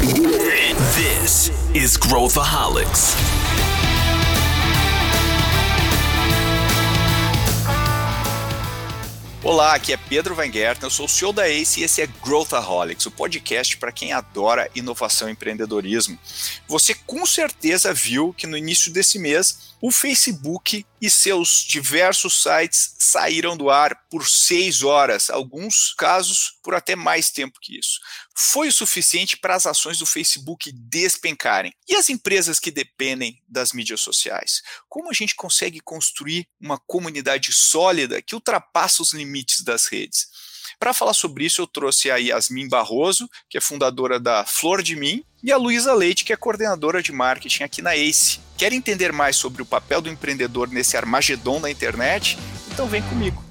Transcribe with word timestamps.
This 0.00 1.50
is 1.74 1.98
Growthaholics. 1.98 3.14
Olá, 9.44 9.74
aqui 9.74 9.92
é 9.92 9.98
Pedro 9.98 10.34
Van 10.34 10.50
Gerten, 10.50 10.84
eu 10.84 10.90
sou 10.90 11.04
o 11.04 11.08
CEO 11.08 11.34
da 11.34 11.46
ACE 11.46 11.80
e 11.80 11.84
esse 11.84 12.00
é 12.00 12.06
Growthaholics, 12.06 13.04
o 13.04 13.10
podcast 13.10 13.76
para 13.76 13.92
quem 13.92 14.14
adora 14.14 14.70
inovação 14.74 15.28
e 15.28 15.32
empreendedorismo. 15.32 16.18
Você 16.66 16.94
com 16.94 17.26
certeza 17.26 17.92
viu 17.92 18.32
que 18.32 18.46
no 18.46 18.56
início 18.56 18.90
desse 18.90 19.18
mês 19.18 19.69
o 19.82 19.90
Facebook 19.90 20.84
e 21.00 21.08
seus 21.08 21.64
diversos 21.64 22.42
sites 22.42 22.94
saíram 22.98 23.56
do 23.56 23.70
ar 23.70 23.98
por 24.10 24.28
seis 24.28 24.82
horas, 24.82 25.30
alguns 25.30 25.94
casos 25.94 26.58
por 26.62 26.74
até 26.74 26.94
mais 26.94 27.30
tempo 27.30 27.58
que 27.60 27.78
isso. 27.78 27.98
Foi 28.36 28.68
o 28.68 28.72
suficiente 28.72 29.38
para 29.38 29.54
as 29.54 29.64
ações 29.64 29.98
do 29.98 30.04
Facebook 30.04 30.70
despencarem. 30.72 31.72
E 31.88 31.94
as 31.94 32.10
empresas 32.10 32.58
que 32.58 32.70
dependem 32.70 33.42
das 33.48 33.72
mídias 33.72 34.02
sociais? 34.02 34.62
Como 34.88 35.10
a 35.10 35.14
gente 35.14 35.34
consegue 35.34 35.80
construir 35.80 36.46
uma 36.60 36.78
comunidade 36.78 37.52
sólida 37.52 38.20
que 38.20 38.34
ultrapassa 38.34 39.02
os 39.02 39.14
limites 39.14 39.62
das 39.62 39.86
redes? 39.86 40.28
Para 40.78 40.94
falar 40.94 41.14
sobre 41.14 41.44
isso, 41.44 41.60
eu 41.60 41.66
trouxe 41.66 42.10
a 42.10 42.16
Yasmin 42.16 42.68
Barroso, 42.68 43.28
que 43.48 43.58
é 43.58 43.60
fundadora 43.60 44.18
da 44.18 44.44
Flor 44.46 44.82
de 44.82 44.96
Mim, 44.96 45.24
e 45.42 45.50
a 45.50 45.56
Luísa 45.56 45.94
Leite, 45.94 46.24
que 46.24 46.32
é 46.32 46.36
coordenadora 46.36 47.02
de 47.02 47.12
marketing 47.12 47.62
aqui 47.62 47.82
na 47.82 47.96
ACE. 47.96 48.40
Quer 48.56 48.72
entender 48.72 49.12
mais 49.12 49.36
sobre 49.36 49.62
o 49.62 49.66
papel 49.66 50.00
do 50.00 50.10
empreendedor 50.10 50.68
nesse 50.68 50.96
armagedon 50.96 51.60
da 51.60 51.70
internet? 51.70 52.36
Então 52.72 52.86
vem 52.86 53.02
comigo. 53.02 53.42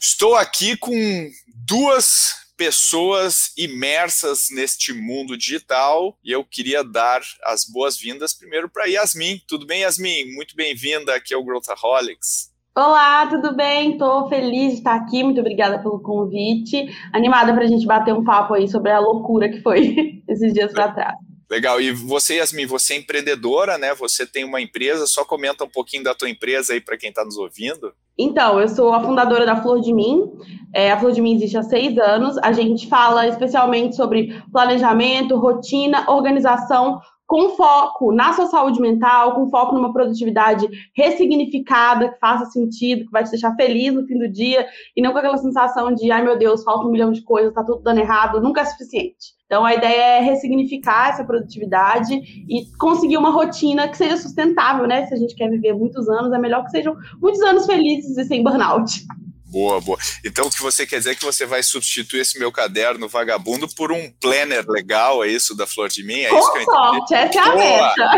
Estou 0.00 0.36
aqui 0.36 0.76
com 0.76 1.30
duas 1.46 2.42
pessoas 2.56 3.52
imersas 3.56 4.48
neste 4.50 4.92
mundo 4.92 5.36
digital 5.36 6.16
e 6.22 6.30
eu 6.30 6.44
queria 6.44 6.84
dar 6.84 7.20
as 7.44 7.64
boas-vindas 7.64 8.32
primeiro 8.32 8.68
para 8.68 8.84
Yasmin. 8.84 9.42
Tudo 9.48 9.66
bem, 9.66 9.80
Yasmin? 9.80 10.32
Muito 10.34 10.54
bem-vinda 10.54 11.14
aqui 11.14 11.34
ao 11.34 11.42
Growthaholics. 11.42 12.51
Olá, 12.74 13.26
tudo 13.26 13.54
bem? 13.54 13.92
Estou 13.92 14.30
feliz 14.30 14.72
de 14.72 14.78
estar 14.78 14.94
aqui. 14.94 15.22
Muito 15.22 15.38
obrigada 15.40 15.78
pelo 15.82 16.00
convite. 16.00 16.86
Animada 17.12 17.52
para 17.52 17.64
a 17.64 17.66
gente 17.66 17.84
bater 17.84 18.14
um 18.14 18.24
papo 18.24 18.54
aí 18.54 18.66
sobre 18.66 18.90
a 18.90 18.98
loucura 18.98 19.50
que 19.50 19.60
foi 19.60 20.22
esses 20.26 20.54
dias 20.54 20.72
para 20.72 20.90
trás. 20.90 21.16
Legal. 21.50 21.82
E 21.82 21.92
você, 21.92 22.36
Yasmin, 22.36 22.64
você 22.64 22.94
é 22.94 22.96
empreendedora, 22.96 23.76
né? 23.76 23.94
Você 23.96 24.24
tem 24.24 24.42
uma 24.42 24.58
empresa. 24.58 25.06
Só 25.06 25.22
comenta 25.22 25.64
um 25.64 25.68
pouquinho 25.68 26.02
da 26.02 26.14
tua 26.14 26.30
empresa 26.30 26.72
aí 26.72 26.80
para 26.80 26.96
quem 26.96 27.10
está 27.10 27.22
nos 27.22 27.36
ouvindo. 27.36 27.92
Então, 28.16 28.58
eu 28.58 28.66
sou 28.68 28.94
a 28.94 29.02
fundadora 29.02 29.44
da 29.44 29.60
Flor 29.60 29.78
de 29.82 29.92
Mim. 29.92 30.30
É, 30.74 30.90
a 30.90 30.98
Flor 30.98 31.12
de 31.12 31.20
Mim 31.20 31.34
existe 31.34 31.58
há 31.58 31.62
seis 31.62 31.98
anos. 31.98 32.38
A 32.38 32.52
gente 32.52 32.88
fala 32.88 33.28
especialmente 33.28 33.96
sobre 33.96 34.42
planejamento, 34.50 35.36
rotina, 35.36 36.10
organização 36.10 37.02
com 37.32 37.48
foco 37.56 38.12
na 38.12 38.34
sua 38.34 38.44
saúde 38.44 38.78
mental, 38.78 39.34
com 39.34 39.48
foco 39.48 39.74
numa 39.74 39.90
produtividade 39.90 40.68
ressignificada, 40.94 42.10
que 42.10 42.18
faça 42.18 42.44
sentido, 42.44 43.06
que 43.06 43.10
vai 43.10 43.24
te 43.24 43.30
deixar 43.30 43.54
feliz 43.54 43.94
no 43.94 44.06
fim 44.06 44.18
do 44.18 44.28
dia, 44.28 44.66
e 44.94 45.00
não 45.00 45.12
com 45.12 45.18
aquela 45.18 45.38
sensação 45.38 45.94
de, 45.94 46.12
ai 46.12 46.22
meu 46.22 46.36
Deus, 46.36 46.62
falta 46.62 46.86
um 46.86 46.90
milhão 46.90 47.10
de 47.10 47.22
coisas, 47.22 47.54
tá 47.54 47.64
tudo 47.64 47.80
dando 47.82 48.00
errado, 48.00 48.38
nunca 48.38 48.60
é 48.60 48.66
suficiente. 48.66 49.32
Então 49.46 49.64
a 49.64 49.72
ideia 49.72 50.18
é 50.18 50.20
ressignificar 50.20 51.08
essa 51.08 51.24
produtividade 51.24 52.14
e 52.14 52.66
conseguir 52.78 53.16
uma 53.16 53.30
rotina 53.30 53.88
que 53.88 53.96
seja 53.96 54.18
sustentável, 54.18 54.86
né? 54.86 55.06
Se 55.06 55.14
a 55.14 55.16
gente 55.16 55.34
quer 55.34 55.48
viver 55.48 55.72
muitos 55.72 56.10
anos, 56.10 56.34
é 56.34 56.38
melhor 56.38 56.62
que 56.64 56.70
sejam 56.70 56.94
muitos 57.18 57.40
anos 57.40 57.64
felizes 57.64 58.18
e 58.18 58.24
sem 58.24 58.44
burnout. 58.44 59.06
Boa, 59.52 59.82
boa. 59.82 59.98
Então 60.24 60.46
o 60.46 60.50
que 60.50 60.62
você 60.62 60.86
quer 60.86 60.96
dizer 60.96 61.10
é 61.10 61.14
que 61.14 61.26
você 61.26 61.44
vai 61.44 61.62
substituir 61.62 62.20
esse 62.20 62.38
meu 62.38 62.50
caderno 62.50 63.06
vagabundo 63.06 63.68
por 63.68 63.92
um 63.92 64.10
planner 64.18 64.64
legal, 64.66 65.22
é 65.22 65.28
isso, 65.28 65.54
da 65.54 65.66
Flor 65.66 65.90
de 65.90 66.02
Mim? 66.02 66.20
É 66.20 66.30
Com 66.30 66.38
isso 66.38 66.52
que 66.52 66.58
eu 66.60 66.64
sorte, 66.64 67.14
essa 67.14 67.38
é 67.38 67.42
a 67.42 67.54
meta. 67.54 68.10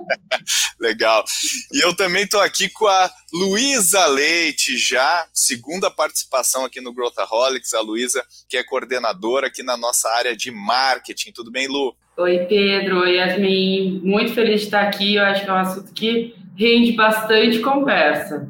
legal. 0.80 1.22
E 1.70 1.84
eu 1.84 1.94
também 1.94 2.24
estou 2.24 2.40
aqui 2.40 2.70
com 2.70 2.86
a 2.86 3.10
Luísa 3.30 4.06
Leite, 4.06 4.78
já 4.78 5.26
segunda 5.34 5.90
participação 5.90 6.64
aqui 6.64 6.80
no 6.80 6.94
Growthaholics, 6.94 7.74
a 7.74 7.82
Luísa, 7.82 8.24
que 8.48 8.56
é 8.56 8.64
coordenadora 8.64 9.48
aqui 9.48 9.62
na 9.62 9.76
nossa 9.76 10.08
área 10.08 10.34
de 10.34 10.50
marketing. 10.50 11.32
Tudo 11.32 11.50
bem, 11.50 11.68
Lu? 11.68 11.94
Oi, 12.16 12.38
Pedro. 12.46 13.00
Oi, 13.00 13.16
Yasmin. 13.16 14.00
Muito 14.02 14.32
feliz 14.32 14.60
de 14.60 14.66
estar 14.66 14.80
aqui. 14.80 15.16
Eu 15.16 15.24
acho 15.24 15.44
que 15.44 15.50
é 15.50 15.52
um 15.52 15.56
assunto 15.56 15.92
que 15.92 16.34
rende 16.56 16.92
bastante 16.92 17.58
conversa. 17.58 18.48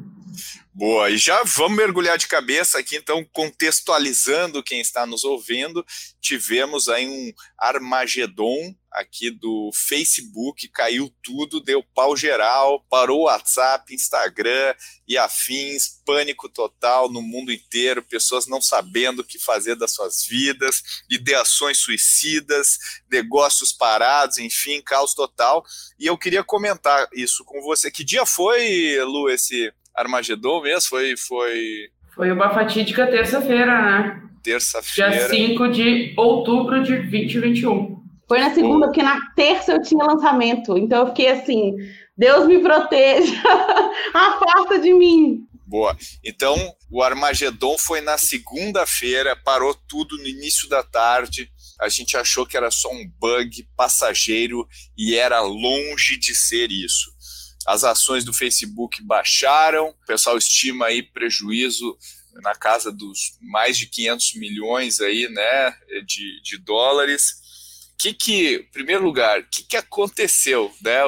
Boa, 0.75 1.07
e 1.11 1.17
já 1.17 1.43
vamos 1.43 1.77
mergulhar 1.77 2.17
de 2.17 2.27
cabeça 2.27 2.79
aqui, 2.79 2.95
então, 2.95 3.23
contextualizando 3.31 4.63
quem 4.63 4.81
está 4.81 5.05
nos 5.05 5.23
ouvindo, 5.23 5.85
tivemos 6.19 6.89
aí 6.89 7.07
um 7.07 7.31
Armagedon 7.55 8.73
aqui 8.91 9.29
do 9.29 9.69
Facebook, 9.71 10.67
caiu 10.69 11.13
tudo, 11.21 11.61
deu 11.61 11.83
pau 11.83 12.17
geral, 12.17 12.83
parou 12.89 13.21
o 13.21 13.23
WhatsApp, 13.25 13.93
Instagram 13.93 14.73
e 15.07 15.15
afins, 15.15 16.01
pânico 16.03 16.49
total 16.49 17.07
no 17.07 17.21
mundo 17.21 17.51
inteiro, 17.51 18.01
pessoas 18.01 18.47
não 18.47 18.59
sabendo 18.59 19.19
o 19.19 19.23
que 19.23 19.37
fazer 19.37 19.75
das 19.75 19.91
suas 19.91 20.25
vidas, 20.25 20.81
ideações 21.07 21.77
suicidas, 21.77 22.79
negócios 23.11 23.71
parados, 23.71 24.39
enfim, 24.39 24.81
caos 24.81 25.13
total. 25.13 25.63
E 25.99 26.07
eu 26.07 26.17
queria 26.17 26.43
comentar 26.43 27.07
isso 27.13 27.45
com 27.45 27.61
você. 27.61 27.91
Que 27.91 28.03
dia 28.03 28.25
foi, 28.25 28.99
Lu, 29.03 29.29
esse 29.29 29.71
Armagedon 29.95 30.61
mesmo? 30.61 30.89
Foi. 30.89 31.15
Foi, 31.17 31.89
foi 32.15 32.31
uma 32.31 32.53
fatídica 32.53 33.07
terça-feira, 33.07 33.81
né? 33.81 34.23
Terça-feira. 34.43 35.11
Dia 35.11 35.29
5 35.29 35.69
de 35.69 36.13
outubro 36.17 36.83
de 36.83 36.97
2021. 36.97 38.03
Foi 38.27 38.39
na 38.39 38.53
segunda, 38.53 38.87
porque 38.87 39.03
na 39.03 39.19
terça 39.35 39.73
eu 39.73 39.81
tinha 39.81 40.03
lançamento. 40.03 40.77
Então 40.77 41.01
eu 41.01 41.07
fiquei 41.07 41.29
assim: 41.29 41.75
Deus 42.17 42.47
me 42.47 42.59
proteja, 42.59 43.41
afasta 44.13 44.79
de 44.79 44.93
mim. 44.93 45.47
Boa. 45.65 45.97
Então, 46.23 46.55
o 46.91 47.01
Armagedon 47.01 47.77
foi 47.77 48.01
na 48.01 48.17
segunda-feira, 48.17 49.35
parou 49.35 49.73
tudo 49.87 50.17
no 50.17 50.27
início 50.27 50.69
da 50.69 50.83
tarde. 50.83 51.49
A 51.81 51.89
gente 51.89 52.15
achou 52.15 52.45
que 52.45 52.55
era 52.55 52.69
só 52.69 52.91
um 52.91 53.07
bug 53.19 53.67
passageiro 53.75 54.67
e 54.95 55.15
era 55.15 55.41
longe 55.41 56.17
de 56.17 56.35
ser 56.35 56.71
isso 56.71 57.12
as 57.65 57.83
ações 57.83 58.23
do 58.23 58.33
Facebook 58.33 59.01
baixaram, 59.03 59.89
o 59.89 60.05
pessoal 60.05 60.37
estima 60.37 60.87
aí 60.87 61.01
prejuízo 61.01 61.97
na 62.41 62.55
casa 62.55 62.91
dos 62.91 63.37
mais 63.41 63.77
de 63.77 63.87
500 63.87 64.35
milhões 64.35 64.99
aí, 64.99 65.27
né, 65.29 65.71
de, 66.05 66.41
de 66.41 66.57
dólares. 66.57 67.41
Que 67.97 68.13
que, 68.13 68.55
em 68.55 68.71
primeiro 68.71 69.03
lugar, 69.03 69.39
o 69.39 69.45
que, 69.49 69.63
que 69.63 69.77
aconteceu, 69.77 70.71
né? 70.83 71.01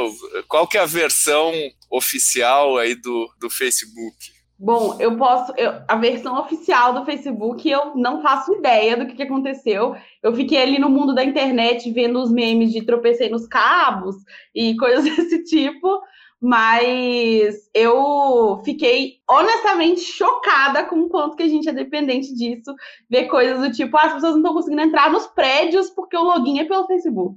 Qual 0.48 0.68
que 0.68 0.78
é 0.78 0.82
a 0.82 0.86
versão 0.86 1.52
oficial 1.90 2.78
aí 2.78 2.96
do, 2.96 3.30
do 3.40 3.50
Facebook? 3.50 4.16
Bom, 4.58 4.96
eu 5.02 5.18
posso. 5.18 5.52
Eu, 5.58 5.82
a 5.86 5.98
versão 5.98 6.40
oficial 6.40 6.94
do 6.94 7.04
Facebook, 7.04 7.70
eu 7.70 7.94
não 7.96 8.22
faço 8.22 8.54
ideia 8.54 8.96
do 8.96 9.06
que, 9.06 9.16
que, 9.16 9.24
aconteceu. 9.24 9.96
Eu 10.24 10.34
fiquei 10.34 10.62
ali 10.62 10.80
no 10.80 10.90
mundo 10.90 11.14
da 11.14 11.26
internet 11.26 11.92
vendo 11.92 12.22
os 12.22 12.32
memes 12.32 12.72
de 12.72 12.82
tropecei 12.82 13.30
nos 13.30 13.46
cabos 13.46 14.16
e 14.54 14.76
coisas 14.80 15.04
desse 15.04 15.44
tipo 15.44 16.02
mas 16.46 17.56
eu 17.74 18.62
fiquei 18.64 19.16
honestamente 19.28 20.02
chocada 20.02 20.86
com 20.86 21.02
o 21.02 21.10
quanto 21.10 21.36
que 21.36 21.42
a 21.42 21.48
gente 21.48 21.68
é 21.68 21.74
dependente 21.74 22.36
disso, 22.36 22.72
ver 23.10 23.26
coisas 23.26 23.60
do 23.60 23.72
tipo, 23.72 23.98
ah, 23.98 24.04
as 24.04 24.14
pessoas 24.14 24.34
não 24.34 24.42
estão 24.42 24.54
conseguindo 24.54 24.84
entrar 24.84 25.12
nos 25.12 25.26
prédios 25.26 25.90
porque 25.90 26.16
o 26.16 26.22
login 26.22 26.60
é 26.60 26.66
pelo 26.66 26.86
Facebook. 26.86 27.36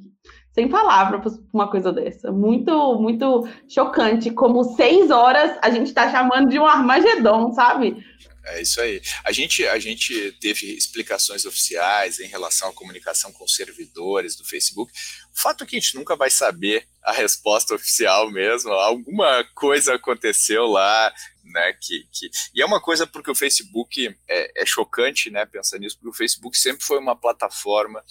Sem 0.53 0.69
palavra 0.69 1.21
para 1.21 1.33
uma 1.55 1.71
coisa 1.71 1.91
dessa. 1.91 2.31
Muito, 2.31 3.01
muito 3.01 3.49
chocante. 3.67 4.31
Como 4.31 4.63
seis 4.77 5.11
horas 5.11 5.57
a 5.63 5.71
gente 5.71 5.87
está 5.87 6.11
chamando 6.11 6.51
de 6.51 6.59
um 6.59 6.67
Armagedon, 6.67 7.51
sabe? 7.53 8.05
É 8.49 8.63
isso 8.63 8.81
aí. 8.81 9.01
A 9.25 9.33
gente, 9.33 9.67
a 9.67 9.79
gente 9.79 10.33
teve 10.41 10.67
explicações 10.75 11.45
oficiais 11.45 12.19
em 12.19 12.27
relação 12.27 12.71
à 12.71 12.73
comunicação 12.73 13.31
com 13.33 13.47
servidores 13.47 14.37
do 14.37 14.45
Facebook. 14.45 14.93
Fato 15.41 15.63
é 15.63 15.67
que 15.67 15.77
a 15.77 15.81
gente 15.81 15.95
nunca 15.95 16.17
vai 16.17 16.31
saber 16.31 16.87
a 17.03 17.13
resposta 17.13 17.75
oficial 17.75 18.31
mesmo. 18.31 18.73
Alguma 18.73 19.45
coisa 19.55 19.95
aconteceu 19.95 20.67
lá, 20.67 21.13
né? 21.45 21.73
Que, 21.81 22.07
que... 22.13 22.31
E 22.55 22.61
é 22.61 22.67
uma 22.67 22.81
coisa 22.81 23.07
porque 23.07 23.31
o 23.31 23.35
Facebook 23.35 24.15
é, 24.29 24.63
é 24.63 24.67
chocante, 24.67 25.31
né? 25.31 25.47
Pensar 25.47 25.79
nisso, 25.79 25.97
porque 25.97 26.11
o 26.11 26.17
Facebook 26.17 26.59
sempre 26.59 26.85
foi 26.85 26.99
uma 26.99 27.15
plataforma 27.15 28.03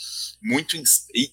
muito 0.41 0.81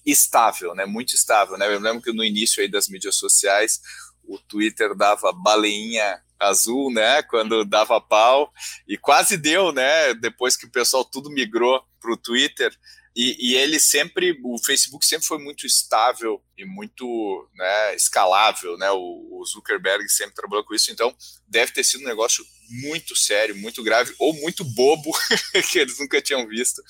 estável, 0.05 0.75
né? 0.75 0.85
Muito 0.85 1.15
estável, 1.15 1.57
né? 1.57 1.65
Eu 1.67 1.79
lembro 1.79 2.01
que 2.01 2.11
no 2.11 2.23
início 2.23 2.61
aí 2.61 2.67
das 2.67 2.89
mídias 2.89 3.15
sociais 3.15 3.79
o 4.23 4.39
Twitter 4.39 4.95
dava 4.95 5.31
baleinha 5.31 6.21
azul, 6.39 6.91
né? 6.91 7.23
Quando 7.23 7.65
dava 7.65 8.01
pau 8.01 8.51
e 8.87 8.97
quase 8.97 9.37
deu, 9.37 9.71
né? 9.71 10.13
Depois 10.13 10.57
que 10.57 10.65
o 10.65 10.71
pessoal 10.71 11.05
tudo 11.05 11.29
migrou 11.29 11.81
para 11.99 12.11
o 12.11 12.17
Twitter. 12.17 12.75
E, 13.15 13.51
e, 13.51 13.55
ele 13.55 13.79
sempre, 13.79 14.37
o 14.43 14.57
Facebook 14.57 15.05
sempre 15.05 15.25
foi 15.25 15.37
muito 15.37 15.65
estável 15.65 16.43
e 16.57 16.65
muito 16.65 17.49
né, 17.55 17.95
escalável, 17.95 18.77
né? 18.77 18.91
O, 18.91 19.39
o, 19.39 19.45
Zuckerberg 19.45 20.09
sempre 20.09 20.35
trabalhou 20.35 20.65
com 20.65 20.75
isso, 20.75 20.91
então 20.91 21.15
deve 21.47 21.71
ter 21.71 21.85
sido 21.85 22.01
um 22.01 22.07
negócio 22.07 22.43
muito 22.81 23.15
sério, 23.15 23.55
muito 23.55 23.81
grave 23.81 24.13
ou 24.19 24.33
muito 24.33 24.65
bobo 24.65 25.11
que 25.71 25.79
eles 25.79 25.97
nunca 25.97 26.21
tinham 26.21 26.45
visto 26.45 26.81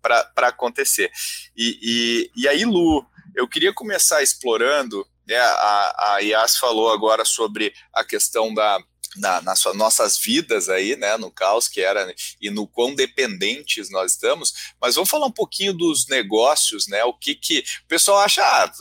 para 0.00 0.48
acontecer. 0.48 1.10
E, 1.54 1.78
e, 1.82 2.30
e 2.34 2.48
aí, 2.48 2.64
Lu, 2.64 3.04
eu 3.36 3.46
queria 3.46 3.72
começar 3.72 4.22
explorando. 4.22 5.06
Né, 5.26 5.36
a, 5.36 6.14
a 6.14 6.18
Yas 6.18 6.56
falou 6.56 6.92
agora 6.92 7.24
sobre 7.24 7.74
a 7.94 8.04
questão 8.04 8.52
da, 8.52 8.78
na, 9.16 9.40
nas 9.40 9.64
nossas 9.74 10.16
vidas 10.18 10.68
aí, 10.68 10.96
né, 10.96 11.16
no 11.16 11.30
caos 11.30 11.68
que 11.68 11.80
era 11.80 12.14
e 12.40 12.50
no 12.50 12.66
quão 12.66 12.94
dependentes 12.94 13.90
nós 13.90 14.12
estamos, 14.12 14.74
mas 14.80 14.94
vamos 14.94 15.10
falar 15.10 15.26
um 15.26 15.32
pouquinho 15.32 15.72
dos 15.72 16.06
negócios, 16.08 16.86
né, 16.88 17.04
o 17.04 17.12
que 17.12 17.34
que 17.34 17.64
o 17.84 17.88
pessoal 17.88 18.20
acha, 18.20 18.42
ah, 18.42 18.72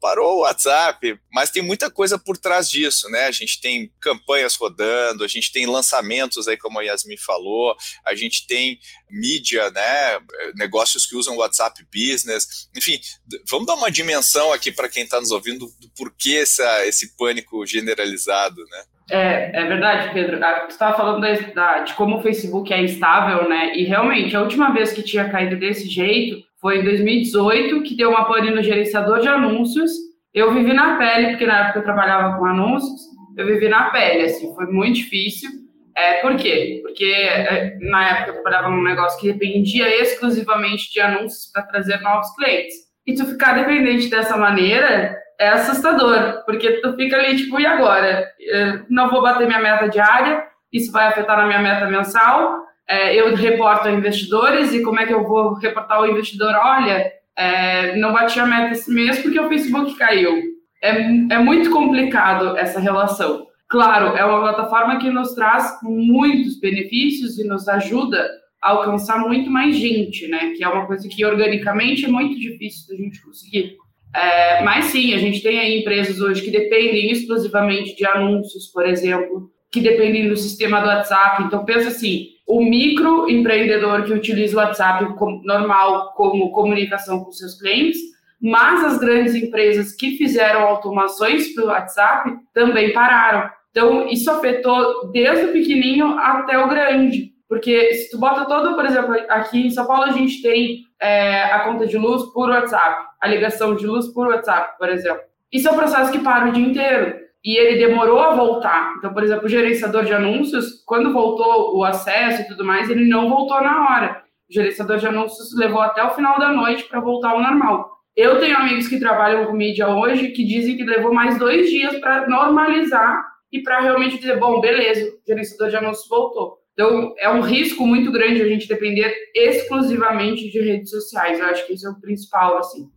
parou 0.00 0.38
o 0.38 0.40
WhatsApp, 0.40 1.18
mas 1.32 1.50
tem 1.50 1.62
muita 1.62 1.90
coisa 1.90 2.18
por 2.18 2.36
trás 2.36 2.68
disso, 2.68 3.08
né, 3.08 3.26
a 3.26 3.32
gente 3.32 3.60
tem 3.60 3.92
campanhas 4.00 4.54
rodando, 4.54 5.24
a 5.24 5.28
gente 5.28 5.52
tem 5.52 5.66
lançamentos 5.66 6.48
aí, 6.48 6.56
como 6.56 6.78
a 6.78 6.82
Yasmin 6.82 7.16
falou, 7.16 7.76
a 8.04 8.14
gente 8.14 8.46
tem 8.46 8.78
mídia, 9.10 9.70
né, 9.70 10.20
negócios 10.54 11.06
que 11.06 11.16
usam 11.16 11.36
WhatsApp 11.36 11.84
Business, 11.92 12.68
enfim, 12.76 13.00
vamos 13.48 13.66
dar 13.66 13.74
uma 13.74 13.90
dimensão 13.90 14.52
aqui 14.52 14.72
para 14.72 14.88
quem 14.88 15.04
está 15.04 15.20
nos 15.20 15.30
ouvindo 15.30 15.72
do 15.78 15.88
porquê 15.90 16.38
essa, 16.42 16.86
esse 16.86 17.16
pânico 17.16 17.64
generalizado, 17.66 18.64
né? 18.66 18.84
É, 19.10 19.62
é 19.62 19.64
verdade, 19.64 20.12
Pedro. 20.12 20.42
Ah, 20.44 20.60
tu 20.60 20.70
estava 20.70 20.96
falando 20.96 21.20
da, 21.54 21.80
de 21.80 21.94
como 21.94 22.16
o 22.16 22.22
Facebook 22.22 22.72
é 22.72 22.82
instável, 22.82 23.48
né? 23.48 23.74
E 23.76 23.84
realmente, 23.84 24.36
a 24.36 24.42
última 24.42 24.70
vez 24.72 24.92
que 24.92 25.02
tinha 25.02 25.28
caído 25.28 25.56
desse 25.56 25.88
jeito 25.88 26.42
foi 26.60 26.80
em 26.80 26.84
2018, 26.84 27.82
que 27.82 27.96
deu 27.96 28.10
uma 28.10 28.26
pane 28.26 28.50
no 28.50 28.62
gerenciador 28.62 29.20
de 29.20 29.28
anúncios. 29.28 29.90
Eu 30.34 30.52
vivi 30.52 30.72
na 30.72 30.96
pele, 30.96 31.28
porque 31.28 31.46
na 31.46 31.64
época 31.64 31.78
eu 31.78 31.84
trabalhava 31.84 32.38
com 32.38 32.44
anúncios, 32.44 33.00
eu 33.36 33.46
vivi 33.46 33.68
na 33.68 33.90
pele, 33.90 34.24
assim, 34.24 34.54
foi 34.54 34.66
muito 34.66 34.96
difícil. 34.96 35.48
É, 35.96 36.14
por 36.20 36.36
quê? 36.36 36.80
Porque 36.82 37.04
é, 37.04 37.76
na 37.80 38.08
época 38.10 38.30
eu 38.30 38.34
trabalhava 38.34 38.70
num 38.70 38.84
negócio 38.84 39.18
que 39.20 39.32
dependia 39.32 39.88
exclusivamente 40.02 40.92
de 40.92 41.00
anúncios 41.00 41.50
para 41.52 41.62
trazer 41.62 42.00
novos 42.02 42.28
clientes. 42.36 42.87
E 43.08 43.14
tu 43.14 43.24
ficar 43.24 43.54
dependente 43.54 44.10
dessa 44.10 44.36
maneira, 44.36 45.16
é 45.40 45.48
assustador, 45.48 46.44
porque 46.44 46.72
tu 46.82 46.94
fica 46.94 47.16
ali, 47.16 47.38
tipo, 47.38 47.58
e 47.58 47.64
agora? 47.64 48.30
Eu 48.38 48.84
não 48.90 49.08
vou 49.08 49.22
bater 49.22 49.46
minha 49.46 49.62
meta 49.62 49.88
diária, 49.88 50.44
isso 50.70 50.92
vai 50.92 51.06
afetar 51.06 51.38
na 51.38 51.46
minha 51.46 51.58
meta 51.58 51.86
mensal, 51.86 52.66
é, 52.86 53.18
eu 53.18 53.34
reporto 53.34 53.88
a 53.88 53.92
investidores, 53.92 54.74
e 54.74 54.82
como 54.82 55.00
é 55.00 55.06
que 55.06 55.14
eu 55.14 55.24
vou 55.24 55.54
reportar 55.54 55.96
ao 55.96 56.06
investidor? 56.06 56.54
Olha, 56.54 57.10
é, 57.34 57.96
não 57.96 58.12
bati 58.12 58.38
a 58.38 58.46
meta 58.46 58.72
esse 58.72 58.92
mês 58.92 59.20
porque 59.20 59.40
o 59.40 59.48
Facebook 59.48 59.96
caiu. 59.96 60.42
É, 60.82 60.90
é 60.90 61.38
muito 61.38 61.70
complicado 61.70 62.58
essa 62.58 62.78
relação. 62.78 63.46
Claro, 63.70 64.18
é 64.18 64.24
uma 64.24 64.40
plataforma 64.40 64.98
que 64.98 65.08
nos 65.08 65.32
traz 65.32 65.78
muitos 65.82 66.60
benefícios 66.60 67.38
e 67.38 67.48
nos 67.48 67.66
ajuda 67.68 68.22
a 68.22 68.28
alcançar 68.60 69.18
muito 69.18 69.50
mais 69.50 69.76
gente, 69.76 70.26
né? 70.28 70.52
Que 70.56 70.64
é 70.64 70.68
uma 70.68 70.86
coisa 70.86 71.08
que 71.08 71.24
organicamente 71.24 72.04
é 72.04 72.08
muito 72.08 72.38
difícil 72.38 72.88
da 72.88 73.02
gente 73.02 73.22
conseguir. 73.22 73.76
É, 74.14 74.62
mas 74.62 74.86
sim, 74.86 75.14
a 75.14 75.18
gente 75.18 75.42
tem 75.42 75.58
aí 75.58 75.80
empresas 75.80 76.20
hoje 76.20 76.42
que 76.42 76.50
dependem 76.50 77.10
exclusivamente 77.10 77.94
de 77.94 78.06
anúncios, 78.06 78.66
por 78.68 78.86
exemplo, 78.86 79.50
que 79.70 79.80
dependem 79.80 80.28
do 80.28 80.36
sistema 80.36 80.80
do 80.80 80.86
WhatsApp. 80.86 81.44
Então, 81.44 81.64
pensa 81.64 81.88
assim, 81.88 82.28
o 82.46 82.62
microempreendedor 82.62 84.04
que 84.04 84.12
utiliza 84.12 84.56
o 84.56 84.60
WhatsApp 84.60 85.14
como, 85.16 85.42
normal 85.44 86.14
como 86.14 86.50
comunicação 86.52 87.22
com 87.22 87.30
seus 87.30 87.60
clientes, 87.60 87.98
mas 88.40 88.84
as 88.84 88.98
grandes 88.98 89.34
empresas 89.34 89.94
que 89.94 90.16
fizeram 90.16 90.62
automações 90.62 91.52
para 91.54 91.64
o 91.64 91.68
WhatsApp 91.68 92.30
também 92.54 92.92
pararam. 92.92 93.50
Então, 93.70 94.08
isso 94.08 94.30
afetou 94.30 95.10
desde 95.12 95.46
o 95.46 95.52
pequenininho 95.52 96.18
até 96.18 96.58
o 96.58 96.68
grande. 96.68 97.32
Porque 97.48 97.94
se 97.94 98.10
tu 98.10 98.18
bota 98.18 98.44
todo, 98.44 98.74
por 98.74 98.84
exemplo, 98.84 99.14
aqui 99.28 99.66
em 99.66 99.70
São 99.70 99.86
Paulo 99.86 100.02
a 100.04 100.10
gente 100.10 100.42
tem 100.42 100.84
é, 101.00 101.44
a 101.44 101.60
conta 101.60 101.86
de 101.86 101.96
luz 101.96 102.24
por 102.32 102.50
WhatsApp, 102.50 103.06
a 103.20 103.26
ligação 103.26 103.74
de 103.74 103.86
luz 103.86 104.08
por 104.08 104.28
WhatsApp, 104.28 104.76
por 104.78 104.88
exemplo. 104.90 105.22
Isso 105.50 105.66
é 105.66 105.72
um 105.72 105.76
processo 105.76 106.12
que 106.12 106.18
para 106.18 106.48
o 106.48 106.52
dia 106.52 106.66
inteiro. 106.66 107.16
E 107.42 107.56
ele 107.56 107.78
demorou 107.78 108.18
a 108.18 108.34
voltar. 108.34 108.94
Então, 108.98 109.14
por 109.14 109.22
exemplo, 109.22 109.46
o 109.46 109.48
gerenciador 109.48 110.04
de 110.04 110.12
anúncios, 110.12 110.82
quando 110.84 111.12
voltou 111.12 111.78
o 111.78 111.84
acesso 111.84 112.42
e 112.42 112.48
tudo 112.48 112.64
mais, 112.64 112.90
ele 112.90 113.08
não 113.08 113.30
voltou 113.30 113.62
na 113.62 113.88
hora. 113.88 114.22
O 114.50 114.52
gerenciador 114.52 114.98
de 114.98 115.06
anúncios 115.06 115.56
levou 115.56 115.80
até 115.80 116.02
o 116.02 116.10
final 116.10 116.38
da 116.38 116.52
noite 116.52 116.84
para 116.84 117.00
voltar 117.00 117.30
ao 117.30 117.40
normal. 117.40 117.98
Eu 118.14 118.40
tenho 118.40 118.56
amigos 118.56 118.88
que 118.88 118.98
trabalham 118.98 119.46
com 119.46 119.52
mídia 119.52 119.88
hoje 119.88 120.32
que 120.32 120.44
dizem 120.44 120.76
que 120.76 120.84
levou 120.84 121.14
mais 121.14 121.38
dois 121.38 121.70
dias 121.70 121.96
para 122.00 122.26
normalizar 122.26 123.24
e 123.52 123.62
para 123.62 123.80
realmente 123.80 124.18
dizer, 124.18 124.38
bom, 124.38 124.60
beleza, 124.60 125.08
o 125.08 125.20
gerenciador 125.26 125.70
de 125.70 125.76
anúncios 125.76 126.08
voltou. 126.08 126.57
Então, 126.78 127.12
é 127.18 127.28
um 127.28 127.40
risco 127.40 127.84
muito 127.84 128.12
grande 128.12 128.40
a 128.40 128.46
gente 128.46 128.68
depender 128.68 129.12
exclusivamente 129.34 130.48
de 130.48 130.60
redes 130.60 130.90
sociais. 130.90 131.36
Eu 131.36 131.46
acho 131.46 131.66
que 131.66 131.72
isso 131.72 131.84
é 131.88 131.90
o 131.90 132.00
principal, 132.00 132.56
assim. 132.56 132.88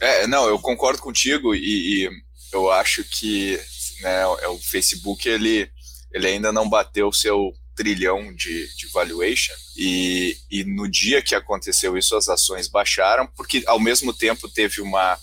É, 0.00 0.26
não, 0.26 0.48
eu 0.48 0.58
concordo 0.58 1.02
contigo 1.02 1.54
e, 1.54 1.58
e 2.06 2.10
eu 2.50 2.70
acho 2.70 3.04
que 3.04 3.60
né, 4.00 4.22
é, 4.40 4.48
o 4.48 4.56
Facebook, 4.56 5.28
ele, 5.28 5.70
ele 6.14 6.26
ainda 6.28 6.50
não 6.50 6.66
bateu 6.66 7.08
o 7.08 7.12
seu 7.12 7.52
trilhão 7.76 8.34
de, 8.34 8.74
de 8.74 8.86
valuation 8.90 9.52
e, 9.76 10.34
e 10.50 10.64
no 10.64 10.88
dia 10.90 11.20
que 11.20 11.34
aconteceu 11.34 11.94
isso 11.98 12.16
as 12.16 12.26
ações 12.30 12.68
baixaram 12.68 13.26
porque 13.36 13.62
ao 13.66 13.78
mesmo 13.78 14.14
tempo 14.14 14.48
teve 14.48 14.80
uma 14.80 15.18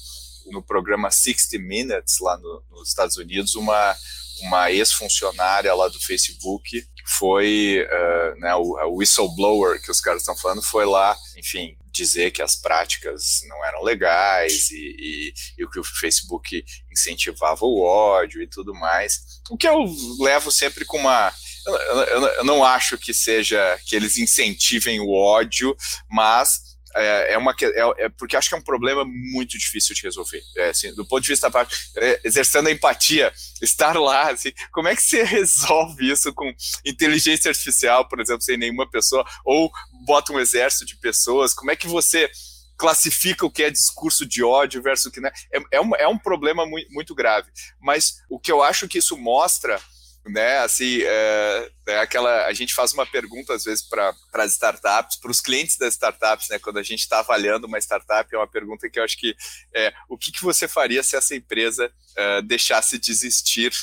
no 0.52 0.62
programa 0.62 1.10
60 1.10 1.58
Minutes 1.58 2.20
lá 2.22 2.38
no, 2.38 2.64
nos 2.70 2.90
Estados 2.90 3.18
Unidos 3.18 3.56
uma 3.56 3.96
uma 4.44 4.72
ex-funcionária 4.72 5.74
lá 5.74 5.88
do 5.88 6.00
Facebook 6.00 6.86
foi 7.06 7.86
uh, 7.86 8.40
né, 8.40 8.56
o, 8.56 8.98
whistleblower 8.98 9.82
que 9.82 9.92
os 9.92 10.00
caras 10.00 10.22
estão 10.22 10.36
falando 10.36 10.62
foi 10.62 10.86
lá, 10.86 11.16
enfim, 11.38 11.76
dizer 11.92 12.32
que 12.32 12.42
as 12.42 12.56
práticas 12.56 13.42
não 13.48 13.64
eram 13.66 13.84
legais 13.84 14.72
e, 14.72 14.76
e, 14.78 15.34
e, 15.60 15.68
que 15.68 15.80
o 15.80 15.84
Facebook 15.84 16.64
incentivava 16.92 17.66
o 17.66 17.82
ódio 17.82 18.42
e 18.42 18.48
tudo 18.48 18.74
mais. 18.74 19.20
O 19.50 19.58
que 19.58 19.68
eu 19.68 19.86
levo 20.20 20.52
sempre 20.52 20.86
com 20.86 20.98
uma. 20.98 21.32
Eu, 21.66 21.76
eu, 21.76 22.28
eu 22.28 22.44
não 22.44 22.64
acho 22.64 22.98
que 22.98 23.14
seja 23.14 23.80
que 23.86 23.96
eles 23.96 24.18
incentivem 24.18 25.00
o 25.00 25.12
ódio, 25.12 25.76
mas 26.10 26.73
é, 26.96 27.34
é 27.34 27.38
uma 27.38 27.56
é, 27.62 28.06
é, 28.06 28.10
porque 28.10 28.36
acho 28.36 28.50
que 28.50 28.56
é 28.56 28.58
um 28.58 28.64
problema 28.64 29.04
muito 29.06 29.58
difícil 29.58 29.96
de 29.96 30.02
resolver. 30.04 30.42
É, 30.58 30.70
assim, 30.70 30.94
do 30.94 31.06
ponto 31.06 31.22
de 31.22 31.30
vista 31.30 31.50
da 31.50 31.68
é, 31.98 32.22
exercendo 32.24 32.68
a 32.68 32.72
empatia, 32.72 33.32
estar 33.62 33.98
lá, 33.98 34.32
assim, 34.32 34.52
como 34.72 34.88
é 34.88 34.96
que 34.96 35.02
você 35.02 35.24
resolve 35.24 36.12
isso 36.12 36.34
com 36.34 36.54
inteligência 36.86 37.50
artificial, 37.50 38.08
por 38.08 38.20
exemplo, 38.20 38.42
sem 38.42 38.58
nenhuma 38.58 38.90
pessoa, 38.90 39.26
ou 39.46 39.72
bota 40.06 40.34
um 40.34 40.40
exército 40.40 40.86
de 40.86 40.98
pessoas? 40.98 41.54
Como 41.54 41.72
é 41.72 41.76
que 41.76 41.88
você 41.88 42.30
classifica 42.78 43.46
o 43.46 43.52
que 43.52 43.64
é 43.64 43.70
discurso 43.70 44.26
de 44.26 44.44
ódio 44.44 44.82
versus 44.82 45.06
o 45.06 45.12
que 45.12 45.22
não 45.22 45.30
é? 45.30 45.34
É, 45.54 45.78
é 45.78 45.82
um, 45.82 45.96
é 45.96 46.08
um 46.08 46.18
problema 46.18 46.66
muito, 46.66 46.92
muito 46.92 47.16
grave. 47.16 47.50
Mas 47.80 48.16
o 48.30 48.40
que 48.40 48.52
eu 48.52 48.62
acho 48.62 48.88
que 48.88 48.98
isso 48.98 49.18
mostra 49.18 49.80
né? 50.26 50.60
Assim, 50.60 51.00
é, 51.02 51.72
é, 51.88 52.00
aquela 52.00 52.46
a 52.46 52.54
gente 52.54 52.74
faz 52.74 52.94
uma 52.94 53.06
pergunta 53.06 53.54
às 53.54 53.66
vezes 53.66 53.84
para 53.84 54.16
as 54.34 54.54
startups, 54.54 55.18
para 55.18 55.32
os 55.32 55.42
clientes 55.42 55.78
das 55.78 55.94
startups, 55.94 56.50
né? 56.50 56.60
Quando 56.60 56.80
a 56.80 56.84
gente 56.84 57.00
está 57.00 57.20
avaliando 57.20 57.68
uma 57.68 57.78
startup, 57.80 58.34
é 58.34 58.38
uma 58.38 58.48
pergunta 58.48 58.90
que 58.90 59.00
eu 59.00 59.04
acho 59.04 59.18
que 59.18 59.36
é 59.74 59.94
o 60.08 60.18
que, 60.18 60.32
que 60.32 60.42
você 60.42 60.68
faria 60.68 61.04
se 61.04 61.16
essa 61.16 61.36
empresa 61.36 61.92
é, 62.16 62.42
deixasse 62.42 62.98
de 62.98 63.12
existir 63.12 63.74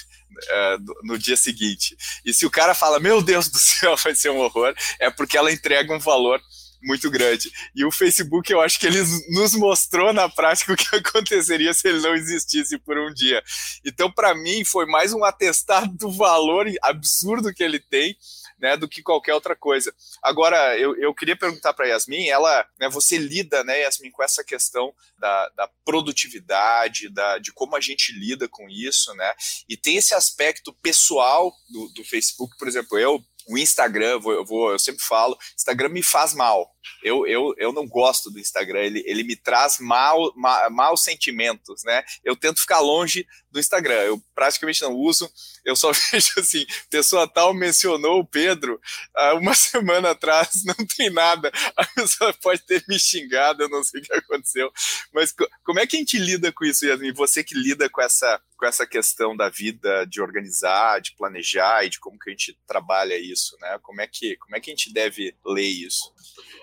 é, 0.49 0.77
no 1.03 1.19
dia 1.19 1.37
seguinte? 1.37 1.97
E 2.25 2.33
se 2.33 2.47
o 2.47 2.51
cara 2.51 2.75
fala, 2.75 3.01
meu 3.01 3.21
Deus 3.23 3.49
do 3.49 3.59
céu, 3.59 3.97
vai 4.03 4.15
ser 4.15 4.31
um 4.31 4.39
horror, 4.39 4.75
é 4.99 5.11
porque 5.11 5.37
ela 5.37 5.53
entrega 5.53 5.95
um 5.95 5.99
valor 5.99 6.41
muito 6.83 7.11
grande. 7.11 7.51
E 7.75 7.85
o 7.85 7.91
Facebook, 7.91 8.51
eu 8.53 8.61
acho 8.61 8.79
que 8.79 8.87
ele 8.87 9.01
nos 9.31 9.55
mostrou 9.55 10.13
na 10.13 10.29
prática 10.29 10.73
o 10.73 10.77
que 10.77 10.97
aconteceria 10.97 11.73
se 11.75 11.89
ele 11.89 12.01
não 12.01 12.15
existisse 12.15 12.79
por 12.79 12.99
um 12.99 13.13
dia. 13.13 13.43
Então, 13.85 14.11
para 14.11 14.35
mim, 14.35 14.65
foi 14.65 14.87
mais 14.87 15.13
um 15.13 15.25
atestado 15.25 15.93
do 15.97 16.11
valor 16.11 16.67
absurdo 16.83 17.53
que 17.53 17.63
ele 17.63 17.79
tem. 17.79 18.17
Né, 18.59 18.77
do 18.77 18.87
que 18.87 19.03
qualquer 19.03 19.33
outra 19.33 19.57
coisa. 19.57 19.91
Agora, 20.23 20.79
eu, 20.79 20.95
eu 20.97 21.15
queria 21.15 21.35
perguntar 21.35 21.73
para 21.73 21.87
Yasmin, 21.87 22.29
ela, 22.29 22.67
né, 22.79 22.91
você 22.91 23.17
lida, 23.17 23.65
né, 23.65 23.81
Yasmin, 23.85 24.11
com 24.11 24.23
essa 24.23 24.45
questão 24.45 24.93
da, 25.19 25.49
da 25.57 25.71
produtividade, 25.83 27.09
da, 27.09 27.39
de 27.39 27.55
como 27.55 27.75
a 27.75 27.81
gente 27.81 28.13
lida 28.13 28.47
com 28.47 28.69
isso, 28.69 29.15
né, 29.15 29.33
e 29.67 29.79
tem 29.79 29.97
esse 29.97 30.13
aspecto 30.13 30.75
pessoal 30.75 31.51
do, 31.71 31.89
do 31.95 32.05
Facebook, 32.05 32.55
por 32.59 32.69
exemplo, 32.69 32.99
eu 32.99 33.25
o 33.51 33.59
Instagram, 33.59 34.13
eu, 34.13 34.21
vou, 34.21 34.33
eu, 34.33 34.45
vou, 34.45 34.71
eu 34.71 34.79
sempre 34.79 35.03
falo, 35.03 35.37
Instagram 35.57 35.89
me 35.89 36.03
faz 36.03 36.33
mal. 36.35 36.73
Eu, 37.03 37.27
eu, 37.27 37.55
eu 37.59 37.73
não 37.73 37.87
gosto 37.87 38.31
do 38.31 38.39
Instagram, 38.39 38.81
ele, 38.81 39.03
ele 39.07 39.23
me 39.23 39.37
traz 39.37 39.79
mal, 39.79 40.33
mal, 40.37 40.71
maus 40.71 41.03
sentimentos, 41.03 41.83
né? 41.85 42.03
Eu 42.25 42.37
tento 42.37 42.61
ficar 42.61 42.79
longe 42.79 43.27
do 43.51 43.59
Instagram. 43.59 44.19
praticamente 44.35 44.83
não 44.83 44.95
uso. 44.95 45.31
Eu 45.65 45.75
só 45.77 45.93
vejo 46.13 46.33
assim, 46.39 46.65
pessoa 46.89 47.29
tal 47.29 47.53
mencionou 47.53 48.21
o 48.21 48.27
Pedro 48.27 48.81
há 49.15 49.35
uma 49.35 49.55
semana 49.57 50.11
atrás, 50.11 50.63
não 50.65 50.87
tem 50.97 51.11
nada. 51.11 51.51
A 51.77 51.85
pessoa 51.87 52.33
pode 52.35 52.63
ter 52.63 52.85
me 52.89 52.99
xingado, 52.99 53.63
eu 53.63 53.69
não 53.69 53.83
sei 53.83 54.01
o 54.01 54.05
que 54.05 54.15
aconteceu. 54.15 54.73
Mas 55.13 55.35
como 55.65 55.81
é 55.81 55.87
que 55.87 55.97
a 55.97 55.99
gente 55.99 56.19
lida 56.19 56.53
com 56.53 56.65
isso, 56.65 56.87
Yasmin? 56.87 57.13
Você 57.13 57.43
que 57.43 57.55
lida 57.55 57.89
com 57.91 58.01
essa, 58.01 58.41
com 58.61 58.67
essa 58.67 58.87
questão 58.87 59.35
da 59.35 59.49
vida, 59.49 60.05
de 60.05 60.21
organizar, 60.21 61.01
de 61.01 61.17
planejar 61.17 61.83
e 61.83 61.89
de 61.89 61.99
como 61.99 62.19
que 62.19 62.29
a 62.29 62.33
gente 62.33 62.59
trabalha 62.67 63.19
isso, 63.19 63.57
né? 63.59 63.79
Como 63.83 64.03
é 64.03 64.07
que, 64.07 64.37
como 64.37 64.55
é 64.55 64.61
que 64.61 64.71
a 64.71 64.75
gente 64.75 64.93
deve 64.93 65.35
ler 65.47 65.67
isso? 65.67 66.13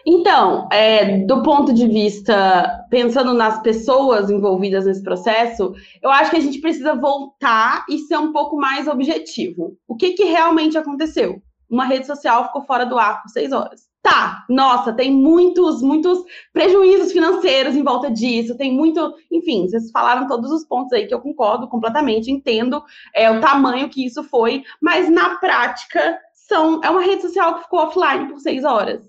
Então, 0.05 0.69
é, 0.71 1.17
do 1.25 1.41
ponto 1.41 1.73
de 1.73 1.87
vista, 1.87 2.85
pensando 2.91 3.33
nas 3.33 3.63
pessoas 3.63 4.29
envolvidas 4.29 4.85
nesse 4.85 5.01
processo, 5.01 5.73
eu 5.99 6.11
acho 6.11 6.29
que 6.29 6.37
a 6.37 6.41
gente 6.41 6.61
precisa 6.61 6.93
voltar 6.93 7.83
e 7.89 7.97
ser 7.97 8.17
um 8.17 8.31
pouco 8.31 8.55
mais 8.55 8.87
objetivo. 8.87 9.75
O 9.87 9.95
que, 9.95 10.11
que 10.11 10.25
realmente 10.25 10.77
aconteceu? 10.77 11.41
Uma 11.67 11.85
rede 11.85 12.05
social 12.05 12.45
ficou 12.45 12.61
fora 12.61 12.85
do 12.85 12.97
ar 12.99 13.23
por 13.23 13.29
seis 13.29 13.51
horas. 13.51 13.86
Tá, 14.09 14.45
nossa, 14.47 14.93
tem 14.93 15.11
muitos, 15.11 15.81
muitos 15.81 16.23
prejuízos 16.53 17.11
financeiros 17.11 17.75
em 17.75 17.83
volta 17.83 18.09
disso, 18.09 18.55
tem 18.55 18.71
muito, 18.71 19.13
enfim, 19.29 19.67
vocês 19.67 19.91
falaram 19.91 20.25
todos 20.29 20.49
os 20.49 20.65
pontos 20.65 20.93
aí 20.93 21.05
que 21.05 21.13
eu 21.13 21.19
concordo 21.19 21.67
completamente, 21.67 22.31
entendo 22.31 22.81
é, 23.13 23.29
o 23.29 23.41
tamanho 23.41 23.89
que 23.89 24.05
isso 24.05 24.23
foi, 24.23 24.63
mas 24.81 25.09
na 25.09 25.35
prática 25.39 26.17
são, 26.33 26.79
é 26.85 26.89
uma 26.89 27.01
rede 27.01 27.23
social 27.23 27.55
que 27.55 27.63
ficou 27.63 27.79
offline 27.79 28.29
por 28.29 28.39
seis 28.39 28.63
horas. 28.63 29.01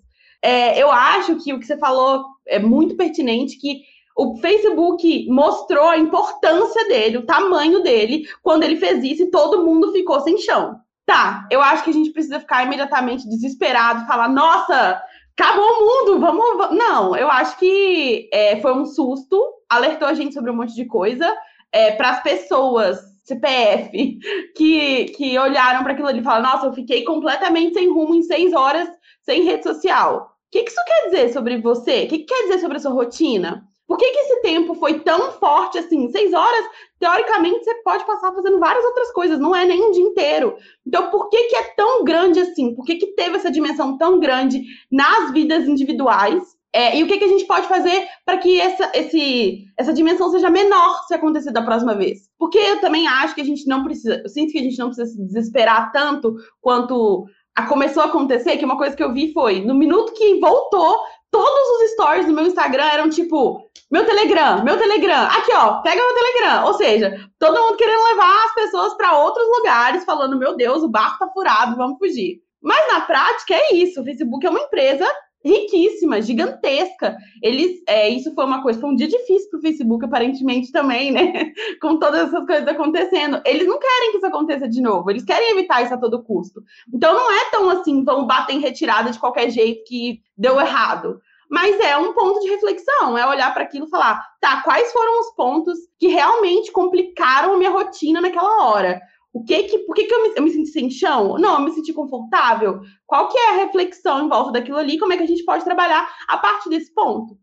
É, 0.43 0.83
eu 0.83 0.90
acho 0.90 1.37
que 1.37 1.52
o 1.52 1.61
que 1.61 1.67
você 1.67 1.78
falou 1.78 2.25
é 2.45 2.59
muito 2.59 2.97
pertinente, 2.97 3.57
que 3.57 3.83
o 4.17 4.37
Facebook 4.38 5.28
mostrou 5.31 5.87
a 5.87 5.97
importância 5.97 6.88
dele, 6.88 7.19
o 7.19 7.25
tamanho 7.25 7.85
dele, 7.85 8.26
quando 8.43 8.64
ele 8.64 8.75
fez 8.75 9.05
isso 9.05 9.23
e 9.23 9.31
todo 9.31 9.64
mundo 9.64 9.93
ficou 9.93 10.19
sem 10.23 10.38
chão. 10.38 10.75
Tá, 11.09 11.49
eu 11.50 11.62
acho 11.62 11.85
que 11.85 11.88
a 11.88 11.93
gente 11.95 12.11
precisa 12.11 12.38
ficar 12.38 12.65
imediatamente 12.65 13.27
desesperado, 13.27 14.07
falar, 14.07 14.29
nossa, 14.29 15.03
acabou 15.35 15.65
o 15.65 15.81
mundo, 15.81 16.21
vamos. 16.21 16.77
Não, 16.77 17.17
eu 17.17 17.31
acho 17.31 17.59
que 17.59 18.29
é, 18.31 18.61
foi 18.61 18.75
um 18.75 18.85
susto, 18.85 19.43
alertou 19.71 20.07
a 20.07 20.12
gente 20.12 20.35
sobre 20.35 20.50
um 20.50 20.55
monte 20.57 20.75
de 20.75 20.85
coisa. 20.85 21.35
É, 21.73 21.93
para 21.93 22.11
as 22.11 22.23
pessoas, 22.23 22.99
CPF, 23.25 24.19
que, 24.55 25.07
que 25.17 25.38
olharam 25.38 25.83
para 25.83 25.95
aquilo 25.95 26.09
ali 26.09 26.21
e 26.21 26.23
falaram, 26.23 26.53
nossa, 26.53 26.67
eu 26.67 26.75
fiquei 26.75 27.03
completamente 27.05 27.73
sem 27.73 27.88
rumo 27.91 28.15
em 28.15 28.23
seis 28.23 28.53
horas 28.53 28.87
sem 29.23 29.45
rede 29.45 29.62
social. 29.62 30.37
O 30.49 30.50
que, 30.50 30.62
que 30.62 30.71
isso 30.71 30.85
quer 30.87 31.05
dizer 31.07 31.33
sobre 31.33 31.57
você? 31.57 32.05
O 32.05 32.09
que, 32.09 32.19
que 32.19 32.25
quer 32.25 32.43
dizer 32.43 32.59
sobre 32.59 32.77
a 32.77 32.81
sua 32.81 32.93
rotina? 32.93 33.67
Por 33.88 33.97
que, 33.97 34.11
que 34.11 34.18
esse 34.18 34.42
tempo 34.42 34.75
foi 34.75 35.00
tão 35.00 35.33
forte 35.33 35.78
assim? 35.78 36.11
Seis 36.11 36.35
horas, 36.35 36.64
teoricamente, 37.00 37.64
você 37.64 37.75
pode 37.76 38.04
passar 38.04 38.35
fazendo 38.35 38.61
várias 38.61 38.85
outras 38.85 39.11
coisas, 39.12 39.38
não 39.38 39.57
é 39.57 39.64
nem 39.64 39.83
um 39.83 39.90
dia 39.90 40.04
inteiro. 40.04 40.57
Então, 40.87 41.11
por 41.11 41.30
que, 41.30 41.45
que 41.45 41.57
é 41.57 41.62
tão 41.75 42.04
grande 42.04 42.38
assim? 42.38 42.75
Por 42.75 42.85
que, 42.85 42.97
que 42.97 43.14
teve 43.14 43.37
essa 43.37 43.50
dimensão 43.50 43.97
tão 43.97 44.21
grande 44.21 44.62
nas 44.92 45.33
vidas 45.33 45.66
individuais? 45.66 46.42
É, 46.71 46.99
e 46.99 47.02
o 47.02 47.07
que, 47.07 47.16
que 47.16 47.25
a 47.25 47.28
gente 47.28 47.47
pode 47.47 47.66
fazer 47.66 48.07
para 48.26 48.37
que 48.37 48.61
essa, 48.61 48.92
esse, 48.95 49.64
essa 49.75 49.95
dimensão 49.95 50.30
seja 50.30 50.50
menor 50.50 51.02
se 51.07 51.14
acontecer 51.14 51.50
da 51.50 51.62
próxima 51.62 51.95
vez? 51.95 52.28
Porque 52.38 52.59
eu 52.59 52.80
também 52.83 53.09
acho 53.09 53.35
que 53.35 53.40
a 53.40 53.45
gente 53.45 53.66
não 53.66 53.83
precisa, 53.83 54.21
eu 54.23 54.28
sinto 54.28 54.52
que 54.52 54.59
a 54.59 54.62
gente 54.62 54.78
não 54.78 54.88
precisa 54.88 55.11
se 55.11 55.25
desesperar 55.25 55.90
tanto 55.92 56.37
quanto 56.61 57.26
a 57.57 57.66
começou 57.66 58.02
a 58.02 58.07
acontecer, 58.07 58.59
que 58.59 58.64
uma 58.64 58.76
coisa 58.76 58.95
que 58.95 59.02
eu 59.02 59.12
vi 59.12 59.33
foi, 59.33 59.64
no 59.64 59.75
minuto 59.75 60.12
que 60.12 60.38
voltou, 60.38 61.00
todos 61.30 61.83
os 61.83 61.90
stories 61.92 62.26
do 62.26 62.33
meu 62.33 62.47
Instagram 62.47 62.85
eram 62.85 63.11
tipo, 63.11 63.67
meu 63.90 64.04
Telegram, 64.04 64.62
meu 64.62 64.76
Telegram, 64.76 65.25
aqui 65.25 65.52
ó, 65.54 65.80
pega 65.80 65.97
meu 65.97 66.14
Telegram. 66.14 66.66
Ou 66.66 66.75
seja, 66.75 67.30
todo 67.38 67.61
mundo 67.61 67.76
querendo 67.76 68.04
levar 68.04 68.45
as 68.45 68.54
pessoas 68.54 68.95
para 68.95 69.18
outros 69.18 69.47
lugares, 69.57 70.04
falando, 70.04 70.38
meu 70.38 70.57
Deus, 70.57 70.83
o 70.83 70.88
barco 70.88 71.18
tá 71.18 71.28
furado, 71.33 71.76
vamos 71.76 71.99
fugir. 71.99 72.42
Mas 72.61 72.87
na 72.92 73.00
prática 73.02 73.54
é 73.54 73.75
isso, 73.75 74.00
o 74.00 74.04
Facebook 74.04 74.47
é 74.47 74.50
uma 74.50 74.61
empresa 74.61 75.07
riquíssima, 75.45 76.21
gigantesca. 76.21 77.16
Eles, 77.42 77.83
é, 77.87 78.09
isso 78.09 78.35
foi 78.35 78.45
uma 78.45 78.62
coisa, 78.62 78.80
foi 78.80 78.90
um 78.90 78.95
dia 78.95 79.09
difícil 79.09 79.49
para 79.50 79.59
o 79.59 79.62
Facebook, 79.62 80.04
aparentemente 80.04 80.73
também, 80.73 81.11
né? 81.11 81.52
Com 81.80 81.99
todas 81.99 82.28
essas 82.28 82.45
coisas 82.45 82.66
acontecendo. 82.66 83.40
Eles 83.45 83.66
não 83.66 83.78
querem 83.78 84.11
que 84.11 84.18
isso 84.18 84.26
aconteça 84.26 84.68
de 84.68 84.80
novo, 84.80 85.11
eles 85.11 85.25
querem 85.25 85.52
evitar 85.52 85.83
isso 85.83 85.95
a 85.95 85.99
todo 85.99 86.23
custo. 86.23 86.62
Então 86.92 87.14
não 87.14 87.33
é 87.33 87.50
tão 87.50 87.71
assim, 87.71 88.04
vamos 88.04 88.26
bater 88.26 88.54
em 88.54 88.61
retirada 88.61 89.11
de 89.11 89.18
qualquer 89.18 89.50
jeito 89.50 89.85
que 89.85 90.21
deu 90.37 90.61
errado. 90.61 91.21
Mas 91.50 91.78
é 91.81 91.97
um 91.97 92.12
ponto 92.12 92.40
de 92.40 92.49
reflexão, 92.49 93.17
é 93.17 93.26
olhar 93.26 93.52
para 93.55 93.62
aquilo 93.62 93.87
e 93.87 93.90
falar, 93.90 94.23
tá, 94.40 94.62
quais 94.62 94.93
foram 94.93 95.21
os 95.21 95.35
pontos 95.35 95.78
que 95.99 96.09
realmente 96.09 96.71
complicaram 96.71 97.55
a 97.55 97.57
minha 97.57 97.71
rotina 97.71 98.21
naquela 98.21 98.67
hora? 98.67 99.00
O 99.33 99.45
que 99.45 99.62
que, 99.64 99.78
por 99.81 99.95
que, 99.95 100.05
que 100.05 100.14
eu, 100.14 100.23
me, 100.23 100.33
eu 100.37 100.43
me 100.43 100.50
senti 100.50 100.71
sem 100.71 100.90
chão? 100.90 101.38
Não, 101.38 101.55
eu 101.55 101.61
me 101.61 101.73
senti 101.73 101.93
confortável. 101.93 102.81
Qual 103.07 103.28
que 103.28 103.38
é 103.38 103.50
a 103.50 103.57
reflexão 103.64 104.25
em 104.25 104.28
volta 104.28 104.52
daquilo 104.52 104.78
ali? 104.78 104.99
Como 104.99 105.12
é 105.12 105.17
que 105.17 105.23
a 105.23 105.26
gente 105.26 105.45
pode 105.45 105.64
trabalhar 105.64 106.11
a 106.26 106.37
partir 106.38 106.69
desse 106.71 106.93
ponto? 106.93 107.38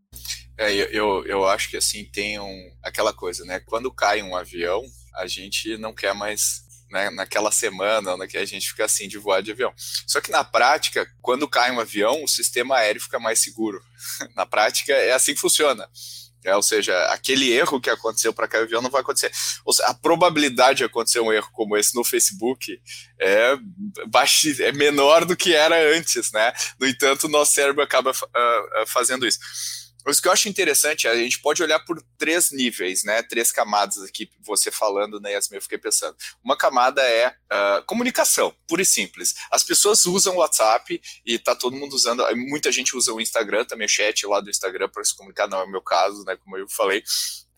É, 0.58 0.72
eu, 0.74 1.24
eu 1.26 1.46
acho 1.46 1.70
que 1.70 1.76
assim 1.76 2.04
tem 2.10 2.40
um, 2.40 2.70
aquela 2.82 3.12
coisa, 3.12 3.44
né? 3.44 3.60
Quando 3.60 3.92
cai 3.92 4.22
um 4.22 4.36
avião, 4.36 4.82
a 5.14 5.26
gente 5.26 5.76
não 5.78 5.94
quer 5.94 6.14
mais 6.14 6.65
né, 6.90 7.10
naquela 7.10 7.50
semana 7.50 8.16
na 8.16 8.26
que 8.26 8.38
a 8.38 8.44
gente 8.44 8.68
fica 8.68 8.84
assim 8.84 9.08
de 9.08 9.18
voar 9.18 9.42
de 9.42 9.52
avião. 9.52 9.72
Só 10.06 10.20
que 10.20 10.30
na 10.30 10.44
prática, 10.44 11.06
quando 11.20 11.48
cai 11.48 11.70
um 11.70 11.80
avião, 11.80 12.22
o 12.22 12.28
sistema 12.28 12.76
aéreo 12.76 13.02
fica 13.02 13.18
mais 13.18 13.40
seguro. 13.40 13.82
na 14.36 14.46
prática, 14.46 14.92
é 14.92 15.12
assim 15.12 15.34
que 15.34 15.40
funciona. 15.40 15.88
É, 16.44 16.54
ou 16.54 16.62
seja, 16.62 16.96
aquele 17.06 17.52
erro 17.52 17.80
que 17.80 17.90
aconteceu 17.90 18.32
para 18.32 18.46
cair 18.46 18.60
o 18.60 18.64
avião 18.64 18.80
não 18.80 18.88
vai 18.88 19.00
acontecer. 19.00 19.32
Seja, 19.34 19.88
a 19.88 19.92
probabilidade 19.92 20.78
de 20.78 20.84
acontecer 20.84 21.18
um 21.18 21.32
erro 21.32 21.50
como 21.52 21.76
esse 21.76 21.92
no 21.96 22.04
Facebook 22.04 22.80
é, 23.20 23.58
é 24.60 24.72
menor 24.72 25.24
do 25.24 25.36
que 25.36 25.52
era 25.52 25.76
antes, 25.96 26.30
né? 26.30 26.52
No 26.78 26.86
entanto, 26.86 27.28
nosso 27.28 27.52
cérebro 27.52 27.82
acaba 27.82 28.12
uh, 28.12 28.86
fazendo 28.86 29.26
isso. 29.26 29.40
Mas 30.06 30.18
o 30.18 30.22
que 30.22 30.28
eu 30.28 30.32
acho 30.32 30.48
interessante, 30.48 31.08
a 31.08 31.16
gente 31.16 31.40
pode 31.40 31.60
olhar 31.60 31.80
por 31.80 32.00
três 32.16 32.52
níveis, 32.52 33.02
né? 33.02 33.24
Três 33.24 33.50
camadas 33.50 34.00
aqui, 34.04 34.30
você 34.40 34.70
falando, 34.70 35.20
né, 35.20 35.32
Yasmin, 35.32 35.56
eu 35.56 35.62
fiquei 35.62 35.78
pensando. 35.78 36.16
Uma 36.44 36.56
camada 36.56 37.02
é 37.02 37.28
uh, 37.28 37.84
comunicação, 37.86 38.54
pura 38.68 38.82
e 38.82 38.86
simples. 38.86 39.34
As 39.50 39.64
pessoas 39.64 40.06
usam 40.06 40.36
o 40.36 40.38
WhatsApp 40.38 41.02
e 41.24 41.38
tá 41.40 41.56
todo 41.56 41.76
mundo 41.76 41.94
usando, 41.94 42.24
muita 42.36 42.70
gente 42.70 42.96
usa 42.96 43.12
o 43.12 43.20
Instagram, 43.20 43.64
também 43.64 43.86
o 43.86 43.90
chat 43.90 44.24
lá 44.28 44.40
do 44.40 44.48
Instagram 44.48 44.88
para 44.88 45.04
se 45.04 45.16
comunicar, 45.16 45.48
não 45.48 45.58
é 45.58 45.64
o 45.64 45.70
meu 45.70 45.82
caso, 45.82 46.24
né, 46.24 46.36
como 46.36 46.56
eu 46.56 46.68
falei, 46.68 47.02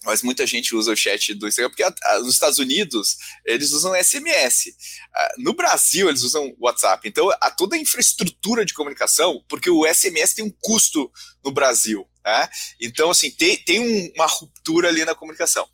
mas 0.04 0.22
muita 0.22 0.46
gente 0.46 0.74
usa 0.74 0.92
o 0.92 0.96
chat 0.96 1.34
do 1.34 1.48
Instagram, 1.48 1.70
porque 1.70 1.82
a, 1.82 1.92
a, 2.04 2.18
nos 2.20 2.34
Estados 2.34 2.58
Unidos 2.58 3.18
eles 3.44 3.72
usam 3.72 3.94
SMS. 3.94 4.72
Ah, 5.14 5.34
no 5.38 5.52
Brasil 5.54 6.08
eles 6.08 6.22
usam 6.22 6.54
WhatsApp. 6.58 7.06
Então, 7.08 7.28
a 7.40 7.50
toda 7.50 7.76
a 7.76 7.78
infraestrutura 7.78 8.64
de 8.64 8.74
comunicação, 8.74 9.44
porque 9.48 9.68
o 9.68 9.84
SMS 9.92 10.34
tem 10.34 10.44
um 10.44 10.54
custo 10.60 11.10
no 11.44 11.50
Brasil. 11.50 12.08
Né? 12.28 12.48
Então, 12.78 13.10
assim, 13.10 13.30
tem, 13.30 13.56
tem 13.56 13.80
um, 13.80 14.12
uma 14.14 14.26
ruptura 14.26 14.88
ali 14.88 15.02
na 15.04 15.14
comunicação. 15.14 15.66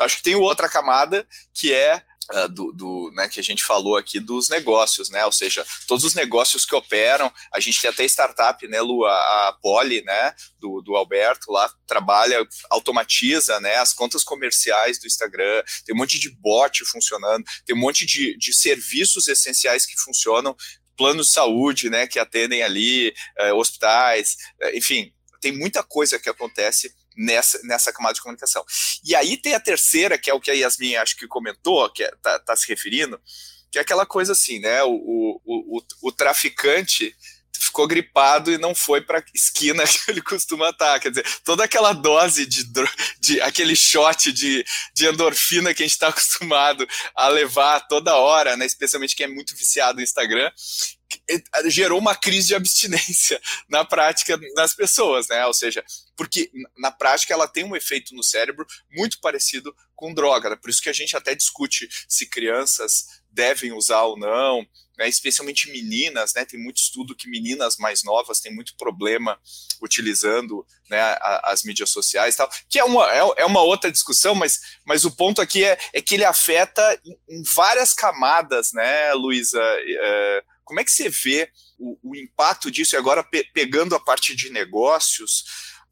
Acho 0.00 0.16
que 0.16 0.22
tem 0.22 0.34
outra 0.34 0.68
camada 0.68 1.26
que 1.54 1.72
é 1.72 2.02
Uh, 2.32 2.48
do, 2.48 2.72
do 2.72 3.10
né, 3.14 3.28
que 3.28 3.40
a 3.40 3.42
gente 3.42 3.64
falou 3.64 3.96
aqui 3.96 4.20
dos 4.20 4.48
negócios, 4.48 5.10
né? 5.10 5.26
Ou 5.26 5.32
seja, 5.32 5.66
todos 5.88 6.04
os 6.04 6.14
negócios 6.14 6.64
que 6.64 6.74
operam, 6.74 7.30
a 7.52 7.58
gente 7.58 7.80
tem 7.80 7.90
até 7.90 8.04
startup, 8.04 8.66
né, 8.68 8.80
Lu, 8.80 9.04
a, 9.04 9.48
a 9.48 9.52
Poli, 9.60 10.02
né, 10.02 10.32
do, 10.58 10.80
do 10.80 10.94
Alberto 10.94 11.50
lá, 11.50 11.68
trabalha, 11.84 12.46
automatiza, 12.70 13.58
né, 13.58 13.74
as 13.74 13.92
contas 13.92 14.22
comerciais 14.22 15.00
do 15.00 15.06
Instagram, 15.08 15.64
tem 15.84 15.94
um 15.94 15.98
monte 15.98 16.18
de 16.18 16.30
bot 16.30 16.84
funcionando, 16.84 17.44
tem 17.66 17.74
um 17.74 17.80
monte 17.80 18.06
de, 18.06 18.38
de 18.38 18.54
serviços 18.54 19.26
essenciais 19.26 19.84
que 19.84 20.00
funcionam, 20.00 20.56
planos 20.96 21.26
de 21.26 21.32
saúde, 21.32 21.90
né, 21.90 22.06
que 22.06 22.20
atendem 22.20 22.62
ali, 22.62 23.12
uh, 23.40 23.56
hospitais, 23.56 24.36
uh, 24.62 24.76
enfim, 24.76 25.12
tem 25.42 25.52
muita 25.52 25.82
coisa 25.82 26.18
que 26.18 26.28
acontece 26.28 26.94
nessa, 27.16 27.60
nessa 27.64 27.92
camada 27.92 28.14
de 28.14 28.22
comunicação. 28.22 28.64
E 29.04 29.14
aí 29.14 29.36
tem 29.36 29.54
a 29.54 29.60
terceira, 29.60 30.16
que 30.16 30.30
é 30.30 30.34
o 30.34 30.40
que 30.40 30.50
a 30.50 30.54
Yasmin 30.54 30.94
acho 30.94 31.16
que 31.16 31.26
comentou, 31.26 31.90
que 31.90 32.04
está 32.04 32.30
é, 32.30 32.38
tá 32.38 32.56
se 32.56 32.66
referindo, 32.68 33.20
que 33.70 33.78
é 33.78 33.82
aquela 33.82 34.06
coisa 34.06 34.32
assim, 34.32 34.60
né? 34.60 34.82
O, 34.84 34.92
o, 34.92 35.40
o, 35.44 35.82
o 36.02 36.12
traficante 36.12 37.14
ficou 37.58 37.86
gripado 37.86 38.52
e 38.52 38.58
não 38.58 38.74
foi 38.74 39.00
para 39.00 39.24
esquina 39.34 39.84
que 39.86 40.10
ele 40.10 40.22
costuma 40.22 40.70
estar. 40.70 41.00
Quer 41.00 41.10
dizer, 41.10 41.26
toda 41.44 41.64
aquela 41.64 41.92
dose 41.92 42.44
de, 42.46 42.64
de 43.18 43.40
aquele 43.40 43.74
shot 43.74 44.30
de, 44.32 44.64
de 44.94 45.06
endorfina 45.06 45.72
que 45.72 45.82
a 45.82 45.86
gente 45.86 45.94
está 45.94 46.08
acostumado 46.08 46.86
a 47.14 47.28
levar 47.28 47.80
toda 47.88 48.16
hora, 48.16 48.56
né? 48.56 48.66
Especialmente 48.66 49.16
quem 49.16 49.24
é 49.24 49.28
muito 49.28 49.56
viciado 49.56 49.96
no 49.96 50.02
Instagram, 50.02 50.50
gerou 51.66 51.98
uma 51.98 52.14
crise 52.14 52.48
de 52.48 52.54
abstinência 52.54 53.40
na 53.68 53.84
prática 53.84 54.38
das 54.54 54.74
pessoas, 54.74 55.28
né? 55.28 55.44
Ou 55.46 55.54
seja, 55.54 55.84
porque 56.16 56.50
na 56.78 56.90
prática 56.90 57.32
ela 57.32 57.48
tem 57.48 57.64
um 57.64 57.76
efeito 57.76 58.14
no 58.14 58.22
cérebro 58.22 58.66
muito 58.90 59.20
parecido 59.20 59.74
com 59.94 60.12
droga, 60.12 60.50
né? 60.50 60.56
por 60.56 60.68
isso 60.68 60.82
que 60.82 60.88
a 60.88 60.92
gente 60.92 61.16
até 61.16 61.34
discute 61.34 61.88
se 62.08 62.26
crianças 62.26 63.06
devem 63.30 63.72
usar 63.72 64.02
ou 64.02 64.18
não, 64.18 64.66
né, 64.98 65.08
especialmente 65.08 65.70
meninas, 65.70 66.34
né, 66.34 66.44
tem 66.44 66.60
muito 66.60 66.78
estudo 66.78 67.14
que 67.14 67.30
meninas 67.30 67.76
mais 67.76 68.02
novas 68.02 68.40
têm 68.40 68.54
muito 68.54 68.76
problema 68.76 69.38
utilizando 69.80 70.66
né, 70.90 71.00
as 71.44 71.62
mídias 71.62 71.90
sociais 71.90 72.34
e 72.34 72.36
tal, 72.36 72.50
que 72.68 72.78
é 72.78 72.84
uma, 72.84 73.10
é, 73.10 73.20
é, 73.38 73.44
uma 73.46 73.62
outra 73.62 73.90
discussão, 73.90 74.34
mas, 74.34 74.60
mas 74.84 75.04
o 75.04 75.10
ponto 75.10 75.40
aqui 75.40 75.64
é, 75.64 75.78
é 75.92 76.02
que 76.02 76.14
ele 76.14 76.24
afeta 76.24 77.00
em, 77.28 77.42
várias 77.54 77.94
camadas, 77.94 78.72
né, 78.72 79.12
Luísa? 79.14 79.62
É, 79.62 80.44
como 80.64 80.80
é 80.80 80.84
que 80.84 80.90
você 80.90 81.08
vê 81.08 81.50
o, 81.78 81.98
o 82.02 82.16
impacto 82.16 82.70
disso, 82.70 82.94
e 82.94 82.98
agora 82.98 83.22
pe 83.22 83.44
pegando 83.52 83.94
a 83.94 84.00
parte 84.00 84.34
de 84.34 84.50
negócios, 84.50 85.44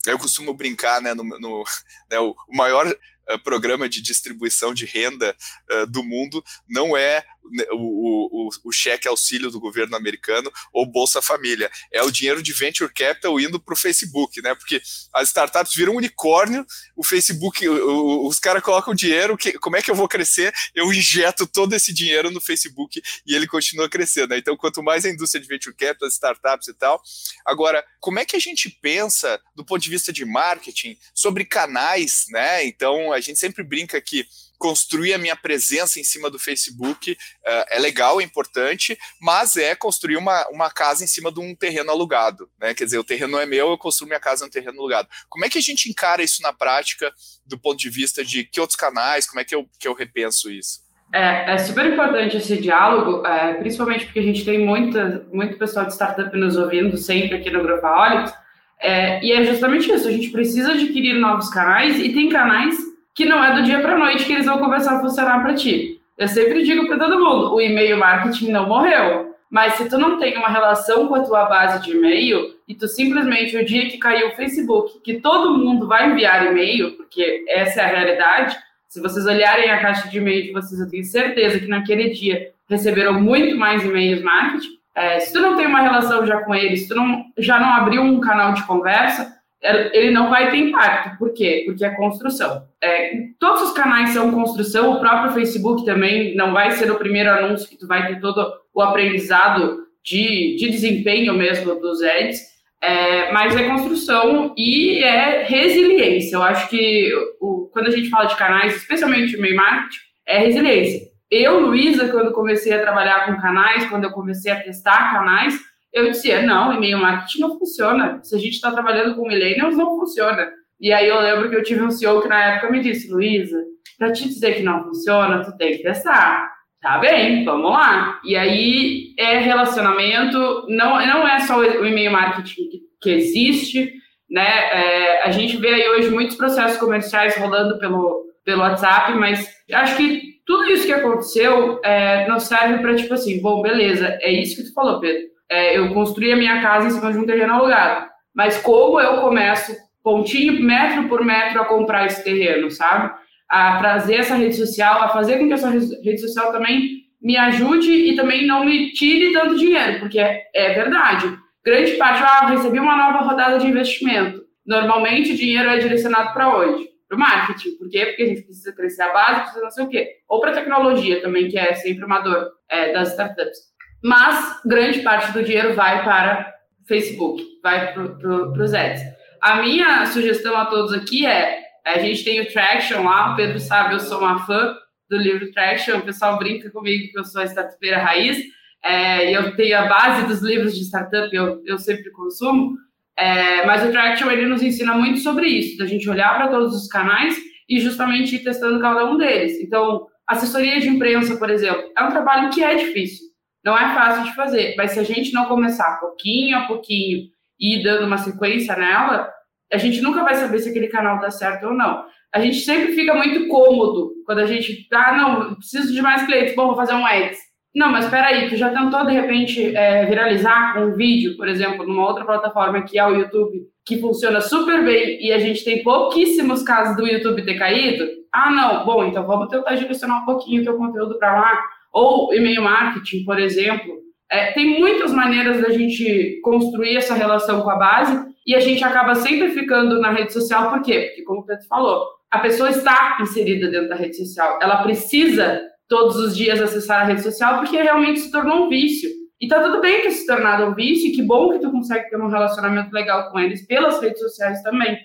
eu 0.07 0.19
costumo 0.19 0.55
brincar, 0.55 1.01
né, 1.01 1.15
no, 1.15 1.25
no 1.25 1.65
né, 2.11 2.19
o 2.19 2.35
maior 2.49 2.87
uh, 2.87 3.39
programa 3.43 3.89
de 3.89 4.01
distribuição 4.01 4.73
de 4.73 4.87
renda 4.87 5.37
uh, 5.71 5.87
do 5.87 6.03
mundo 6.03 6.43
não 6.69 6.97
é 6.97 7.25
o, 7.73 8.49
o, 8.49 8.51
o, 8.65 8.73
cheque 8.73 9.09
auxílio 9.09 9.51
do 9.51 9.61
governo 9.61 9.97
americano 9.97 10.51
ou 10.73 10.87
Bolsa 10.87 11.21
Família. 11.21 11.71
É 11.93 12.03
o 12.03 12.11
dinheiro 12.11 12.43
de 12.43 12.53
venture 12.53 12.93
capital 12.93 13.39
indo 13.41 13.61
para 13.61 13.75
o 13.75 13.77
Facebook, 13.77 14.41
né? 14.43 14.55
Porque 14.55 14.81
as 15.13 15.29
startups 15.29 15.75
viram 15.75 15.95
um 15.95 15.97
unicórnio, 15.97 16.65
o 16.97 17.05
Facebook, 17.05 17.67
o, 17.69 18.27
os 18.27 18.39
caras 18.39 18.63
colocam 18.63 18.95
dinheiro, 18.95 19.37
que, 19.37 19.53
como 19.59 19.77
é 19.77 19.83
que 19.83 19.91
eu 19.91 19.95
vou 19.95 20.09
crescer? 20.09 20.53
Eu 20.75 20.93
injeto 20.93 21.47
todo 21.47 21.75
esse 21.75 21.93
dinheiro 21.93 22.31
no 22.31 22.41
Facebook 22.41 23.03
e 23.27 23.35
ele 23.35 23.47
continua 23.47 23.89
crescendo. 23.89 24.31
Né? 24.31 24.39
Então, 24.39 24.57
quanto 24.57 24.83
mais 24.83 25.05
a 25.05 25.11
indústria 25.11 25.41
de 25.41 25.49
venture 25.49 25.75
capital, 25.75 26.07
as 26.07 26.15
startups 26.15 26.69
e 26.69 26.75
tal. 26.75 27.03
Agora, 27.45 27.85
como 27.99 28.19
é 28.19 28.25
que 28.25 28.37
a 28.37 28.41
gente 28.41 28.71
pensa, 28.71 29.41
do 29.55 29.65
ponto 29.65 29.83
de 29.83 29.91
vista 29.91 30.13
de 30.13 30.25
marketing, 30.25 30.97
sobre 31.15 31.45
canais, 31.45 32.27
né? 32.31 32.65
Então, 32.65 33.13
a 33.13 33.21
gente 33.21 33.39
sempre 33.39 33.63
brinca 33.63 34.01
que 34.01 34.27
construir 34.61 35.15
a 35.15 35.19
minha 35.19 35.35
presença 35.35 35.99
em 35.99 36.05
cima 36.05 36.31
do 36.31 36.39
Facebook 36.39 37.13
uh, 37.13 37.65
é 37.71 37.79
legal, 37.79 38.21
é 38.21 38.25
importante, 38.25 38.97
mas 39.19 39.57
é 39.57 39.75
construir 39.75 40.19
uma, 40.19 40.47
uma 40.51 40.71
casa 40.71 41.03
em 41.03 41.07
cima 41.07 41.33
de 41.33 41.41
um 41.41 41.57
terreno 41.57 41.91
alugado, 41.91 42.47
né? 42.61 42.75
Quer 42.75 42.85
dizer, 42.85 42.99
o 42.99 43.05
terreno 43.05 43.39
é 43.39 43.47
meu, 43.47 43.71
eu 43.71 43.79
construo 43.79 44.07
minha 44.07 44.21
casa 44.21 44.45
no 44.45 44.51
terreno 44.51 44.79
alugado. 44.79 45.09
Como 45.31 45.47
é 45.47 45.49
que 45.49 45.57
a 45.57 45.63
gente 45.63 45.89
encara 45.89 46.23
isso 46.23 46.43
na 46.43 46.53
prática, 46.53 47.11
do 47.47 47.59
ponto 47.59 47.79
de 47.79 47.89
vista 47.89 48.23
de 48.23 48.45
que 48.45 48.61
outros 48.61 48.77
canais, 48.77 49.27
como 49.27 49.41
é 49.41 49.45
que 49.45 49.55
eu, 49.55 49.67
que 49.79 49.89
eu 49.89 49.95
repenso 49.95 50.51
isso? 50.51 50.81
É, 51.11 51.55
é 51.55 51.59
super 51.59 51.87
importante 51.87 52.37
esse 52.37 52.59
diálogo, 52.59 53.27
é, 53.27 53.55
principalmente 53.55 54.05
porque 54.05 54.21
a 54.21 54.25
gente 54.25 54.45
tem 54.45 54.59
muita, 54.59 55.27
muito 55.33 55.57
pessoal 55.57 55.87
de 55.87 55.95
startup 55.95 56.37
nos 56.37 56.59
ouvindo 56.59 56.99
sempre 56.99 57.39
aqui 57.39 57.49
no 57.49 57.63
Growaholics, 57.63 58.35
é, 58.79 59.25
e 59.25 59.33
é 59.33 59.43
justamente 59.43 59.91
isso, 59.91 60.07
a 60.07 60.13
gente 60.13 60.29
precisa 60.29 60.73
adquirir 60.73 61.15
novos 61.15 61.49
canais, 61.49 61.99
e 61.99 62.13
tem 62.13 62.29
canais 62.29 62.90
que 63.21 63.27
não 63.27 63.45
é 63.45 63.55
do 63.55 63.63
dia 63.63 63.81
para 63.81 63.99
noite 63.99 64.25
que 64.25 64.33
eles 64.33 64.47
vão 64.47 64.57
começar 64.57 64.97
a 64.97 65.01
funcionar 65.01 65.43
para 65.43 65.53
ti. 65.53 66.01
Eu 66.17 66.27
sempre 66.27 66.63
digo 66.63 66.87
para 66.87 66.99
todo 66.99 67.23
mundo, 67.23 67.55
o 67.55 67.61
e-mail 67.61 67.99
marketing 67.99 68.51
não 68.51 68.67
morreu, 68.67 69.35
mas 69.51 69.75
se 69.75 69.91
tu 69.91 69.99
não 69.99 70.19
tem 70.19 70.39
uma 70.39 70.49
relação 70.49 71.07
com 71.07 71.17
a 71.17 71.21
tua 71.21 71.45
base 71.45 71.85
de 71.85 71.95
e-mail 71.95 72.55
e 72.67 72.75
tu 72.75 72.89
simplesmente 72.89 73.59
o 73.59 73.65
dia 73.65 73.91
que 73.91 73.99
caiu 73.99 74.29
o 74.29 74.37
Facebook, 74.37 75.03
que 75.05 75.21
todo 75.21 75.59
mundo 75.59 75.87
vai 75.87 76.11
enviar 76.11 76.47
e-mail, 76.47 76.93
porque 76.93 77.45
essa 77.47 77.83
é 77.83 77.85
a 77.85 77.89
realidade, 77.89 78.57
se 78.89 79.03
vocês 79.03 79.27
olharem 79.27 79.71
a 79.71 79.83
caixa 79.83 80.09
de 80.09 80.17
e-mail 80.17 80.45
de 80.45 80.53
vocês, 80.53 80.81
eu 80.81 80.89
tenho 80.89 81.05
certeza 81.05 81.61
que 81.61 81.69
naquele 81.69 82.09
dia 82.15 82.53
receberam 82.71 83.21
muito 83.21 83.55
mais 83.55 83.85
e-mails 83.85 84.23
marketing. 84.23 84.79
É, 84.95 85.21
se 85.21 85.31
tu 85.31 85.41
não 85.41 85.59
tem 85.59 85.67
uma 85.67 85.83
relação 85.83 86.25
já 86.25 86.39
com 86.41 86.55
eles, 86.55 86.85
se 86.85 86.89
tu 86.89 86.95
não, 86.95 87.23
já 87.37 87.61
não 87.61 87.69
abriu 87.69 88.01
um 88.01 88.19
canal 88.19 88.55
de 88.55 88.63
conversa, 88.63 89.40
ele 89.63 90.11
não 90.11 90.31
vai 90.31 90.51
ter 90.51 90.57
impacto. 90.57 91.19
Por 91.19 91.33
quê? 91.33 91.65
Porque 91.67 91.85
é 91.85 91.91
construção. 91.91 92.65
É, 92.83 93.13
todos 93.39 93.63
os 93.63 93.73
canais 93.73 94.11
são 94.11 94.31
construção, 94.31 94.93
o 94.93 95.01
próprio 95.01 95.33
Facebook 95.33 95.85
também 95.85 96.35
não 96.35 96.53
vai 96.53 96.71
ser 96.73 96.91
o 96.91 96.97
primeiro 96.97 97.31
anúncio 97.31 97.69
que 97.69 97.77
tu 97.77 97.87
vai 97.87 98.07
ter 98.07 98.21
todo 98.21 98.53
o 98.73 98.81
aprendizado 98.81 99.87
de, 100.03 100.57
de 100.57 100.71
desempenho 100.71 101.35
mesmo 101.35 101.75
dos 101.79 102.03
ads, 102.03 102.41
é, 102.83 103.31
mas 103.33 103.55
é 103.55 103.69
construção 103.69 104.55
e 104.57 105.03
é 105.03 105.45
resiliência. 105.45 106.37
Eu 106.37 106.43
acho 106.43 106.69
que 106.71 107.13
o, 107.39 107.69
quando 107.73 107.89
a 107.89 107.91
gente 107.91 108.09
fala 108.09 108.25
de 108.25 108.37
canais, 108.37 108.77
especialmente 108.77 109.37
meio 109.37 109.57
marketing, 109.57 109.99
é 110.27 110.39
resiliência. 110.39 111.11
Eu, 111.31 111.61
Luísa, 111.61 112.09
quando 112.09 112.33
comecei 112.33 112.73
a 112.73 112.81
trabalhar 112.81 113.27
com 113.27 113.41
canais, 113.41 113.89
quando 113.89 114.05
eu 114.05 114.11
comecei 114.11 114.51
a 114.51 114.61
testar 114.61 115.13
canais, 115.13 115.55
eu 115.93 116.11
dizia, 116.11 116.43
não, 116.43 116.73
e-mail 116.73 116.99
marketing 116.99 117.41
não 117.41 117.59
funciona. 117.59 118.21
Se 118.23 118.35
a 118.35 118.39
gente 118.39 118.55
está 118.55 118.71
trabalhando 118.71 119.17
com 119.17 119.27
millennials, 119.27 119.77
não 119.77 119.99
funciona. 119.99 120.49
E 120.81 120.93
aí 120.93 121.09
eu 121.09 121.21
lembro 121.21 121.51
que 121.51 121.57
eu 121.57 121.63
tive 121.63 121.83
um 121.83 121.91
CEO 121.91 122.23
que 122.23 122.29
na 122.29 122.55
época 122.55 122.71
me 122.71 122.81
disse, 122.81 123.11
Luísa, 123.11 123.59
para 123.99 124.13
te 124.13 124.27
dizer 124.29 124.55
que 124.55 124.63
não 124.63 124.85
funciona, 124.85 125.45
tu 125.45 125.57
tem 125.57 125.77
que 125.77 125.83
testar. 125.83 126.49
Tá 126.81 126.99
bem, 126.99 127.45
vamos 127.45 127.73
lá. 127.73 128.21
E 128.25 128.37
aí 128.37 129.15
é 129.19 129.39
relacionamento, 129.39 130.39
não, 130.69 131.05
não 131.07 131.29
é 131.29 131.41
só 131.41 131.59
o 131.59 131.85
e-mail 131.85 132.13
marketing 132.13 132.69
que, 132.71 132.81
que 133.03 133.11
existe, 133.11 133.93
né? 134.31 134.43
É, 134.43 135.23
a 135.25 135.31
gente 135.31 135.57
vê 135.59 135.75
aí 135.75 135.89
hoje 135.91 136.09
muitos 136.09 136.37
processos 136.37 136.79
comerciais 136.79 137.37
rolando 137.37 137.79
pelo, 137.79 138.25
pelo 138.45 138.63
WhatsApp, 138.63 139.13
mas 139.15 139.47
acho 139.73 139.97
que 139.97 140.23
tudo 140.47 140.71
isso 140.71 140.87
que 140.87 140.93
aconteceu 140.93 141.79
é, 141.85 142.27
não 142.27 142.41
serve 142.41 142.79
para 142.79 142.95
tipo 142.95 143.13
assim, 143.13 143.43
bom, 143.43 143.61
beleza, 143.61 144.17
é 144.23 144.33
isso 144.33 144.57
que 144.57 144.69
tu 144.69 144.73
falou, 144.73 145.01
Pedro 145.01 145.31
é, 145.51 145.77
eu 145.77 145.93
construí 145.93 146.33
a 146.33 146.37
minha 146.37 146.63
casa 146.63 146.87
em 146.87 146.91
cima 146.91 147.13
de 147.13 147.19
um 147.19 147.27
terreno 147.27 147.55
alugado. 147.55 148.09
Mas 148.33 148.57
como 148.59 149.01
eu 149.01 149.21
começo, 149.21 149.77
pontinho, 150.03 150.63
metro 150.63 151.09
por 151.09 151.25
metro, 151.25 151.61
a 151.61 151.65
comprar 151.65 152.07
esse 152.07 152.23
terreno, 152.23 152.71
sabe? 152.71 153.13
A 153.49 153.79
trazer 153.79 154.17
essa 154.17 154.37
rede 154.37 154.55
social, 154.55 155.03
a 155.03 155.09
fazer 155.09 155.39
com 155.39 155.49
que 155.49 155.53
essa 155.53 155.69
rede 155.69 156.19
social 156.19 156.53
também 156.53 157.01
me 157.21 157.37
ajude 157.37 157.91
e 157.91 158.17
também 158.17 158.47
não 158.47 158.65
me 158.65 158.93
tire 158.93 159.33
tanto 159.33 159.59
dinheiro, 159.59 159.99
porque 159.99 160.21
é, 160.21 160.45
é 160.55 160.73
verdade. 160.73 161.37
Grande 161.65 161.93
parte, 161.93 162.23
ah, 162.23 162.47
recebi 162.47 162.79
uma 162.79 162.97
nova 162.97 163.19
rodada 163.19 163.59
de 163.59 163.67
investimento. 163.67 164.43
Normalmente 164.65 165.33
o 165.33 165.37
dinheiro 165.37 165.69
é 165.69 165.79
direcionado 165.79 166.33
para 166.33 166.57
onde? 166.57 166.89
Para 167.09 167.17
o 167.17 167.21
marketing. 167.21 167.77
Por 167.77 167.91
quê? 167.91 168.07
Porque 168.07 168.23
a 168.23 168.27
gente 168.27 168.43
precisa 168.43 168.73
crescer 168.73 169.03
a 169.03 169.13
base, 169.13 169.41
precisa 169.41 169.65
não 169.65 169.71
sei 169.71 169.85
o 169.85 169.89
quê. 169.89 170.09
Ou 170.29 170.41
para 170.41 170.53
tecnologia 170.53 171.21
também, 171.21 171.49
que 171.49 171.59
é 171.59 171.75
sempre 171.75 172.05
uma 172.05 172.21
dor 172.21 172.49
é, 172.71 172.93
das 172.93 173.11
startups 173.11 173.70
mas 174.03 174.61
grande 174.65 175.01
parte 175.01 175.33
do 175.33 175.43
dinheiro 175.43 175.75
vai 175.75 176.03
para 176.03 176.53
Facebook, 176.87 177.43
vai 177.63 177.93
para 177.93 178.63
os 178.63 178.75
ads. 178.75 179.03
A 179.41 179.63
minha 179.63 180.05
sugestão 180.07 180.57
a 180.57 180.67
todos 180.67 180.93
aqui 180.93 181.27
é, 181.27 181.61
a 181.85 181.99
gente 181.99 182.25
tem 182.25 182.41
o 182.41 182.53
Traction 182.53 183.03
lá, 183.03 183.33
o 183.33 183.37
Pedro 183.37 183.59
sabe, 183.59 183.95
eu 183.95 184.01
sou 184.01 184.19
uma 184.19 184.45
fã 184.47 184.75
do 185.09 185.17
livro 185.17 185.51
Traction, 185.53 185.99
o 185.99 186.03
pessoal 186.03 186.39
brinca 186.39 186.71
comigo 186.71 187.11
que 187.11 187.19
eu 187.19 187.25
sou 187.25 187.41
a 187.41 187.47
startupeira 187.47 187.99
raiz, 187.99 188.39
é, 188.85 189.35
eu 189.35 189.55
tenho 189.57 189.79
a 189.79 189.87
base 189.87 190.27
dos 190.27 190.43
livros 190.43 190.77
de 190.77 190.85
startup, 190.85 191.35
eu, 191.35 191.63
eu 191.65 191.79
sempre 191.79 192.11
consumo, 192.11 192.77
é, 193.17 193.67
mas 193.67 193.85
o 193.85 193.91
Traction 193.91 194.31
ele 194.31 194.47
nos 194.47 194.63
ensina 194.63 194.95
muito 194.95 195.19
sobre 195.21 195.47
isso, 195.47 195.79
da 195.79 195.87
gente 195.87 196.09
olhar 196.09 196.37
para 196.37 196.49
todos 196.49 196.75
os 196.75 196.87
canais 196.87 197.37
e 197.69 197.81
justamente 197.81 198.37
ir 198.37 198.41
testando 198.41 198.81
cada 198.81 199.05
um 199.05 199.17
deles. 199.17 199.61
Então, 199.61 200.07
assessoria 200.27 200.81
de 200.81 200.89
imprensa, 200.89 201.37
por 201.37 201.51
exemplo, 201.51 201.91
é 201.97 202.05
um 202.05 202.11
trabalho 202.11 202.51
que 202.51 202.63
é 202.63 202.75
difícil. 202.75 203.30
Não 203.65 203.77
é 203.77 203.95
fácil 203.95 204.25
de 204.25 204.35
fazer, 204.35 204.75
mas 204.77 204.93
se 204.93 205.01
a 205.01 205.03
gente 205.03 205.33
não 205.33 205.47
começar 205.47 206.01
pouquinho 206.01 206.57
a 206.57 206.63
pouquinho 206.63 207.29
e 207.59 207.79
ir 207.79 207.83
dando 207.83 208.07
uma 208.07 208.17
sequência 208.17 208.75
nela, 208.75 209.31
a 209.73 209.77
gente 209.77 210.01
nunca 210.01 210.25
vai 210.25 210.35
saber 210.35 210.59
se 210.59 210.71
aquele 210.71 210.89
canal 210.89 211.21
dá 211.21 211.31
certo 211.31 211.67
ou 211.67 211.75
não. 211.75 212.05
A 212.33 212.41
gente 212.41 212.61
sempre 212.61 212.93
fica 212.93 213.15
muito 213.15 213.49
cômodo 213.49 214.13
quando 214.25 214.39
a 214.39 214.47
gente, 214.47 214.87
ah, 214.93 215.17
não, 215.17 215.55
preciso 215.57 215.93
de 215.93 216.01
mais 216.01 216.25
clientes, 216.25 216.55
bom, 216.55 216.69
vou 216.69 216.77
fazer 216.77 216.95
um 216.95 217.07
ads. 217.07 217.39
Não, 217.75 217.89
mas 217.89 218.05
espera 218.05 218.29
aí, 218.29 218.49
tu 218.49 218.57
já 218.57 218.71
tentou 218.71 219.07
de 219.07 219.13
repente 219.13 219.77
é, 219.77 220.05
viralizar 220.07 220.77
um 220.83 220.93
vídeo, 220.93 221.37
por 221.37 221.47
exemplo, 221.47 221.87
numa 221.87 222.07
outra 222.07 222.25
plataforma 222.25 222.83
que 222.83 222.99
é 222.99 223.07
o 223.07 223.15
YouTube, 223.15 223.63
que 223.87 224.01
funciona 224.01 224.41
super 224.41 224.85
bem 224.85 225.25
e 225.25 225.33
a 225.33 225.39
gente 225.39 225.65
tem 225.65 225.83
pouquíssimos 225.83 226.63
casos 226.65 226.97
do 226.97 227.07
YouTube 227.07 227.45
ter 227.45 227.59
caído? 227.59 228.09
Ah, 228.33 228.51
não, 228.51 228.85
bom, 228.85 229.05
então 229.05 229.25
vamos 229.25 229.49
tentar 229.49 229.77
direcionar 229.77 230.23
um 230.23 230.25
pouquinho 230.25 230.63
o 230.63 230.65
teu 230.65 230.77
conteúdo 230.77 231.17
para 231.19 231.41
lá 231.41 231.63
ou 231.93 232.33
e-mail 232.35 232.63
marketing, 232.63 233.25
por 233.25 233.39
exemplo. 233.39 234.01
É, 234.31 234.53
tem 234.53 234.79
muitas 234.79 235.13
maneiras 235.13 235.61
da 235.61 235.71
gente 235.71 236.41
construir 236.43 236.97
essa 236.97 237.15
relação 237.15 237.63
com 237.63 237.71
a 237.71 237.77
base 237.77 238.31
e 238.47 238.55
a 238.55 238.61
gente 238.61 238.83
acaba 238.85 239.15
sempre 239.15 239.51
ficando 239.51 240.01
na 240.01 240.13
rede 240.13 240.33
social, 240.33 240.71
por 240.71 240.83
quê? 240.83 241.07
Porque, 241.09 241.23
como 241.23 241.41
o 241.41 241.47
Pedro 241.47 241.67
falou, 241.67 242.07
a 242.31 242.39
pessoa 242.39 242.71
está 242.71 243.19
inserida 243.21 243.69
dentro 243.69 243.89
da 243.89 243.97
rede 243.97 244.17
social, 244.17 244.59
ela 244.63 244.83
precisa 244.83 245.61
todos 245.89 246.17
os 246.17 246.37
dias 246.37 246.63
acessar 246.63 247.03
a 247.03 247.05
rede 247.05 247.23
social 247.23 247.59
porque 247.59 247.77
realmente 247.77 248.21
se 248.21 248.31
tornou 248.31 248.67
um 248.67 248.69
vício. 248.69 249.11
E 249.41 249.49
tá 249.49 249.61
tudo 249.63 249.81
bem 249.81 250.03
ter 250.03 250.11
se 250.11 250.27
tornado 250.27 250.67
um 250.67 250.75
vício, 250.75 251.09
e 251.09 251.13
que 251.13 251.23
bom 251.23 251.51
que 251.51 251.59
tu 251.59 251.71
consegue 251.71 252.11
ter 252.11 252.21
um 252.21 252.29
relacionamento 252.29 252.93
legal 252.93 253.31
com 253.31 253.41
eles 253.41 253.67
pelas 253.67 254.01
redes 254.01 254.21
sociais 254.21 254.63
também. 254.63 254.99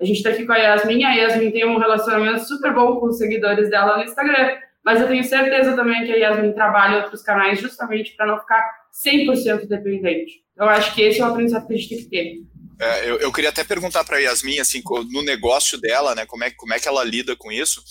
A 0.00 0.04
gente 0.04 0.22
tá 0.22 0.30
aqui 0.30 0.46
com 0.46 0.52
a 0.52 0.56
Yasmin, 0.56 1.04
a 1.04 1.12
Yasmin 1.12 1.50
tem 1.50 1.66
um 1.66 1.76
relacionamento 1.76 2.40
super 2.44 2.72
bom 2.72 2.96
com 2.96 3.06
os 3.06 3.18
seguidores 3.18 3.68
dela 3.68 3.98
no 3.98 4.04
Instagram. 4.04 4.56
Mas 4.84 5.00
eu 5.00 5.08
tenho 5.08 5.22
certeza 5.24 5.76
também 5.76 6.04
que 6.04 6.12
a 6.12 6.16
Yasmin 6.16 6.52
trabalha 6.52 7.02
outros 7.02 7.22
canais 7.22 7.60
justamente 7.60 8.14
para 8.16 8.26
não 8.26 8.38
ficar 8.38 8.66
100% 9.06 9.66
dependente. 9.66 10.42
Eu 10.56 10.68
acho 10.68 10.94
que 10.94 11.02
esse 11.02 11.20
é 11.20 11.24
o 11.24 11.28
aprendizado 11.28 11.66
que 11.66 11.74
a 11.74 11.76
gente 11.76 11.88
tem 11.88 11.98
que 11.98 12.08
ter. 12.08 12.50
É, 12.80 13.10
eu, 13.10 13.18
eu, 13.18 13.30
queria 13.30 13.50
até 13.50 13.62
perguntar 13.62 14.04
para 14.04 14.16
a 14.16 14.20
Yasmin, 14.20 14.58
assim, 14.58 14.82
no 15.10 15.22
negócio 15.22 15.78
dela, 15.78 16.14
né, 16.14 16.24
como 16.24 16.44
é, 16.44 16.50
como 16.50 16.72
é 16.72 16.80
que 16.80 16.88
ela 16.88 17.04
lida 17.04 17.36
com 17.36 17.52
isso, 17.52 17.82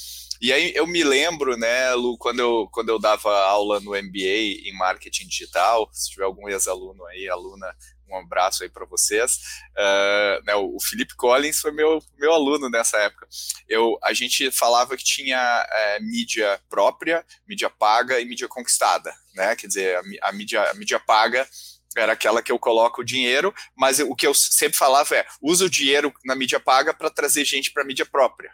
E 0.41 0.52
aí 0.52 0.73
eu 0.73 0.88
me 0.88 1.04
lembro, 1.04 1.56
né, 1.56 1.93
Lu, 1.93 2.17
quando 2.17 2.39
eu, 2.39 2.67
quando 2.71 2.89
eu 2.89 2.97
dava 2.97 3.30
aula 3.30 3.80
no 3.82 3.91
MBA 3.91 4.65
em 4.65 4.73
marketing 4.75 5.28
digital, 5.28 5.88
se 5.91 6.10
tiver 6.10 6.23
algum 6.23 6.49
ex-aluno 6.49 7.06
aí, 7.06 7.30
aluna, 7.30 7.67
um 8.10 8.17
abraço 8.17 8.63
aí 8.63 8.69
para 8.69 8.86
vocês. 8.86 9.39
Uh, 9.72 10.45
né, 10.45 10.56
o 10.56 10.78
Felipe 10.80 11.15
Collins 11.15 11.60
foi 11.60 11.72
meu, 11.72 12.02
meu 12.17 12.34
aluno 12.34 12.69
nessa 12.69 12.98
época. 12.98 13.28
Eu, 13.67 13.98
a 14.04 14.13
gente 14.13 14.52
falava 14.52 14.95
que 14.98 15.04
tinha 15.04 15.67
é, 15.72 16.00
mídia 16.00 16.60
própria, 16.69 17.26
mídia 17.48 17.69
paga 17.69 18.19
e 18.19 18.26
mídia 18.26 18.48
conquistada, 18.48 19.13
né? 19.34 19.56
Quer 19.56 19.67
dizer, 19.67 19.98
a, 19.98 20.30
a 20.30 20.32
mídia, 20.32 20.69
a 20.69 20.74
mídia 20.74 21.00
paga 21.00 21.48
era 21.95 22.13
aquela 22.13 22.41
que 22.41 22.52
eu 22.52 22.60
coloco 22.60 23.02
o 23.02 23.06
dinheiro, 23.06 23.54
mas 23.76 24.00
o 24.00 24.15
que 24.15 24.28
eu 24.28 24.34
sempre 24.34 24.78
falava 24.78 25.15
é: 25.15 25.26
usa 25.41 25.65
o 25.65 25.69
dinheiro 25.69 26.13
na 26.24 26.36
mídia 26.36 26.60
paga 26.60 26.93
para 26.93 27.10
trazer 27.10 27.43
gente 27.45 27.72
para 27.72 27.84
mídia 27.84 28.06
própria. 28.06 28.52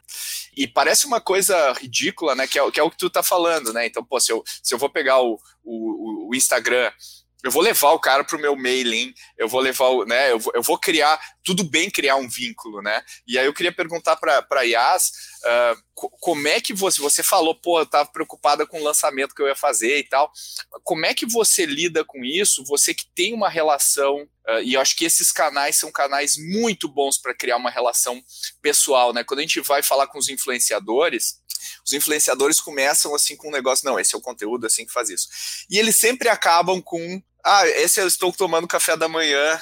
E 0.56 0.68
parece 0.68 1.06
uma 1.06 1.20
coisa 1.20 1.74
ridícula, 1.74 2.34
né? 2.36 2.48
Que 2.48 2.60
é, 2.60 2.72
que 2.72 2.80
é 2.80 2.84
o 2.84 2.90
que 2.90 2.98
tu 2.98 3.10
tá 3.10 3.22
falando, 3.22 3.74
né? 3.74 3.86
Então, 3.86 4.04
pô, 4.04 4.20
se 4.20 4.32
eu, 4.32 4.44
se 4.64 4.74
eu 4.74 4.78
vou 4.78 4.90
pegar 4.90 5.20
o, 5.22 5.40
o, 5.64 6.30
o 6.30 6.36
Instagram 6.36 6.92
eu 7.46 7.52
vou 7.52 7.62
levar 7.62 7.92
o 7.92 8.00
cara 8.00 8.24
para 8.24 8.36
o 8.36 8.42
meu 8.42 8.56
mailing, 8.56 9.14
eu 9.38 9.48
vou 9.48 9.62
levar, 9.62 9.90
o, 9.90 10.04
né, 10.04 10.32
eu 10.32 10.40
vou, 10.40 10.52
eu 10.56 10.64
vou, 10.64 10.80
criar, 10.80 11.22
tudo 11.44 11.64
bem 11.64 11.92
criar 11.92 12.16
um 12.16 12.28
vínculo, 12.28 12.82
né? 12.82 13.04
E 13.28 13.38
aí 13.38 13.46
eu 13.46 13.54
queria 13.54 13.72
perguntar 13.72 14.16
para 14.16 14.44
a 14.50 14.62
Yas, 14.64 15.12
uh, 15.44 16.10
como 16.20 16.48
é 16.48 16.60
que 16.60 16.74
você, 16.74 17.00
você 17.00 17.22
falou, 17.22 17.54
pô, 17.54 17.78
eu 17.78 17.84
estava 17.84 18.10
preocupada 18.10 18.66
com 18.66 18.82
o 18.82 18.84
lançamento 18.84 19.36
que 19.36 19.44
eu 19.44 19.48
ia 19.48 19.56
fazer 19.56 20.00
e 20.00 20.04
tal, 20.04 20.32
como 20.84 21.06
é 21.06 21.14
que 21.14 21.28
você 21.28 21.68
lida 21.68 22.04
com 22.04 22.26
isso, 22.26 22.66
você 22.66 22.96
que 22.96 23.06
tem 23.14 23.32
uma 23.32 23.48
relação, 23.48 24.24
uh, 24.50 24.64
e 24.64 24.74
eu 24.74 24.82
acho 24.82 24.96
que 24.96 25.06
esses 25.06 25.32
canais 25.32 25.76
são 25.76 25.92
canais 25.92 26.38
muito 26.38 26.88
bons 26.88 27.20
para 27.20 27.36
criar 27.36 27.58
uma 27.58 27.70
relação 27.70 28.20
pessoal, 28.60 29.14
né? 29.14 29.24
Quando 29.24 29.42
a 29.42 29.44
gente 29.44 29.62
vai 29.62 29.84
falar 29.84 30.08
com 30.08 30.18
os 30.18 30.30
influenciadores, 30.30 31.46
os 31.86 31.94
influenciadores 31.94 32.60
começam 32.60 33.14
assim 33.14 33.36
com 33.36 33.50
um 33.50 33.52
negócio, 33.52 33.86
não, 33.86 34.00
esse 34.00 34.16
é 34.16 34.18
o 34.18 34.22
conteúdo, 34.22 34.66
é 34.66 34.68
assim 34.68 34.86
que 34.86 34.92
faz 34.92 35.10
isso. 35.10 35.28
E 35.70 35.78
eles 35.78 35.96
sempre 35.96 36.28
acabam 36.28 36.82
com 36.82 37.22
ah, 37.46 37.68
esse 37.68 38.02
eu 38.02 38.08
estou 38.08 38.34
tomando 38.34 38.68
café 38.68 38.98
da 38.98 39.08
manhã 39.08 39.62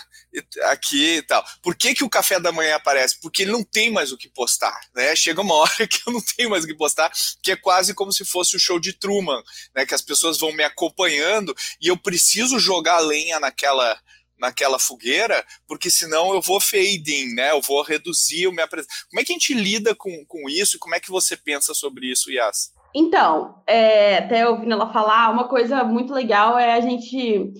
aqui 0.67 1.17
e 1.17 1.21
tal. 1.21 1.43
Por 1.61 1.75
que, 1.75 1.93
que 1.93 2.03
o 2.03 2.09
café 2.09 2.39
da 2.39 2.49
manhã 2.49 2.77
aparece? 2.77 3.19
Porque 3.19 3.41
ele 3.41 3.51
não 3.51 3.61
tem 3.61 3.91
mais 3.91 4.13
o 4.13 4.17
que 4.17 4.29
postar, 4.29 4.79
né? 4.95 5.13
Chega 5.17 5.41
uma 5.41 5.55
hora 5.59 5.85
que 5.85 5.99
eu 6.07 6.13
não 6.13 6.21
tenho 6.21 6.49
mais 6.49 6.63
o 6.63 6.67
que 6.67 6.73
postar, 6.73 7.11
que 7.43 7.51
é 7.51 7.57
quase 7.57 7.93
como 7.93 8.13
se 8.13 8.23
fosse 8.23 8.55
o 8.55 8.59
show 8.59 8.79
de 8.79 8.93
Truman, 8.93 9.43
né? 9.75 9.85
Que 9.85 9.93
as 9.93 10.01
pessoas 10.01 10.39
vão 10.39 10.53
me 10.53 10.63
acompanhando 10.63 11.53
e 11.81 11.89
eu 11.89 11.97
preciso 11.97 12.57
jogar 12.57 12.99
lenha 12.99 13.37
naquela 13.39 13.99
naquela 14.39 14.77
fogueira, 14.77 15.45
porque 15.65 15.89
senão 15.89 16.33
eu 16.33 16.41
vou 16.41 16.59
fading, 16.59 17.33
né? 17.33 17.51
Eu 17.51 17.61
vou 17.61 17.81
reduzir 17.81 18.47
o 18.47 18.51
minha 18.51 18.67
presença. 18.67 18.93
Como 19.09 19.21
é 19.21 19.23
que 19.23 19.31
a 19.31 19.35
gente 19.35 19.53
lida 19.53 19.95
com, 19.95 20.25
com 20.25 20.49
isso? 20.49 20.79
Como 20.79 20.95
é 20.95 20.99
que 20.99 21.09
você 21.09 21.37
pensa 21.37 21.73
sobre 21.73 22.11
isso, 22.11 22.29
Yas? 22.29 22.73
Então, 22.93 23.63
é, 23.65 24.17
até 24.17 24.47
ouvindo 24.47 24.73
ela 24.73 24.91
falar, 24.91 25.31
uma 25.31 25.47
coisa 25.47 25.83
muito 25.83 26.13
legal 26.13 26.59
é 26.59 26.73
a 26.73 26.81
gente 26.81 27.53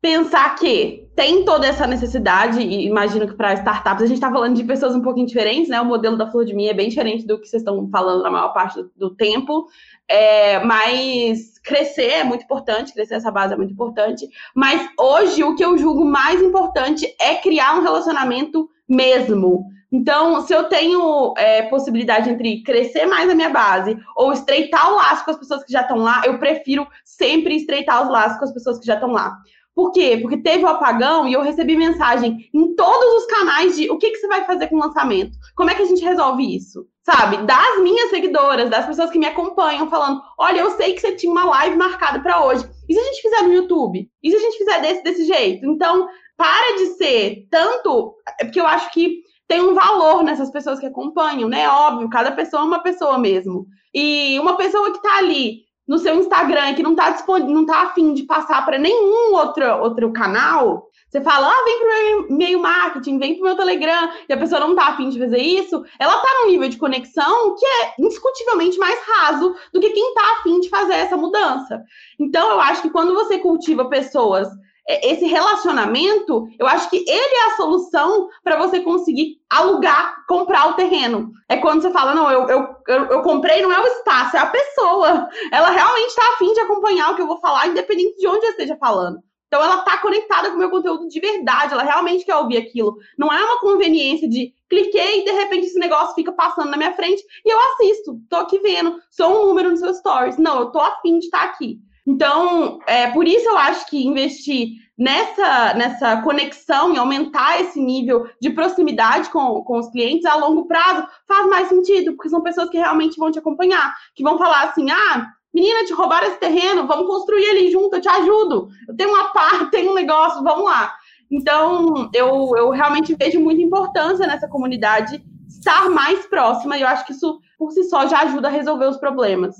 pensar 0.00 0.54
que 0.54 1.08
tem 1.16 1.44
toda 1.44 1.66
essa 1.66 1.86
necessidade, 1.86 2.60
e 2.60 2.86
imagino 2.86 3.26
que 3.26 3.34
para 3.34 3.54
startups, 3.54 4.04
a 4.04 4.06
gente 4.06 4.18
está 4.18 4.30
falando 4.30 4.54
de 4.54 4.62
pessoas 4.62 4.94
um 4.94 5.02
pouquinho 5.02 5.26
diferentes, 5.26 5.68
né? 5.68 5.80
O 5.80 5.84
modelo 5.84 6.16
da 6.16 6.30
Flor 6.30 6.44
de 6.44 6.54
Mim 6.54 6.66
é 6.66 6.74
bem 6.74 6.88
diferente 6.88 7.26
do 7.26 7.40
que 7.40 7.48
vocês 7.48 7.62
estão 7.62 7.88
falando 7.90 8.22
na 8.22 8.30
maior 8.30 8.52
parte 8.52 8.80
do, 8.96 9.14
tempo. 9.14 9.66
É, 10.08 10.60
mas 10.60 11.58
crescer 11.58 12.10
é 12.10 12.24
muito 12.24 12.44
importante, 12.44 12.94
crescer 12.94 13.14
essa 13.14 13.30
base 13.30 13.54
é 13.54 13.56
muito 13.56 13.72
importante. 13.72 14.28
Mas 14.54 14.88
hoje 14.98 15.42
o 15.42 15.56
que 15.56 15.64
eu 15.64 15.76
julgo 15.76 16.04
mais 16.04 16.40
importante 16.40 17.12
é 17.20 17.34
criar 17.34 17.76
um 17.76 17.82
relacionamento 17.82 18.68
mesmo. 18.88 19.66
Então, 19.90 20.42
se 20.42 20.52
eu 20.52 20.64
tenho 20.64 21.34
é, 21.36 21.62
possibilidade 21.62 22.28
entre 22.28 22.62
crescer 22.62 23.06
mais 23.06 23.28
a 23.28 23.34
minha 23.34 23.48
base 23.48 23.98
ou 24.14 24.32
estreitar 24.32 24.92
o 24.92 24.96
laço 24.96 25.24
com 25.24 25.30
as 25.30 25.38
pessoas 25.38 25.64
que 25.64 25.72
já 25.72 25.80
estão 25.80 25.96
lá, 25.96 26.22
eu 26.26 26.38
prefiro 26.38 26.86
sempre 27.04 27.56
estreitar 27.56 28.02
os 28.02 28.10
laços 28.10 28.38
com 28.38 28.44
as 28.44 28.52
pessoas 28.52 28.78
que 28.78 28.86
já 28.86 28.94
estão 28.94 29.10
lá. 29.10 29.38
Por 29.78 29.92
quê? 29.92 30.18
Porque 30.20 30.38
teve 30.38 30.64
o 30.64 30.66
apagão 30.66 31.28
e 31.28 31.32
eu 31.32 31.40
recebi 31.40 31.76
mensagem 31.76 32.50
em 32.52 32.74
todos 32.74 33.22
os 33.22 33.26
canais 33.26 33.76
de 33.76 33.88
o 33.88 33.96
que, 33.96 34.10
que 34.10 34.16
você 34.16 34.26
vai 34.26 34.44
fazer 34.44 34.66
com 34.66 34.74
o 34.74 34.80
lançamento? 34.80 35.38
Como 35.54 35.70
é 35.70 35.74
que 35.76 35.82
a 35.82 35.84
gente 35.84 36.04
resolve 36.04 36.42
isso? 36.56 36.84
Sabe? 37.04 37.46
Das 37.46 37.80
minhas 37.80 38.10
seguidoras, 38.10 38.68
das 38.68 38.86
pessoas 38.86 39.08
que 39.08 39.20
me 39.20 39.26
acompanham, 39.26 39.88
falando: 39.88 40.20
olha, 40.36 40.58
eu 40.58 40.72
sei 40.72 40.94
que 40.94 41.00
você 41.00 41.14
tinha 41.14 41.30
uma 41.30 41.44
live 41.44 41.76
marcada 41.76 42.18
para 42.18 42.44
hoje. 42.44 42.68
E 42.88 42.92
se 42.92 42.98
a 42.98 43.04
gente 43.04 43.22
fizer 43.22 43.42
no 43.42 43.52
YouTube? 43.52 44.10
E 44.20 44.30
se 44.32 44.36
a 44.36 44.40
gente 44.40 44.58
fizer 44.58 44.80
desse, 44.80 45.04
desse 45.04 45.24
jeito? 45.26 45.64
Então, 45.64 46.08
para 46.36 46.76
de 46.78 46.86
ser 46.96 47.46
tanto. 47.48 48.16
É 48.40 48.44
porque 48.46 48.60
eu 48.60 48.66
acho 48.66 48.90
que 48.90 49.22
tem 49.46 49.60
um 49.60 49.74
valor 49.74 50.24
nessas 50.24 50.50
pessoas 50.50 50.80
que 50.80 50.86
acompanham, 50.86 51.48
né? 51.48 51.68
Óbvio, 51.68 52.10
cada 52.10 52.32
pessoa 52.32 52.62
é 52.62 52.66
uma 52.66 52.82
pessoa 52.82 53.16
mesmo. 53.16 53.64
E 53.94 54.40
uma 54.40 54.56
pessoa 54.56 54.92
que 54.92 55.00
tá 55.00 55.18
ali 55.18 55.67
no 55.88 55.98
seu 55.98 56.14
Instagram 56.16 56.74
que 56.74 56.82
não 56.82 56.90
está 56.90 57.10
disponível, 57.10 57.54
não 57.54 57.64
tá 57.64 57.82
afim 57.82 58.12
de 58.12 58.24
passar 58.24 58.64
para 58.64 58.78
nenhum 58.78 59.34
outro, 59.34 59.64
outro 59.80 60.12
canal, 60.12 60.88
você 61.08 61.22
fala, 61.22 61.48
ah, 61.48 61.64
vem 61.64 61.78
pro 61.78 61.88
meu 61.88 62.28
e-mail 62.28 62.60
marketing, 62.60 63.18
vem 63.18 63.34
pro 63.34 63.44
meu 63.44 63.56
Telegram, 63.56 64.10
e 64.28 64.32
a 64.32 64.36
pessoa 64.36 64.60
não 64.60 64.74
tá 64.74 64.88
afim 64.88 65.08
de 65.08 65.18
fazer 65.18 65.38
isso, 65.38 65.82
ela 65.98 66.18
tá 66.18 66.28
num 66.42 66.50
nível 66.50 66.68
de 66.68 66.76
conexão 66.76 67.56
que 67.56 67.64
é 67.64 67.94
indiscutivelmente 67.98 68.78
mais 68.78 69.00
raso 69.06 69.56
do 69.72 69.80
que 69.80 69.88
quem 69.90 70.12
tá 70.12 70.36
afim 70.38 70.60
de 70.60 70.68
fazer 70.68 70.94
essa 70.94 71.16
mudança. 71.16 71.82
Então, 72.20 72.50
eu 72.50 72.60
acho 72.60 72.82
que 72.82 72.90
quando 72.90 73.14
você 73.14 73.38
cultiva 73.38 73.88
pessoas 73.88 74.48
esse 74.88 75.26
relacionamento, 75.26 76.48
eu 76.58 76.66
acho 76.66 76.88
que 76.88 76.96
ele 76.96 77.34
é 77.34 77.46
a 77.46 77.56
solução 77.56 78.28
para 78.42 78.56
você 78.56 78.80
conseguir 78.80 79.38
alugar, 79.50 80.24
comprar 80.26 80.70
o 80.70 80.74
terreno. 80.74 81.30
É 81.46 81.58
quando 81.58 81.82
você 81.82 81.90
fala, 81.90 82.14
não, 82.14 82.30
eu, 82.30 82.48
eu, 82.48 82.76
eu, 82.88 83.04
eu 83.06 83.22
comprei, 83.22 83.60
não 83.60 83.70
é 83.70 83.78
o 83.78 83.86
espaço, 83.86 84.36
é 84.36 84.40
a 84.40 84.46
pessoa. 84.46 85.28
Ela 85.52 85.70
realmente 85.70 86.08
está 86.08 86.22
afim 86.32 86.52
de 86.54 86.60
acompanhar 86.60 87.12
o 87.12 87.16
que 87.16 87.22
eu 87.22 87.26
vou 87.26 87.38
falar, 87.38 87.66
independente 87.66 88.16
de 88.16 88.26
onde 88.26 88.46
eu 88.46 88.50
esteja 88.50 88.76
falando. 88.76 89.22
Então 89.46 89.62
ela 89.62 89.78
está 89.78 89.98
conectada 89.98 90.50
com 90.50 90.56
o 90.56 90.58
meu 90.58 90.70
conteúdo 90.70 91.08
de 91.08 91.20
verdade, 91.20 91.72
ela 91.72 91.82
realmente 91.82 92.24
quer 92.24 92.36
ouvir 92.36 92.58
aquilo. 92.58 92.96
Não 93.16 93.32
é 93.32 93.42
uma 93.42 93.60
conveniência 93.60 94.28
de 94.28 94.52
cliquei 94.68 95.20
e 95.20 95.24
de 95.24 95.32
repente 95.32 95.66
esse 95.66 95.78
negócio 95.78 96.14
fica 96.14 96.32
passando 96.32 96.70
na 96.70 96.76
minha 96.76 96.94
frente 96.94 97.22
e 97.44 97.50
eu 97.50 97.58
assisto, 97.58 98.20
tô 98.28 98.36
aqui 98.36 98.58
vendo, 98.58 99.00
sou 99.10 99.42
um 99.42 99.46
número 99.46 99.70
nos 99.70 99.80
seus 99.80 99.98
stories. 99.98 100.36
Não, 100.36 100.60
eu 100.60 100.66
tô 100.70 100.78
afim 100.78 101.18
de 101.18 101.26
estar 101.26 101.40
tá 101.40 101.44
aqui. 101.46 101.78
Então, 102.08 102.78
é, 102.86 103.10
por 103.10 103.28
isso 103.28 103.46
eu 103.46 103.58
acho 103.58 103.84
que 103.86 104.06
investir 104.06 104.68
nessa, 104.96 105.74
nessa 105.74 106.22
conexão 106.22 106.94
e 106.94 106.96
aumentar 106.96 107.60
esse 107.60 107.78
nível 107.78 108.26
de 108.40 108.48
proximidade 108.48 109.28
com, 109.28 109.62
com 109.62 109.78
os 109.78 109.90
clientes 109.90 110.24
a 110.24 110.34
longo 110.34 110.66
prazo 110.66 111.06
faz 111.28 111.46
mais 111.50 111.68
sentido, 111.68 112.14
porque 112.14 112.30
são 112.30 112.42
pessoas 112.42 112.70
que 112.70 112.78
realmente 112.78 113.18
vão 113.18 113.30
te 113.30 113.38
acompanhar, 113.38 113.94
que 114.14 114.22
vão 114.22 114.38
falar 114.38 114.70
assim: 114.70 114.90
ah, 114.90 115.26
menina, 115.52 115.84
te 115.84 115.92
roubaram 115.92 116.28
esse 116.28 116.40
terreno, 116.40 116.86
vamos 116.86 117.06
construir 117.06 117.44
ele 117.44 117.70
junto, 117.70 117.96
eu 117.96 118.00
te 118.00 118.08
ajudo. 118.08 118.70
Eu 118.88 118.96
tenho 118.96 119.10
uma 119.10 119.28
parte, 119.28 119.68
tenho 119.70 119.90
um 119.90 119.94
negócio, 119.94 120.42
vamos 120.42 120.64
lá. 120.64 120.94
Então, 121.30 122.08
eu, 122.14 122.54
eu 122.56 122.70
realmente 122.70 123.14
vejo 123.14 123.38
muita 123.38 123.60
importância 123.60 124.26
nessa 124.26 124.48
comunidade 124.48 125.22
estar 125.46 125.90
mais 125.90 126.24
próxima, 126.24 126.78
e 126.78 126.80
eu 126.80 126.88
acho 126.88 127.04
que 127.04 127.12
isso, 127.12 127.38
por 127.58 127.70
si 127.70 127.84
só, 127.84 128.06
já 128.06 128.20
ajuda 128.22 128.48
a 128.48 128.50
resolver 128.50 128.86
os 128.86 128.96
problemas. 128.96 129.54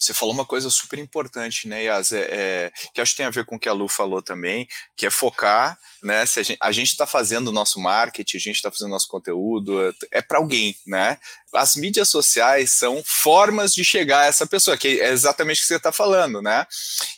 Você 0.00 0.14
falou 0.14 0.34
uma 0.34 0.46
coisa 0.46 0.70
super 0.70 0.98
importante, 0.98 1.68
né, 1.68 1.84
Yas? 1.84 2.12
É, 2.12 2.20
é, 2.30 2.72
que 2.94 3.00
acho 3.02 3.12
que 3.12 3.18
tem 3.18 3.26
a 3.26 3.30
ver 3.30 3.44
com 3.44 3.56
o 3.56 3.58
que 3.58 3.68
a 3.68 3.72
Lu 3.72 3.86
falou 3.86 4.22
também, 4.22 4.66
que 4.96 5.06
é 5.06 5.10
focar, 5.10 5.78
né? 6.02 6.24
Se 6.26 6.56
a 6.60 6.72
gente 6.72 6.88
está 6.88 7.06
fazendo 7.06 7.48
o 7.48 7.52
nosso 7.52 7.80
marketing, 7.80 8.36
a 8.36 8.40
gente 8.40 8.56
está 8.56 8.70
fazendo 8.70 8.90
nosso 8.90 9.08
conteúdo, 9.08 9.94
é, 10.10 10.22
para 10.22 10.38
alguém, 10.38 10.74
né? 10.86 11.18
As 11.54 11.74
mídias 11.74 12.08
sociais 12.08 12.72
são 12.72 13.02
formas 13.04 13.74
de 13.74 13.84
chegar 13.84 14.20
a 14.20 14.26
essa 14.26 14.46
pessoa, 14.46 14.76
que 14.76 15.00
é 15.00 15.10
exatamente 15.10 15.58
o 15.58 15.60
que 15.62 15.66
você 15.66 15.76
está 15.76 15.92
falando, 15.92 16.40
né? 16.40 16.66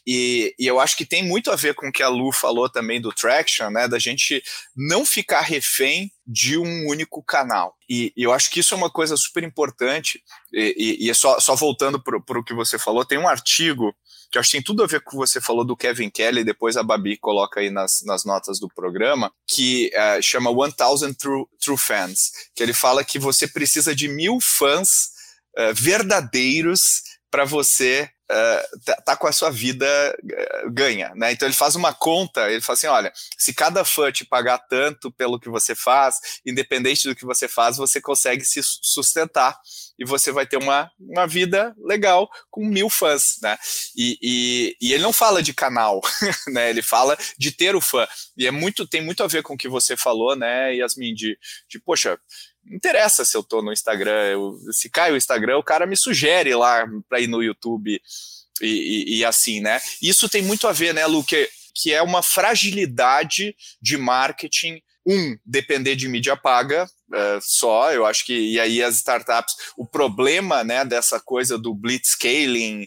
E, 0.06 0.54
e, 0.58 0.66
eu 0.66 0.80
acho 0.80 0.96
que 0.96 1.04
tem 1.04 1.22
muito 1.22 1.50
a 1.50 1.56
ver 1.56 1.74
com 1.74 1.88
o 1.88 1.92
que 1.92 2.02
a 2.02 2.08
Lu 2.08 2.32
falou 2.32 2.68
também 2.68 3.00
do 3.00 3.12
traction, 3.12 3.70
né? 3.70 3.86
Da 3.86 3.98
gente 3.98 4.42
não 4.74 5.04
ficar 5.04 5.42
refém 5.42 6.10
de 6.26 6.56
um 6.56 6.88
único 6.88 7.22
canal. 7.22 7.76
E, 7.88 8.12
e, 8.16 8.22
eu 8.22 8.32
acho 8.32 8.50
que 8.50 8.60
isso 8.60 8.74
é 8.74 8.76
uma 8.76 8.90
coisa 8.90 9.16
super 9.16 9.44
importante, 9.44 10.22
e, 10.52 10.98
e, 11.00 11.10
e 11.10 11.14
só, 11.14 11.38
só 11.38 11.54
voltando 11.54 12.02
para 12.02 12.16
o 12.16 12.44
que 12.44 12.54
você 12.54 12.78
falou, 12.78 13.04
tem 13.04 13.18
um 13.18 13.28
artigo 13.28 13.94
que 14.32 14.38
acho 14.38 14.50
que 14.50 14.56
tem 14.56 14.64
tudo 14.64 14.82
a 14.82 14.86
ver 14.86 15.02
com 15.02 15.10
o 15.10 15.12
que 15.12 15.28
você 15.28 15.40
falou 15.40 15.62
do 15.62 15.76
Kevin 15.76 16.08
Kelly, 16.08 16.42
depois 16.42 16.76
a 16.78 16.82
Babi 16.82 17.18
coloca 17.18 17.60
aí 17.60 17.70
nas, 17.70 18.02
nas 18.06 18.24
notas 18.24 18.58
do 18.58 18.66
programa, 18.66 19.30
que 19.46 19.90
uh, 19.94 20.22
chama 20.22 20.50
1000 20.50 21.14
True, 21.14 21.44
True 21.62 21.76
Fans, 21.76 22.32
que 22.54 22.62
ele 22.62 22.72
fala 22.72 23.04
que 23.04 23.18
você 23.18 23.46
precisa 23.46 23.94
de 23.94 24.08
mil 24.08 24.38
fãs 24.40 25.10
uh, 25.58 25.74
verdadeiros 25.74 27.02
para 27.30 27.44
você 27.44 28.08
uh, 28.32 29.02
tá, 29.04 29.16
com 29.16 29.26
a 29.26 29.32
sua 29.32 29.50
vida 29.50 29.86
uh, 30.22 30.70
ganha, 30.70 31.12
né? 31.14 31.32
Então 31.32 31.46
ele 31.46 31.54
faz 31.54 31.76
uma 31.76 31.92
conta, 31.92 32.50
ele 32.50 32.60
fala 32.60 32.74
assim, 32.74 32.86
olha, 32.86 33.12
se 33.36 33.52
cada 33.52 33.84
fã 33.84 34.10
te 34.10 34.24
pagar 34.24 34.58
tanto 34.58 35.12
pelo 35.12 35.38
que 35.38 35.48
você 35.48 35.74
faz, 35.74 36.16
independente 36.44 37.06
do 37.06 37.14
que 37.14 37.24
você 37.24 37.46
faz, 37.46 37.76
você 37.76 38.00
consegue 38.00 38.44
se 38.44 38.60
sustentar 38.62 39.58
e 39.98 40.04
você 40.04 40.32
vai 40.32 40.46
ter 40.46 40.56
uma, 40.56 40.90
uma 40.98 41.26
vida 41.26 41.74
legal 41.78 42.28
com 42.50 42.64
mil 42.64 42.88
fãs, 42.88 43.38
né? 43.42 43.58
E, 43.96 44.18
e, 44.22 44.76
e 44.80 44.92
ele 44.92 45.02
não 45.02 45.12
fala 45.12 45.42
de 45.42 45.52
canal, 45.52 46.00
né? 46.48 46.70
Ele 46.70 46.82
fala 46.82 47.16
de 47.38 47.52
ter 47.52 47.76
o 47.76 47.80
fã. 47.80 48.06
E 48.36 48.46
é 48.46 48.50
muito, 48.50 48.86
tem 48.86 49.02
muito 49.02 49.22
a 49.22 49.26
ver 49.26 49.42
com 49.42 49.54
o 49.54 49.58
que 49.58 49.68
você 49.68 49.96
falou, 49.96 50.34
né, 50.34 50.74
Yasmin, 50.74 51.14
de, 51.14 51.38
de 51.68 51.78
poxa, 51.78 52.18
Não 52.64 52.76
interessa 52.76 53.24
se 53.24 53.36
eu 53.36 53.42
tô 53.42 53.62
no 53.62 53.72
Instagram, 53.72 54.24
eu, 54.30 54.58
se 54.70 54.88
cai 54.88 55.12
o 55.12 55.16
Instagram, 55.16 55.58
o 55.58 55.64
cara 55.64 55.86
me 55.86 55.96
sugere 55.96 56.54
lá 56.54 56.86
para 57.08 57.20
ir 57.20 57.26
no 57.26 57.42
YouTube 57.42 58.00
e, 58.60 58.66
e, 58.66 59.18
e, 59.18 59.24
assim, 59.24 59.60
né? 59.60 59.80
Isso 60.00 60.28
tem 60.28 60.42
muito 60.42 60.68
a 60.68 60.72
ver, 60.72 60.94
né, 60.94 61.06
Lu, 61.06 61.24
que, 61.24 61.48
é 61.90 62.02
uma 62.02 62.22
fragilidade 62.22 63.56
de 63.80 63.96
marketing 63.96 64.80
um, 65.06 65.36
depender 65.44 65.96
de 65.96 66.08
mídia 66.08 66.36
paga 66.36 66.84
uh, 66.84 67.40
só, 67.40 67.92
eu 67.92 68.06
acho 68.06 68.24
que, 68.24 68.32
e 68.32 68.60
aí 68.60 68.82
as 68.82 68.96
startups, 68.96 69.54
o 69.76 69.84
problema, 69.84 70.62
né, 70.62 70.84
dessa 70.84 71.18
coisa 71.18 71.58
do 71.58 71.74
blitzscaling, 71.74 72.86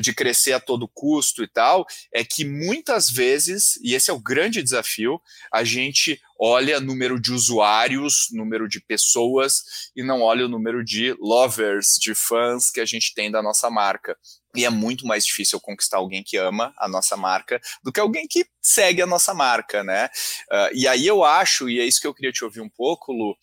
de 0.00 0.14
crescer 0.14 0.52
a 0.52 0.60
todo 0.60 0.88
custo 0.88 1.42
e 1.42 1.48
tal, 1.48 1.86
é 2.12 2.24
que 2.24 2.44
muitas 2.44 3.10
vezes, 3.10 3.78
e 3.82 3.94
esse 3.94 4.10
é 4.10 4.12
o 4.12 4.20
grande 4.20 4.62
desafio, 4.62 5.20
a 5.52 5.64
gente 5.64 6.20
olha 6.38 6.80
número 6.80 7.18
de 7.18 7.32
usuários, 7.32 8.28
número 8.30 8.68
de 8.68 8.80
pessoas, 8.80 9.90
e 9.96 10.02
não 10.02 10.22
olha 10.22 10.46
o 10.46 10.48
número 10.48 10.84
de 10.84 11.14
lovers, 11.18 11.98
de 11.98 12.14
fãs 12.14 12.70
que 12.70 12.80
a 12.80 12.84
gente 12.84 13.14
tem 13.14 13.30
da 13.30 13.42
nossa 13.42 13.70
marca. 13.70 14.16
E 14.54 14.64
é 14.64 14.70
muito 14.70 15.06
mais 15.06 15.24
difícil 15.24 15.60
conquistar 15.60 15.98
alguém 15.98 16.22
que 16.22 16.36
ama 16.36 16.74
a 16.78 16.88
nossa 16.88 17.16
marca 17.16 17.60
do 17.82 17.92
que 17.92 18.00
alguém 18.00 18.26
que 18.26 18.46
segue 18.60 19.02
a 19.02 19.06
nossa 19.06 19.34
marca, 19.34 19.84
né? 19.84 20.08
Uh, 20.50 20.74
e 20.74 20.88
aí 20.88 21.06
eu 21.06 21.24
acho, 21.24 21.68
e 21.68 21.78
é 21.78 21.84
isso 21.84 22.00
que 22.00 22.06
eu 22.06 22.14
queria 22.14 22.32
te 22.32 22.44
ouvir 22.44 22.60
um 22.60 22.68
pouco, 22.68 23.12
Lu, 23.12 23.36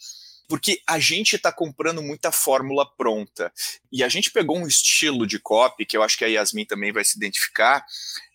porque 0.53 0.83
a 0.85 0.99
gente 0.99 1.35
está 1.35 1.51
comprando 1.51 1.99
muita 1.99 2.31
fórmula 2.31 2.85
pronta. 2.85 3.51
E 3.91 4.03
a 4.03 4.07
gente 4.07 4.29
pegou 4.29 4.55
um 4.55 4.67
estilo 4.67 5.25
de 5.25 5.39
copy, 5.39 5.83
que 5.83 5.97
eu 5.97 6.03
acho 6.03 6.15
que 6.15 6.23
a 6.23 6.27
Yasmin 6.27 6.63
também 6.63 6.91
vai 6.91 7.03
se 7.03 7.17
identificar, 7.17 7.83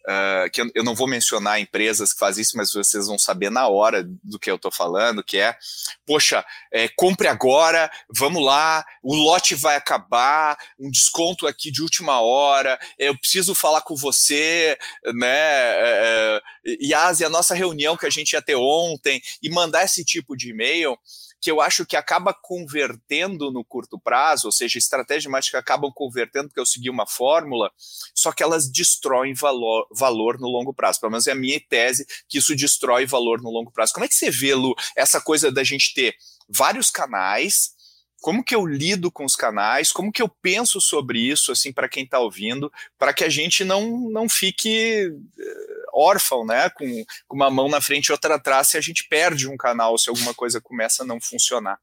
uh, 0.04 0.50
que 0.50 0.60
eu, 0.74 0.82
não 0.82 0.96
vou 0.96 1.06
mencionar 1.06 1.60
empresas 1.60 2.12
que 2.12 2.18
fazem 2.18 2.42
isso, 2.42 2.56
mas 2.56 2.72
vocês 2.72 3.06
vão 3.06 3.20
saber 3.20 3.52
na 3.52 3.68
hora 3.68 4.02
do 4.02 4.36
que 4.36 4.50
eu 4.50 4.56
estou 4.56 4.72
falando, 4.72 5.22
que 5.22 5.38
é, 5.38 5.56
poxa, 6.04 6.44
é, 6.72 6.88
compre 6.88 7.28
agora, 7.28 7.88
vamos 8.12 8.44
lá, 8.44 8.84
o 9.00 9.14
lote 9.14 9.54
vai 9.54 9.76
acabar, 9.76 10.58
um 10.76 10.90
desconto 10.90 11.46
aqui 11.46 11.70
de 11.70 11.82
última 11.82 12.20
hora, 12.20 12.80
eu 12.98 13.16
preciso 13.16 13.54
falar 13.54 13.82
com 13.82 13.94
você, 13.94 14.76
né, 15.14 15.28
é, 15.28 16.42
é 16.64 16.76
Yas, 16.82 17.20
e 17.20 17.24
a 17.24 17.30
nossa 17.30 17.54
reunião 17.54 17.96
que 17.96 18.06
a 18.06 18.10
gente 18.10 18.32
ia 18.32 18.42
ter 18.42 18.56
ontem, 18.56 19.22
e 19.40 19.48
mandar 19.48 19.84
esse 19.84 20.04
tipo 20.04 20.36
de 20.36 20.50
e-mail, 20.50 20.98
que 21.40 21.50
eu 21.50 21.60
acho 21.60 21.86
que 21.86 21.96
acaba 21.96 22.34
convertendo 22.34 23.50
no 23.50 23.64
curto 23.64 23.98
prazo, 23.98 24.48
ou 24.48 24.52
seja, 24.52 24.78
estratégias 24.78 25.30
mais 25.30 25.48
que 25.48 25.56
acabam 25.56 25.90
convertendo 25.94 26.48
porque 26.48 26.60
eu 26.60 26.66
segui 26.66 26.90
uma 26.90 27.06
fórmula, 27.06 27.70
só 28.14 28.32
que 28.32 28.42
elas 28.42 28.70
destroem 28.70 29.34
valor, 29.34 29.86
valor 29.92 30.38
no 30.38 30.48
longo 30.48 30.74
prazo. 30.74 31.00
Pelo 31.00 31.12
menos 31.12 31.26
é 31.26 31.32
a 31.32 31.36
minha 31.36 31.60
tese 31.68 32.06
que 32.28 32.38
isso 32.38 32.56
destrói 32.56 33.06
valor 33.06 33.40
no 33.40 33.50
longo 33.50 33.70
prazo. 33.70 33.92
Como 33.92 34.04
é 34.04 34.08
que 34.08 34.14
você 34.14 34.30
vê, 34.30 34.54
Lu, 34.54 34.74
essa 34.96 35.20
coisa 35.20 35.52
da 35.52 35.62
gente 35.62 35.94
ter 35.94 36.16
vários 36.48 36.90
canais, 36.90 37.72
como 38.20 38.42
que 38.42 38.54
eu 38.54 38.66
lido 38.66 39.10
com 39.10 39.24
os 39.24 39.36
canais, 39.36 39.92
como 39.92 40.10
que 40.10 40.20
eu 40.20 40.28
penso 40.28 40.80
sobre 40.80 41.20
isso, 41.20 41.52
assim, 41.52 41.72
para 41.72 41.88
quem 41.88 42.04
está 42.04 42.18
ouvindo, 42.18 42.72
para 42.98 43.12
que 43.12 43.22
a 43.22 43.28
gente 43.28 43.64
não, 43.64 44.10
não 44.10 44.28
fique 44.28 45.12
eh, 45.38 45.77
órfão, 45.92 46.44
né, 46.44 46.70
com, 46.70 46.86
com 47.26 47.36
uma 47.36 47.50
mão 47.50 47.68
na 47.68 47.80
frente 47.80 48.06
e 48.06 48.12
outra 48.12 48.36
atrás, 48.36 48.68
se 48.68 48.76
a 48.76 48.80
gente 48.80 49.06
perde 49.08 49.48
um 49.48 49.56
canal, 49.56 49.98
se 49.98 50.08
alguma 50.08 50.34
coisa 50.34 50.60
começa 50.60 51.02
a 51.02 51.06
não 51.06 51.20
funcionar. 51.20 51.78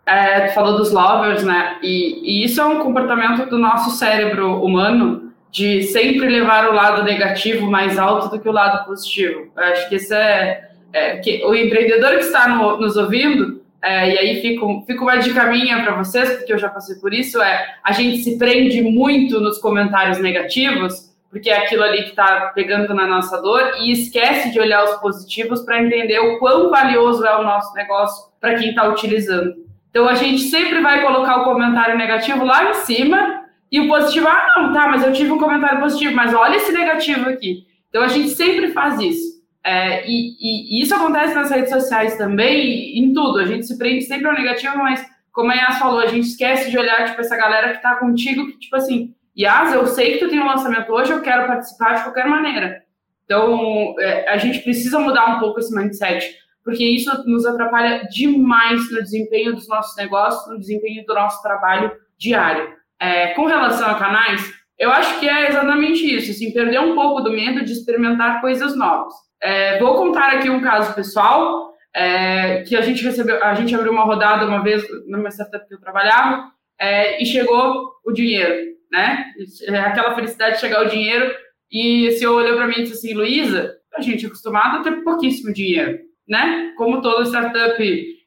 É, 0.06 0.48
tu 0.48 0.56
falou 0.56 0.78
dos 0.78 0.92
lovers, 0.92 1.46
né? 1.46 1.80
E, 1.82 2.42
e, 2.42 2.44
isso 2.44 2.60
é 2.60 2.66
um 2.66 2.84
comportamento 2.84 3.50
do 3.50 3.58
nosso 3.58 3.92
cérebro 3.92 4.62
humano 4.62 5.23
de 5.54 5.84
sempre 5.84 6.28
levar 6.28 6.68
o 6.68 6.74
lado 6.74 7.04
negativo 7.04 7.70
mais 7.70 8.00
alto 8.00 8.28
do 8.28 8.42
que 8.42 8.50
o 8.50 8.52
lado 8.52 8.86
positivo. 8.88 9.52
Eu 9.56 9.64
acho 9.64 9.88
que 9.88 9.96
isso 9.98 10.12
é, 10.12 10.68
é 10.92 11.18
que 11.18 11.46
o 11.46 11.54
empreendedor 11.54 12.18
que 12.18 12.24
está 12.24 12.48
no, 12.48 12.78
nos 12.78 12.98
ouvindo, 12.98 13.62
é, 13.80 14.16
e 14.16 14.18
aí 14.18 14.42
fica, 14.42 14.66
fica 14.88 15.04
uma 15.04 15.18
dica 15.18 15.46
minha 15.46 15.84
para 15.84 15.94
vocês, 15.94 16.38
porque 16.38 16.52
eu 16.52 16.58
já 16.58 16.70
passei 16.70 16.96
por 16.96 17.14
isso, 17.14 17.40
é 17.40 17.76
a 17.84 17.92
gente 17.92 18.24
se 18.24 18.40
prende 18.40 18.82
muito 18.82 19.40
nos 19.40 19.60
comentários 19.60 20.18
negativos, 20.18 21.14
porque 21.30 21.52
é 21.52 21.58
aquilo 21.60 21.84
ali 21.84 22.02
que 22.02 22.10
está 22.10 22.52
pegando 22.56 22.92
na 22.96 23.06
nossa 23.06 23.40
dor, 23.40 23.74
e 23.80 23.92
esquece 23.92 24.52
de 24.52 24.60
olhar 24.60 24.84
os 24.84 24.96
positivos 24.96 25.62
para 25.62 25.84
entender 25.84 26.18
o 26.18 26.40
quão 26.40 26.72
valioso 26.72 27.24
é 27.24 27.38
o 27.38 27.44
nosso 27.44 27.76
negócio 27.76 28.32
para 28.42 28.56
quem 28.56 28.70
está 28.70 28.88
utilizando. 28.88 29.54
Então 29.92 30.10
a 30.10 30.16
gente 30.16 30.42
sempre 30.42 30.82
vai 30.82 31.04
colocar 31.04 31.42
o 31.42 31.44
comentário 31.44 31.96
negativo 31.96 32.44
lá 32.44 32.72
em 32.72 32.74
cima 32.74 33.43
e 33.74 33.80
o 33.80 33.88
positivo, 33.88 34.28
ah, 34.28 34.54
não, 34.56 34.72
tá, 34.72 34.88
mas 34.88 35.04
eu 35.04 35.12
tive 35.12 35.32
um 35.32 35.40
comentário 35.40 35.80
positivo, 35.80 36.16
mas 36.16 36.32
olha 36.32 36.58
esse 36.58 36.72
negativo 36.72 37.28
aqui. 37.28 37.66
Então 37.90 38.04
a 38.04 38.08
gente 38.08 38.30
sempre 38.30 38.72
faz 38.72 39.00
isso. 39.00 39.34
É, 39.66 40.08
e, 40.08 40.36
e, 40.40 40.80
e, 40.80 40.84
isso 40.84 40.94
acontece 40.94 41.34
nas 41.34 41.50
redes 41.50 41.72
sociais 41.72 42.16
também, 42.16 43.00
em 43.00 43.12
tudo. 43.12 43.40
A 43.40 43.46
gente 43.46 43.66
se 43.66 43.76
prende 43.76 44.04
sempre 44.04 44.28
ao 44.28 44.36
negativo, 44.36 44.78
mas 44.78 45.04
como 45.32 45.52
a 45.52 45.56
Yas 45.56 45.80
falou, 45.80 46.00
a 46.00 46.06
gente 46.06 46.28
esquece 46.28 46.70
de 46.70 46.78
olhar, 46.78 47.10
tipo, 47.10 47.20
essa 47.20 47.36
galera 47.36 47.74
que 47.74 47.82
tá 47.82 47.96
contigo, 47.96 48.46
que, 48.46 48.60
tipo 48.60 48.76
assim, 48.76 49.16
Yas, 49.36 49.74
eu 49.74 49.88
sei 49.88 50.14
que 50.14 50.20
tu 50.20 50.30
tem 50.30 50.40
um 50.40 50.46
lançamento 50.46 50.92
hoje, 50.92 51.12
eu 51.12 51.22
quero 51.22 51.48
participar 51.48 51.96
de 51.96 52.04
qualquer 52.04 52.28
maneira. 52.28 52.84
Então, 53.26 53.96
é, 54.00 54.30
a 54.30 54.38
gente 54.38 54.60
precisa 54.60 55.00
mudar 55.00 55.36
um 55.36 55.40
pouco 55.40 55.60
esse 55.60 55.74
mindset 55.74 56.44
porque 56.64 56.84
isso 56.86 57.12
nos 57.28 57.46
atrapalha 57.46 58.08
demais 58.08 58.90
no 58.90 59.02
desempenho 59.02 59.54
dos 59.54 59.68
nossos 59.68 59.96
negócios, 59.98 60.50
no 60.50 60.58
desempenho 60.58 61.06
do 61.06 61.14
nosso 61.14 61.42
trabalho 61.42 61.92
diário. 62.18 62.83
É, 63.04 63.28
com 63.34 63.46
relação 63.46 63.90
a 63.90 63.96
canais, 63.96 64.54
eu 64.78 64.92
acho 64.92 65.20
que 65.20 65.28
é 65.28 65.50
exatamente 65.50 66.04
isso, 66.16 66.32
assim, 66.32 66.54
perder 66.54 66.80
um 66.80 66.96
pouco 66.96 67.22
do 67.22 67.32
medo 67.32 67.64
de 67.64 67.72
experimentar 67.72 68.42
coisas 68.42 68.76
novas. 68.76 69.14
É, 69.42 69.78
vou 69.80 69.96
contar 69.96 70.34
aqui 70.34 70.50
um 70.50 70.62
caso 70.62 70.94
pessoal, 70.96 71.74
é, 71.94 72.62
que 72.62 72.76
a 72.76 72.82
gente 72.82 73.04
recebeu, 73.04 73.44
a 73.44 73.54
gente 73.54 73.76
abriu 73.76 73.92
uma 73.92 74.06
rodada 74.06 74.46
uma 74.46 74.64
vez 74.64 74.84
numa 75.08 75.30
startup 75.30 75.68
que 75.68 75.76
eu 75.76 75.82
trabalhava, 75.82 76.52
é, 76.80 77.22
e 77.22 77.26
chegou 77.26 77.92
o 78.06 78.12
dinheiro, 78.12 78.74
né? 78.92 79.26
É 79.68 79.80
aquela 79.80 80.16
felicidade 80.16 80.56
de 80.56 80.62
chegar 80.62 80.86
o 80.86 80.90
dinheiro, 80.90 81.30
e 81.72 82.08
o 82.08 82.12
senhor 82.12 82.36
olhou 82.36 82.56
para 82.56 82.68
mim 82.68 82.76
e 82.78 82.84
disse 82.84 82.94
assim, 82.94 83.14
Luísa, 83.14 83.76
a 83.96 84.02
gente 84.02 84.26
é 84.26 84.28
acostumado 84.28 84.78
a 84.78 84.84
ter 84.84 85.04
pouquíssimo 85.04 85.54
dinheiro 85.54 86.00
né? 86.28 86.74
Como 86.78 87.02
toda 87.02 87.26
startup 87.26 87.78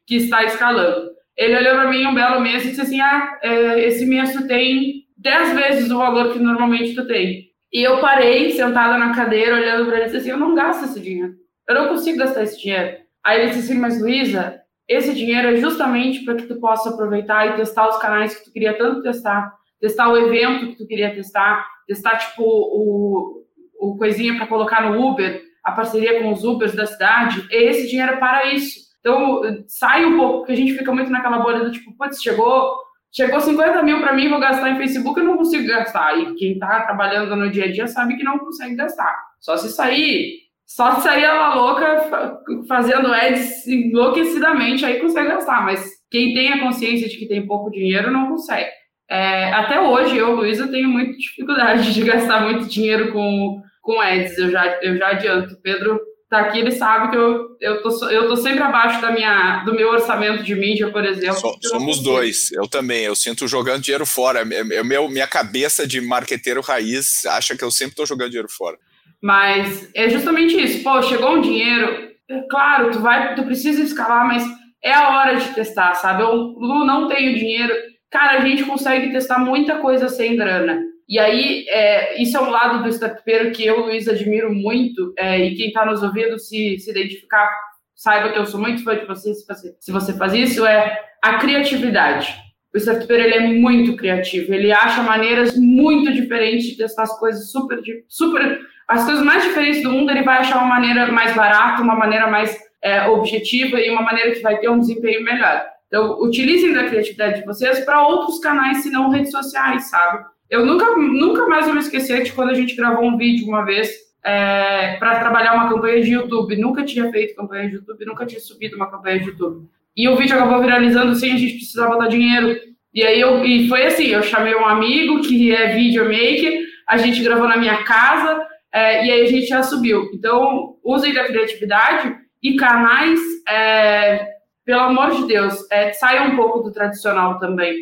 que 0.05 0.15
está 0.15 0.43
escalando. 0.43 1.11
Ele 1.37 1.55
olhou 1.55 1.75
para 1.75 1.89
mim 1.89 2.05
um 2.05 2.15
belo 2.15 2.41
mês 2.41 2.65
e 2.65 2.69
disse 2.69 2.81
assim: 2.81 2.99
Ah, 2.99 3.37
é, 3.43 3.85
esse 3.85 4.05
mês 4.05 4.33
tu 4.33 4.47
tem 4.47 5.03
10 5.17 5.53
vezes 5.53 5.91
o 5.91 5.97
valor 5.97 6.33
que 6.33 6.39
normalmente 6.39 6.95
tu 6.95 7.05
tem. 7.05 7.47
E 7.71 7.83
eu 7.83 7.99
parei, 7.99 8.51
sentada 8.51 8.97
na 8.97 9.13
cadeira, 9.13 9.55
olhando 9.55 9.85
para 9.85 9.97
ele 9.97 10.03
e 10.03 10.05
disse 10.05 10.17
assim: 10.17 10.31
Eu 10.31 10.37
não 10.37 10.55
gasto 10.55 10.85
esse 10.85 10.99
dinheiro. 10.99 11.33
Eu 11.67 11.75
não 11.75 11.89
consigo 11.89 12.17
gastar 12.17 12.43
esse 12.43 12.59
dinheiro. 12.59 12.97
Aí 13.23 13.41
ele 13.41 13.49
disse 13.49 13.71
assim: 13.71 13.79
Mas 13.79 14.01
Luísa, 14.01 14.61
esse 14.87 15.13
dinheiro 15.13 15.49
é 15.49 15.55
justamente 15.57 16.23
para 16.23 16.35
que 16.35 16.47
tu 16.47 16.59
possa 16.59 16.89
aproveitar 16.89 17.47
e 17.47 17.55
testar 17.57 17.87
os 17.87 17.97
canais 17.97 18.35
que 18.35 18.45
tu 18.45 18.51
queria 18.51 18.77
tanto 18.77 19.03
testar, 19.03 19.53
testar 19.79 20.09
o 20.09 20.17
evento 20.17 20.67
que 20.67 20.77
tu 20.77 20.87
queria 20.87 21.13
testar, 21.13 21.67
testar 21.85 22.17
tipo 22.17 22.41
o, 22.41 23.43
o 23.79 23.97
coisinha 23.97 24.37
para 24.37 24.47
colocar 24.47 24.89
no 24.89 25.05
Uber, 25.05 25.41
a 25.63 25.71
parceria 25.73 26.21
com 26.21 26.31
os 26.31 26.43
Ubers 26.43 26.73
da 26.73 26.85
cidade, 26.85 27.45
esse 27.51 27.87
dinheiro 27.87 28.13
é 28.13 28.17
para 28.17 28.53
isso. 28.53 28.86
Então, 29.07 29.63
sai 29.67 30.03
um 30.03 30.17
pouco, 30.17 30.39
porque 30.39 30.51
a 30.51 30.55
gente 30.55 30.73
fica 30.73 30.93
muito 30.93 31.09
naquela 31.09 31.39
bolha 31.39 31.63
do 31.63 31.71
tipo, 31.71 31.95
putz, 31.97 32.21
chegou, 32.21 32.75
chegou 33.09 33.39
50 33.39 33.81
mil 33.81 34.01
para 34.01 34.11
mim, 34.11 34.27
vou 34.27 34.37
gastar 34.37 34.69
em 34.69 34.77
Facebook, 34.77 35.17
eu 35.17 35.25
não 35.25 35.37
consigo 35.37 35.65
gastar. 35.65 36.17
E 36.19 36.35
quem 36.35 36.53
está 36.53 36.81
trabalhando 36.81 37.33
no 37.33 37.49
dia 37.49 37.65
a 37.65 37.71
dia 37.71 37.87
sabe 37.87 38.17
que 38.17 38.23
não 38.23 38.37
consegue 38.37 38.75
gastar. 38.75 39.17
Só 39.39 39.55
se 39.55 39.69
sair, 39.69 40.39
só 40.65 40.95
se 40.95 41.03
sair 41.03 41.23
a 41.23 41.55
louca 41.55 42.41
fazendo 42.67 43.13
ads 43.13 43.65
enlouquecidamente, 43.65 44.85
aí 44.85 44.99
consegue 44.99 45.29
gastar. 45.29 45.63
Mas 45.63 45.89
quem 46.11 46.33
tem 46.33 46.51
a 46.51 46.59
consciência 46.59 47.07
de 47.07 47.15
que 47.15 47.29
tem 47.29 47.47
pouco 47.47 47.71
dinheiro 47.71 48.11
não 48.11 48.27
consegue. 48.27 48.69
É, 49.09 49.53
até 49.53 49.79
hoje, 49.79 50.17
eu, 50.17 50.35
Luísa, 50.35 50.67
tenho 50.67 50.89
muita 50.89 51.13
dificuldade 51.13 51.93
de 51.93 52.03
gastar 52.03 52.41
muito 52.41 52.67
dinheiro 52.67 53.13
com 53.13 53.61
com 53.87 54.01
ads, 54.01 54.37
eu 54.37 54.51
já, 54.51 54.65
eu 54.81 54.97
já 54.97 55.07
adianto. 55.11 55.55
Pedro 55.61 55.97
tá 56.29 56.39
aqui, 56.39 56.59
ele 56.59 56.71
sabe 56.71 57.11
que 57.11 57.15
eu, 57.15 57.57
eu, 57.61 57.81
tô, 57.81 58.09
eu 58.09 58.27
tô 58.27 58.35
sempre 58.35 58.61
abaixo 58.61 59.01
da 59.01 59.11
minha, 59.11 59.63
do 59.63 59.73
meu 59.73 59.89
orçamento 59.89 60.43
de 60.43 60.55
mídia, 60.55 60.91
por 60.91 61.05
exemplo. 61.05 61.39
So, 61.39 61.57
somos 61.63 62.01
dois, 62.01 62.51
eu 62.51 62.67
também, 62.67 63.03
eu 63.03 63.15
sinto 63.15 63.47
jogando 63.47 63.81
dinheiro 63.81 64.05
fora. 64.05 64.45
Eu, 64.71 64.85
meu, 64.85 65.07
minha 65.09 65.27
cabeça 65.27 65.87
de 65.87 66.01
marqueteiro 66.01 66.61
raiz 66.61 67.25
acha 67.25 67.55
que 67.55 67.63
eu 67.63 67.71
sempre 67.71 67.95
tô 67.95 68.05
jogando 68.05 68.29
dinheiro 68.29 68.49
fora. 68.49 68.77
Mas 69.21 69.89
é 69.95 70.09
justamente 70.09 70.55
isso. 70.61 70.83
Pô, 70.83 71.01
chegou 71.01 71.37
um 71.37 71.41
dinheiro, 71.41 72.11
é 72.29 72.41
claro, 72.49 72.91
tu 72.91 72.99
vai, 72.99 73.33
tu 73.35 73.43
precisa 73.43 73.81
escalar, 73.81 74.27
mas 74.27 74.43
é 74.83 74.93
a 74.93 75.09
hora 75.09 75.35
de 75.37 75.53
testar, 75.55 75.95
sabe? 75.95 76.23
Eu 76.23 76.33
Lu, 76.33 76.85
não 76.85 77.07
tenho 77.07 77.37
dinheiro. 77.37 77.73
Cara, 78.11 78.37
a 78.37 78.41
gente 78.41 78.63
consegue 78.63 79.11
testar 79.11 79.39
muita 79.39 79.77
coisa 79.77 80.07
sem 80.07 80.35
grana. 80.35 80.81
E 81.07 81.17
aí, 81.17 81.65
é, 81.69 82.21
isso 82.21 82.35
é 82.35 82.41
um 82.41 82.49
lado 82.49 82.83
do 82.83 82.89
startupeiro 82.89 83.51
que 83.51 83.65
eu, 83.65 83.85
Luiz, 83.85 84.07
admiro 84.07 84.53
muito, 84.53 85.13
é, 85.17 85.39
e 85.39 85.55
quem 85.55 85.67
está 85.67 85.85
nos 85.85 86.03
ouvindo 86.03 86.37
se, 86.37 86.77
se 86.79 86.91
identificar, 86.91 87.49
saiba 87.95 88.29
que 88.29 88.37
eu 88.37 88.45
sou 88.45 88.59
muito 88.59 88.83
fã 88.83 88.95
de 88.95 89.05
você 89.05 89.33
se 89.33 89.47
você, 89.47 89.75
se 89.79 89.91
você 89.91 90.13
faz 90.17 90.33
isso, 90.33 90.65
é 90.65 90.99
a 91.21 91.37
criatividade. 91.37 92.35
O 92.73 92.77
startuper, 92.77 93.19
ele 93.19 93.35
é 93.35 93.39
muito 93.39 93.95
criativo, 93.95 94.53
ele 94.53 94.71
acha 94.71 95.01
maneiras 95.01 95.55
muito 95.57 96.11
diferentes 96.11 96.67
de 96.67 96.77
testar 96.77 97.03
as 97.03 97.17
coisas 97.17 97.51
super, 97.51 97.79
super... 98.07 98.59
As 98.87 99.03
coisas 99.03 99.23
mais 99.23 99.43
diferentes 99.43 99.83
do 99.83 99.91
mundo, 99.91 100.11
ele 100.11 100.23
vai 100.23 100.37
achar 100.37 100.59
uma 100.59 100.67
maneira 100.67 101.11
mais 101.11 101.35
barata, 101.35 101.81
uma 101.81 101.95
maneira 101.95 102.27
mais 102.27 102.57
é, 102.81 103.05
objetiva 103.07 103.79
e 103.79 103.89
uma 103.89 104.01
maneira 104.01 104.31
que 104.31 104.41
vai 104.41 104.57
ter 104.59 104.69
um 104.69 104.79
desempenho 104.79 105.23
melhor. 105.23 105.65
Então, 105.87 106.21
utilizem 106.21 106.73
da 106.73 106.85
criatividade 106.85 107.39
de 107.39 107.45
vocês 107.45 107.81
para 107.81 108.05
outros 108.07 108.39
canais, 108.39 108.83
se 108.83 108.89
não 108.89 109.09
redes 109.09 109.31
sociais, 109.31 109.89
sabe? 109.89 110.23
Eu 110.49 110.65
nunca, 110.65 110.95
nunca 110.95 111.47
mais 111.47 111.65
vou 111.65 111.73
me 111.73 111.81
esquecer 111.81 112.23
de 112.23 112.31
quando 112.31 112.49
a 112.49 112.53
gente 112.53 112.75
gravou 112.75 113.05
um 113.05 113.17
vídeo 113.17 113.47
uma 113.47 113.65
vez 113.65 113.89
é, 114.23 114.95
para 114.97 115.19
trabalhar 115.19 115.53
uma 115.53 115.69
campanha 115.69 116.01
de 116.01 116.11
YouTube. 116.11 116.55
Nunca 116.55 116.83
tinha 116.83 117.09
feito 117.11 117.35
campanha 117.35 117.69
de 117.69 117.75
YouTube, 117.75 118.05
nunca 118.05 118.25
tinha 118.25 118.39
subido 118.39 118.75
uma 118.75 118.89
campanha 118.89 119.19
de 119.19 119.27
YouTube. 119.27 119.67
E 119.95 120.07
o 120.07 120.15
vídeo 120.15 120.35
acabou 120.35 120.61
viralizando 120.61 121.15
sem 121.15 121.33
a 121.33 121.37
gente 121.37 121.55
precisar 121.55 121.87
botar 121.87 122.07
dinheiro. 122.07 122.55
E 122.93 123.03
aí 123.03 123.19
eu, 123.19 123.43
e 123.43 123.67
foi 123.67 123.85
assim, 123.85 124.07
eu 124.07 124.23
chamei 124.23 124.55
um 124.55 124.65
amigo 124.65 125.21
que 125.21 125.53
é 125.53 125.73
videomaker, 125.75 126.61
a 126.87 126.97
gente 126.97 127.21
gravou 127.21 127.47
na 127.47 127.57
minha 127.57 127.83
casa, 127.83 128.41
é, 128.71 129.05
e 129.05 129.11
aí 129.11 129.21
a 129.21 129.27
gente 129.27 129.47
já 129.47 129.63
subiu. 129.63 130.09
Então, 130.13 130.75
usem 130.83 131.13
da 131.13 131.25
criatividade 131.25 132.15
e 132.41 132.55
canais, 132.55 133.19
é, 133.47 134.27
pelo 134.63 134.81
amor 134.81 135.11
de 135.11 135.27
Deus, 135.27 135.55
é, 135.71 135.93
saiam 135.93 136.27
um 136.27 136.35
pouco 136.35 136.59
do 136.59 136.71
tradicional 136.71 137.39
também. 137.39 137.75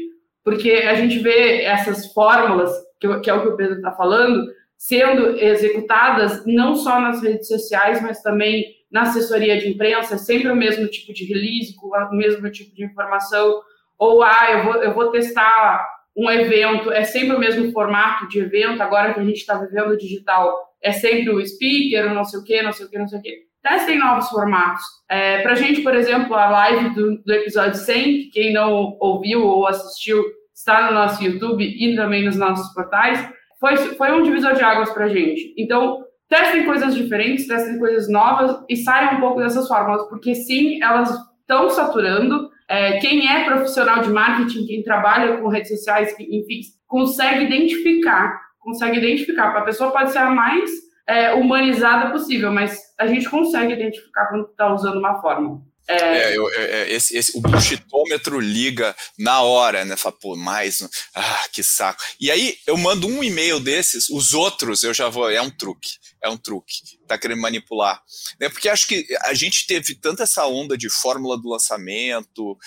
Porque 0.45 0.71
a 0.71 0.93
gente 0.93 1.17
vê 1.19 1.63
essas 1.63 2.13
fórmulas, 2.13 2.71
que, 2.99 3.19
que 3.19 3.29
é 3.29 3.33
o 3.33 3.41
que 3.41 3.47
o 3.47 3.57
Pedro 3.57 3.77
está 3.77 3.91
falando, 3.91 4.45
sendo 4.77 5.35
executadas 5.35 6.45
não 6.45 6.75
só 6.75 7.01
nas 7.01 7.21
redes 7.23 7.47
sociais, 7.47 7.99
mas 8.01 8.21
também 8.21 8.63
na 8.91 9.01
assessoria 9.01 9.57
de 9.59 9.67
imprensa, 9.67 10.19
sempre 10.19 10.49
o 10.51 10.55
mesmo 10.55 10.87
tipo 10.87 11.11
de 11.11 11.25
release, 11.25 11.75
com 11.75 11.87
o 11.87 12.15
mesmo 12.15 12.49
tipo 12.51 12.73
de 12.75 12.85
informação, 12.85 13.59
ou 13.97 14.21
ah, 14.21 14.51
eu 14.51 14.63
vou, 14.63 14.75
eu 14.83 14.93
vou 14.93 15.11
testar 15.11 15.83
um 16.15 16.29
evento, 16.29 16.91
é 16.91 17.03
sempre 17.03 17.35
o 17.35 17.39
mesmo 17.39 17.71
formato 17.71 18.27
de 18.29 18.39
evento, 18.39 18.81
agora 18.81 19.13
que 19.13 19.19
a 19.19 19.23
gente 19.23 19.37
está 19.37 19.55
vivendo 19.55 19.97
digital, 19.97 20.55
é 20.81 20.91
sempre 20.91 21.31
o 21.31 21.45
speaker, 21.45 22.13
não 22.13 22.23
sei 22.23 22.39
o 22.39 22.43
quê, 22.43 22.61
não 22.61 22.71
sei 22.71 22.85
o 22.85 22.89
quê, 22.89 22.97
não 22.99 23.07
sei 23.07 23.19
o 23.19 23.21
quê. 23.21 23.39
Testem 23.65 23.97
novos 23.97 24.29
formatos. 24.29 24.83
É, 25.09 25.41
Para 25.41 25.53
a 25.53 25.55
gente, 25.55 25.81
por 25.81 25.95
exemplo, 25.95 26.35
a 26.35 26.47
live 26.47 26.89
do, 26.93 27.17
do 27.23 27.33
episódio 27.33 27.73
100, 27.73 28.29
quem 28.29 28.53
não 28.53 28.95
ouviu 28.99 29.43
ou 29.43 29.65
assistiu, 29.65 30.23
está 30.53 30.85
no 30.85 30.93
nosso 30.93 31.23
YouTube 31.23 31.63
e 31.63 31.95
também 31.95 32.23
nos 32.23 32.35
nossos 32.35 32.71
portais, 32.75 33.27
foi, 33.59 33.75
foi 33.75 34.11
um 34.11 34.21
divisor 34.21 34.53
de 34.53 34.63
águas 34.63 34.91
para 34.91 35.05
a 35.05 35.09
gente. 35.09 35.51
Então, 35.57 36.03
testem 36.29 36.63
coisas 36.63 36.93
diferentes, 36.93 37.47
testem 37.47 37.79
coisas 37.79 38.07
novas 38.07 38.55
e 38.69 38.77
saiam 38.77 39.17
um 39.17 39.19
pouco 39.19 39.41
dessas 39.41 39.67
fórmulas, 39.67 40.07
porque 40.09 40.35
sim, 40.35 40.79
elas 40.83 41.09
estão 41.41 41.67
saturando. 41.71 42.51
É, 42.69 42.99
quem 42.99 43.27
é 43.27 43.45
profissional 43.45 44.03
de 44.03 44.11
marketing, 44.11 44.67
quem 44.67 44.83
trabalha 44.83 45.37
com 45.37 45.47
redes 45.47 45.71
sociais, 45.71 46.13
enfim, 46.19 46.61
consegue 46.85 47.45
identificar, 47.45 48.39
consegue 48.59 48.99
identificar. 48.99 49.57
A 49.57 49.61
pessoa 49.61 49.91
pode 49.91 50.11
ser 50.11 50.19
a 50.19 50.29
mais 50.29 50.69
é, 51.07 51.33
humanizada 51.33 52.11
possível, 52.11 52.51
mas 52.51 52.79
a 52.97 53.07
gente 53.07 53.29
consegue 53.29 53.73
identificar 53.73 54.27
quando 54.27 54.45
está 54.49 54.73
usando 54.73 54.97
uma 54.97 55.21
fórmula. 55.21 55.61
É... 55.87 55.93
É, 55.93 56.37
eu, 56.37 56.49
é, 56.51 56.91
esse, 56.91 57.15
esse, 57.15 57.37
o 57.37 57.41
bullshitômetro 57.41 58.39
liga 58.39 58.95
na 59.19 59.41
hora, 59.41 59.85
né? 59.85 59.95
Fala, 59.95 60.15
pô, 60.19 60.35
mais. 60.35 60.81
Ah, 61.13 61.45
que 61.51 61.61
saco. 61.61 62.01
E 62.19 62.31
aí 62.31 62.57
eu 62.65 62.75
mando 62.75 63.07
um 63.07 63.23
e-mail 63.23 63.59
desses, 63.59 64.09
os 64.09 64.33
outros 64.33 64.83
eu 64.83 64.93
já 64.93 65.09
vou. 65.09 65.29
É 65.29 65.41
um 65.41 65.49
truque. 65.49 65.89
É 66.23 66.29
um 66.29 66.37
truque. 66.37 66.73
Tá 67.07 67.19
querendo 67.19 67.39
manipular. 67.41 68.01
Né? 68.39 68.49
Porque 68.49 68.67
acho 68.67 68.87
que 68.87 69.05
a 69.25 69.33
gente 69.35 69.67
teve 69.67 69.93
tanta 69.93 70.23
essa 70.23 70.47
onda 70.47 70.75
de 70.75 70.89
fórmula 70.89 71.37
do 71.37 71.49
lançamento, 71.49 72.57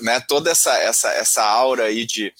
né? 0.00 0.18
Toda 0.20 0.50
essa, 0.50 0.74
essa, 0.78 1.12
essa 1.12 1.44
aura 1.44 1.84
aí 1.84 2.06
de 2.06 2.32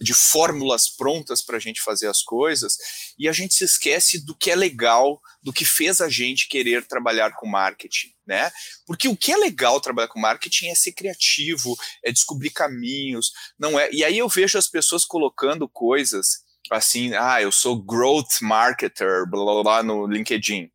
de 0.00 0.14
fórmulas 0.14 0.88
prontas 0.88 1.42
para 1.42 1.56
a 1.56 1.60
gente 1.60 1.80
fazer 1.80 2.08
as 2.08 2.22
coisas, 2.22 2.76
e 3.18 3.28
a 3.28 3.32
gente 3.32 3.54
se 3.54 3.64
esquece 3.64 4.24
do 4.24 4.34
que 4.34 4.50
é 4.50 4.56
legal, 4.56 5.20
do 5.42 5.52
que 5.52 5.64
fez 5.64 6.00
a 6.00 6.08
gente 6.08 6.48
querer 6.48 6.86
trabalhar 6.86 7.32
com 7.36 7.46
marketing, 7.46 8.08
né? 8.26 8.50
Porque 8.86 9.08
o 9.08 9.16
que 9.16 9.32
é 9.32 9.36
legal 9.36 9.80
trabalhar 9.80 10.08
com 10.08 10.18
marketing 10.18 10.68
é 10.68 10.74
ser 10.74 10.92
criativo, 10.92 11.76
é 12.04 12.10
descobrir 12.10 12.50
caminhos, 12.50 13.32
não 13.58 13.78
é? 13.78 13.90
E 13.92 14.02
aí 14.02 14.18
eu 14.18 14.28
vejo 14.28 14.56
as 14.56 14.66
pessoas 14.66 15.04
colocando 15.04 15.68
coisas 15.68 16.40
assim, 16.70 17.12
ah, 17.14 17.42
eu 17.42 17.50
sou 17.50 17.82
growth 17.82 18.40
marketer, 18.42 19.28
blá 19.28 19.44
blá 19.44 19.62
blá 19.62 19.82
no 19.82 20.06
LinkedIn. 20.06 20.70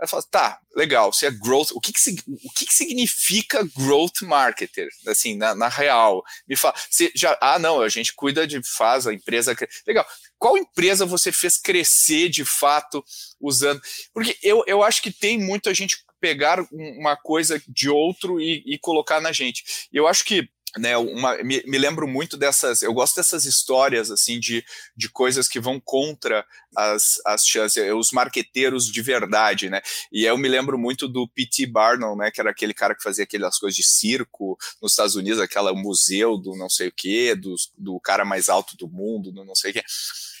Aí 0.00 0.06
fala, 0.06 0.22
tá, 0.30 0.60
legal, 0.76 1.12
você 1.12 1.26
é 1.26 1.30
growth, 1.30 1.70
o 1.72 1.80
que 1.80 1.92
que, 1.92 1.98
o 2.26 2.50
que, 2.52 2.66
que 2.66 2.74
significa 2.74 3.68
growth 3.76 4.22
marketer, 4.22 4.88
assim, 5.06 5.36
na, 5.36 5.54
na, 5.54 5.68
real? 5.68 6.22
Me 6.46 6.54
fala, 6.54 6.74
você 6.88 7.10
já, 7.14 7.36
ah, 7.40 7.58
não, 7.58 7.80
a 7.80 7.88
gente 7.88 8.14
cuida 8.14 8.46
de, 8.46 8.60
faz 8.62 9.06
a 9.06 9.12
empresa, 9.12 9.56
legal, 9.86 10.06
qual 10.38 10.56
empresa 10.56 11.04
você 11.04 11.32
fez 11.32 11.56
crescer 11.56 12.28
de 12.28 12.44
fato 12.44 13.04
usando, 13.40 13.80
porque 14.14 14.38
eu, 14.42 14.62
eu 14.66 14.82
acho 14.84 15.02
que 15.02 15.10
tem 15.10 15.36
muito 15.36 15.68
a 15.68 15.74
gente 15.74 16.04
pegar 16.20 16.64
uma 16.72 17.16
coisa 17.16 17.60
de 17.68 17.88
outro 17.88 18.40
e, 18.40 18.62
e 18.66 18.78
colocar 18.78 19.20
na 19.20 19.32
gente, 19.32 19.88
eu 19.92 20.06
acho 20.06 20.24
que 20.24 20.48
né, 20.76 20.96
uma, 20.96 21.36
me, 21.42 21.62
me, 21.66 21.78
lembro 21.78 22.06
muito 22.06 22.36
dessas, 22.36 22.82
eu 22.82 22.92
gosto 22.92 23.16
dessas 23.16 23.44
histórias, 23.44 24.10
assim, 24.10 24.38
de, 24.38 24.64
de 24.96 25.08
coisas 25.08 25.48
que 25.48 25.58
vão 25.58 25.80
contra 25.80 26.44
as, 26.76 27.20
as 27.24 27.46
chances, 27.46 27.82
os 27.94 28.12
marqueteiros 28.12 28.90
de 28.90 29.00
verdade, 29.00 29.70
né, 29.70 29.80
e 30.12 30.24
eu 30.24 30.36
me 30.36 30.48
lembro 30.48 30.78
muito 30.78 31.08
do 31.08 31.28
P.T. 31.28 31.66
Barnum, 31.66 32.16
né, 32.16 32.30
que 32.30 32.40
era 32.40 32.50
aquele 32.50 32.74
cara 32.74 32.94
que 32.94 33.02
fazia 33.02 33.24
aquelas 33.24 33.58
coisas 33.58 33.76
de 33.76 33.84
circo 33.84 34.58
nos 34.82 34.92
Estados 34.92 35.14
Unidos, 35.14 35.40
aquela 35.40 35.72
museu 35.72 36.36
do 36.36 36.54
não 36.56 36.68
sei 36.68 36.88
o 36.88 36.92
que, 36.92 37.34
do, 37.34 37.54
do 37.76 38.00
cara 38.00 38.24
mais 38.24 38.48
alto 38.48 38.76
do 38.76 38.88
mundo, 38.88 39.32
do 39.32 39.44
não 39.44 39.54
sei 39.54 39.70
o 39.70 39.74
que, 39.74 39.84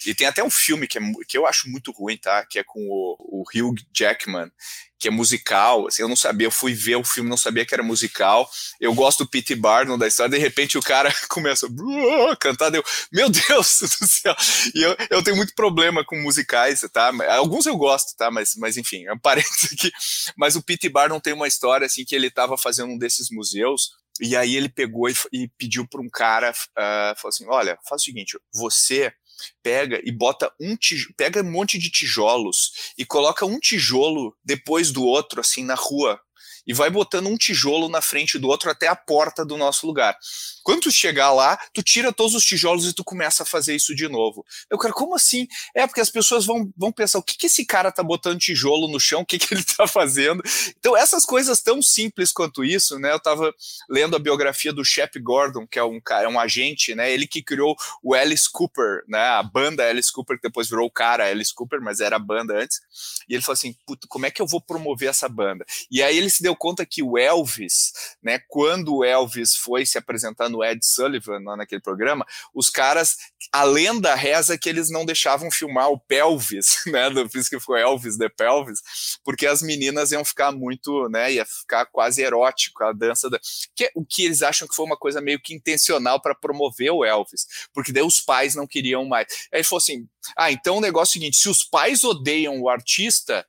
e 0.06 0.14
tem 0.14 0.26
até 0.26 0.42
um 0.42 0.50
filme 0.50 0.86
que, 0.86 0.98
é, 0.98 1.00
que 1.26 1.36
eu 1.36 1.46
acho 1.46 1.68
muito 1.68 1.90
ruim, 1.92 2.16
tá? 2.16 2.44
Que 2.46 2.58
é 2.58 2.64
com 2.64 2.80
o, 2.88 3.16
o 3.18 3.42
Hugh 3.42 3.76
Jackman, 3.92 4.50
que 4.98 5.08
é 5.08 5.10
musical. 5.10 5.86
Assim, 5.86 6.02
eu 6.02 6.08
não 6.08 6.16
sabia, 6.16 6.46
eu 6.46 6.50
fui 6.50 6.74
ver 6.74 6.96
o 6.96 7.04
filme, 7.04 7.30
não 7.30 7.36
sabia 7.36 7.64
que 7.64 7.74
era 7.74 7.82
musical. 7.82 8.50
Eu 8.80 8.92
gosto 8.94 9.24
do 9.24 9.30
P.T. 9.30 9.54
Barnum 9.56 9.96
da 9.96 10.08
história, 10.08 10.30
de 10.30 10.38
repente 10.38 10.76
o 10.76 10.82
cara 10.82 11.12
começa 11.28 11.66
a 11.66 12.36
cantar, 12.36 12.70
deu, 12.70 12.84
meu 13.12 13.28
Deus 13.28 13.78
do 14.00 14.06
céu. 14.06 14.34
E 14.74 14.82
eu, 14.82 14.96
eu 15.10 15.22
tenho 15.22 15.36
muito 15.36 15.54
problema 15.54 16.04
com 16.04 16.20
musicais, 16.20 16.80
tá? 16.92 17.12
Alguns 17.30 17.66
eu 17.66 17.76
gosto, 17.76 18.16
tá? 18.16 18.30
Mas, 18.30 18.54
mas 18.56 18.76
enfim, 18.76 19.06
é 19.06 19.12
um 19.12 19.18
parênteses 19.20 19.72
aqui. 19.72 19.92
Mas 20.36 20.56
o 20.56 20.62
P.T. 20.62 20.88
Barnum 20.88 21.20
tem 21.20 21.32
uma 21.32 21.48
história 21.48 21.86
assim 21.86 22.04
que 22.04 22.14
ele 22.14 22.26
estava 22.26 22.58
fazendo 22.58 22.92
um 22.92 22.98
desses 22.98 23.30
museus 23.30 23.90
e 24.20 24.36
aí 24.36 24.56
ele 24.56 24.68
pegou 24.68 25.08
e, 25.08 25.14
e 25.32 25.48
pediu 25.56 25.86
para 25.86 26.00
um 26.00 26.08
cara, 26.08 26.50
uh, 26.50 27.16
falou 27.16 27.28
assim, 27.28 27.46
olha, 27.46 27.78
faz 27.88 28.02
o 28.02 28.04
seguinte, 28.04 28.36
você 28.52 29.12
pega 29.62 30.00
e 30.04 30.10
bota 30.10 30.52
um 30.60 30.76
tijolo, 30.76 31.14
pega 31.16 31.42
um 31.42 31.50
monte 31.50 31.78
de 31.78 31.90
tijolos 31.90 32.92
e 32.96 33.04
coloca 33.04 33.46
um 33.46 33.58
tijolo 33.58 34.36
depois 34.44 34.90
do 34.90 35.04
outro 35.04 35.40
assim 35.40 35.64
na 35.64 35.74
rua 35.74 36.20
e 36.68 36.74
vai 36.74 36.90
botando 36.90 37.28
um 37.28 37.36
tijolo 37.36 37.88
na 37.88 38.02
frente 38.02 38.38
do 38.38 38.46
outro 38.46 38.70
até 38.70 38.86
a 38.86 38.94
porta 38.94 39.42
do 39.42 39.56
nosso 39.56 39.86
lugar. 39.86 40.14
Quando 40.62 40.82
tu 40.82 40.90
chegar 40.90 41.32
lá, 41.32 41.58
tu 41.72 41.82
tira 41.82 42.12
todos 42.12 42.34
os 42.34 42.44
tijolos 42.44 42.86
e 42.86 42.92
tu 42.92 43.02
começa 43.02 43.42
a 43.42 43.46
fazer 43.46 43.74
isso 43.74 43.94
de 43.94 44.06
novo. 44.06 44.44
Eu 44.68 44.78
quero, 44.78 44.92
como 44.92 45.14
assim? 45.14 45.48
É 45.74 45.86
porque 45.86 46.02
as 46.02 46.10
pessoas 46.10 46.44
vão, 46.44 46.70
vão 46.76 46.92
pensar, 46.92 47.18
o 47.18 47.22
que, 47.22 47.38
que 47.38 47.46
esse 47.46 47.64
cara 47.64 47.90
tá 47.90 48.02
botando 48.02 48.38
tijolo 48.38 48.86
no 48.86 49.00
chão, 49.00 49.22
o 49.22 49.26
que, 49.26 49.38
que 49.38 49.54
ele 49.54 49.64
tá 49.64 49.86
fazendo? 49.86 50.42
Então, 50.78 50.94
essas 50.94 51.24
coisas 51.24 51.62
tão 51.62 51.80
simples 51.80 52.30
quanto 52.30 52.62
isso, 52.62 52.98
né? 52.98 53.12
Eu 53.12 53.20
tava 53.20 53.54
lendo 53.88 54.14
a 54.14 54.18
biografia 54.18 54.70
do 54.70 54.84
Shep 54.84 55.18
Gordon, 55.20 55.66
que 55.66 55.78
é 55.78 55.82
um 55.82 55.98
cara, 55.98 56.26
é 56.26 56.28
um 56.28 56.38
agente, 56.38 56.94
né? 56.94 57.10
Ele 57.10 57.26
que 57.26 57.42
criou 57.42 57.74
o 58.02 58.14
Alice 58.14 58.50
Cooper, 58.50 59.04
né? 59.08 59.26
A 59.26 59.42
banda 59.42 59.88
Alice 59.88 60.12
Cooper, 60.12 60.36
que 60.36 60.48
depois 60.48 60.68
virou 60.68 60.86
o 60.86 60.90
cara 60.90 61.24
Alice 61.24 61.54
Cooper, 61.54 61.80
mas 61.80 62.00
era 62.00 62.16
a 62.16 62.18
banda 62.18 62.60
antes. 62.60 62.78
E 63.26 63.32
ele 63.32 63.42
falou 63.42 63.54
assim: 63.54 63.74
Puta, 63.86 64.06
como 64.06 64.26
é 64.26 64.30
que 64.30 64.42
eu 64.42 64.46
vou 64.46 64.60
promover 64.60 65.08
essa 65.08 65.30
banda? 65.30 65.64
E 65.90 66.02
aí 66.02 66.18
ele 66.18 66.28
se 66.28 66.42
deu 66.42 66.57
conta 66.58 66.84
que 66.84 67.02
o 67.02 67.16
Elvis, 67.16 67.92
né? 68.22 68.40
Quando 68.48 68.96
o 68.96 69.04
Elvis 69.04 69.54
foi 69.54 69.86
se 69.86 69.96
apresentar 69.96 70.48
no 70.48 70.64
Ed 70.64 70.84
Sullivan, 70.84 71.40
lá 71.44 71.56
naquele 71.56 71.80
programa, 71.80 72.26
os 72.54 72.68
caras, 72.68 73.16
a 73.52 73.62
lenda 73.62 74.14
reza 74.14 74.58
que 74.58 74.68
eles 74.68 74.90
não 74.90 75.04
deixavam 75.04 75.50
filmar 75.50 75.90
o 75.90 75.98
pelvis, 75.98 76.82
né? 76.86 77.08
Isso 77.34 77.48
que 77.48 77.60
foi 77.60 77.80
Elvis 77.80 78.18
the 78.18 78.28
Pelvis, 78.28 78.80
porque 79.24 79.46
as 79.46 79.62
meninas 79.62 80.12
iam 80.12 80.24
ficar 80.24 80.52
muito, 80.52 81.08
né? 81.08 81.32
Ia 81.32 81.46
ficar 81.46 81.86
quase 81.86 82.22
erótico 82.22 82.84
a 82.84 82.92
dança 82.92 83.30
da. 83.30 83.38
Que, 83.74 83.90
o 83.94 84.04
que 84.04 84.24
eles 84.24 84.42
acham 84.42 84.66
que 84.66 84.74
foi 84.74 84.84
uma 84.84 84.96
coisa 84.96 85.20
meio 85.20 85.40
que 85.40 85.54
intencional 85.54 86.20
para 86.20 86.34
promover 86.34 86.90
o 86.90 87.04
Elvis, 87.04 87.46
porque 87.72 87.92
daí 87.92 88.02
os 88.02 88.20
pais 88.20 88.54
não 88.54 88.66
queriam 88.66 89.04
mais. 89.04 89.26
Aí 89.52 89.60
ele 89.60 89.64
falou 89.64 89.78
assim: 89.78 90.06
ah, 90.36 90.50
então 90.50 90.78
o 90.78 90.80
negócio 90.80 91.10
é 91.10 91.12
o 91.12 91.20
seguinte: 91.20 91.36
se 91.36 91.48
os 91.48 91.62
pais 91.62 92.04
odeiam 92.04 92.60
o 92.60 92.68
artista, 92.68 93.46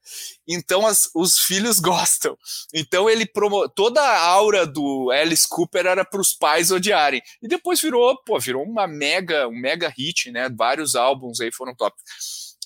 então 0.49 0.87
as, 0.87 1.09
os 1.13 1.37
filhos 1.37 1.79
gostam. 1.79 2.35
Então 2.73 3.07
ele 3.07 3.25
promo... 3.25 3.69
toda 3.69 4.01
a 4.01 4.19
aura 4.19 4.65
do 4.65 5.11
Alice 5.11 5.47
Cooper 5.47 5.85
era 5.85 6.03
para 6.03 6.19
os 6.19 6.33
pais 6.33 6.71
odiarem. 6.71 7.21
E 7.41 7.47
depois 7.47 7.79
virou, 7.79 8.17
pô, 8.23 8.39
virou 8.39 8.63
uma 8.63 8.87
mega, 8.87 9.47
um 9.47 9.55
mega 9.55 9.87
hit, 9.95 10.31
né? 10.31 10.49
Vários 10.49 10.95
álbuns 10.95 11.39
aí 11.39 11.51
foram 11.51 11.75
top. 11.75 11.95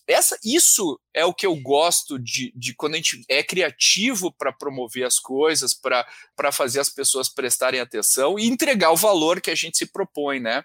essa, 0.08 0.38
isso 0.44 1.00
é 1.14 1.26
o 1.26 1.34
que 1.34 1.46
eu 1.46 1.56
gosto 1.58 2.18
de, 2.18 2.54
de 2.56 2.74
quando 2.76 2.94
a 2.94 2.98
gente 2.98 3.24
é 3.30 3.44
criativo 3.44 4.32
para 4.32 4.54
promover 4.54 5.06
as 5.06 5.20
coisas, 5.20 5.74
para 5.74 6.52
fazer 6.52 6.80
as 6.80 6.90
pessoas 6.90 7.28
prestarem 7.28 7.80
atenção 7.80 8.40
e 8.40 8.48
entregar 8.48 8.92
o 8.92 8.98
valor 8.98 9.42
que 9.42 9.52
a 9.52 9.56
gente 9.56 9.78
se 9.78 9.86
propõe, 9.86 10.40
né? 10.40 10.64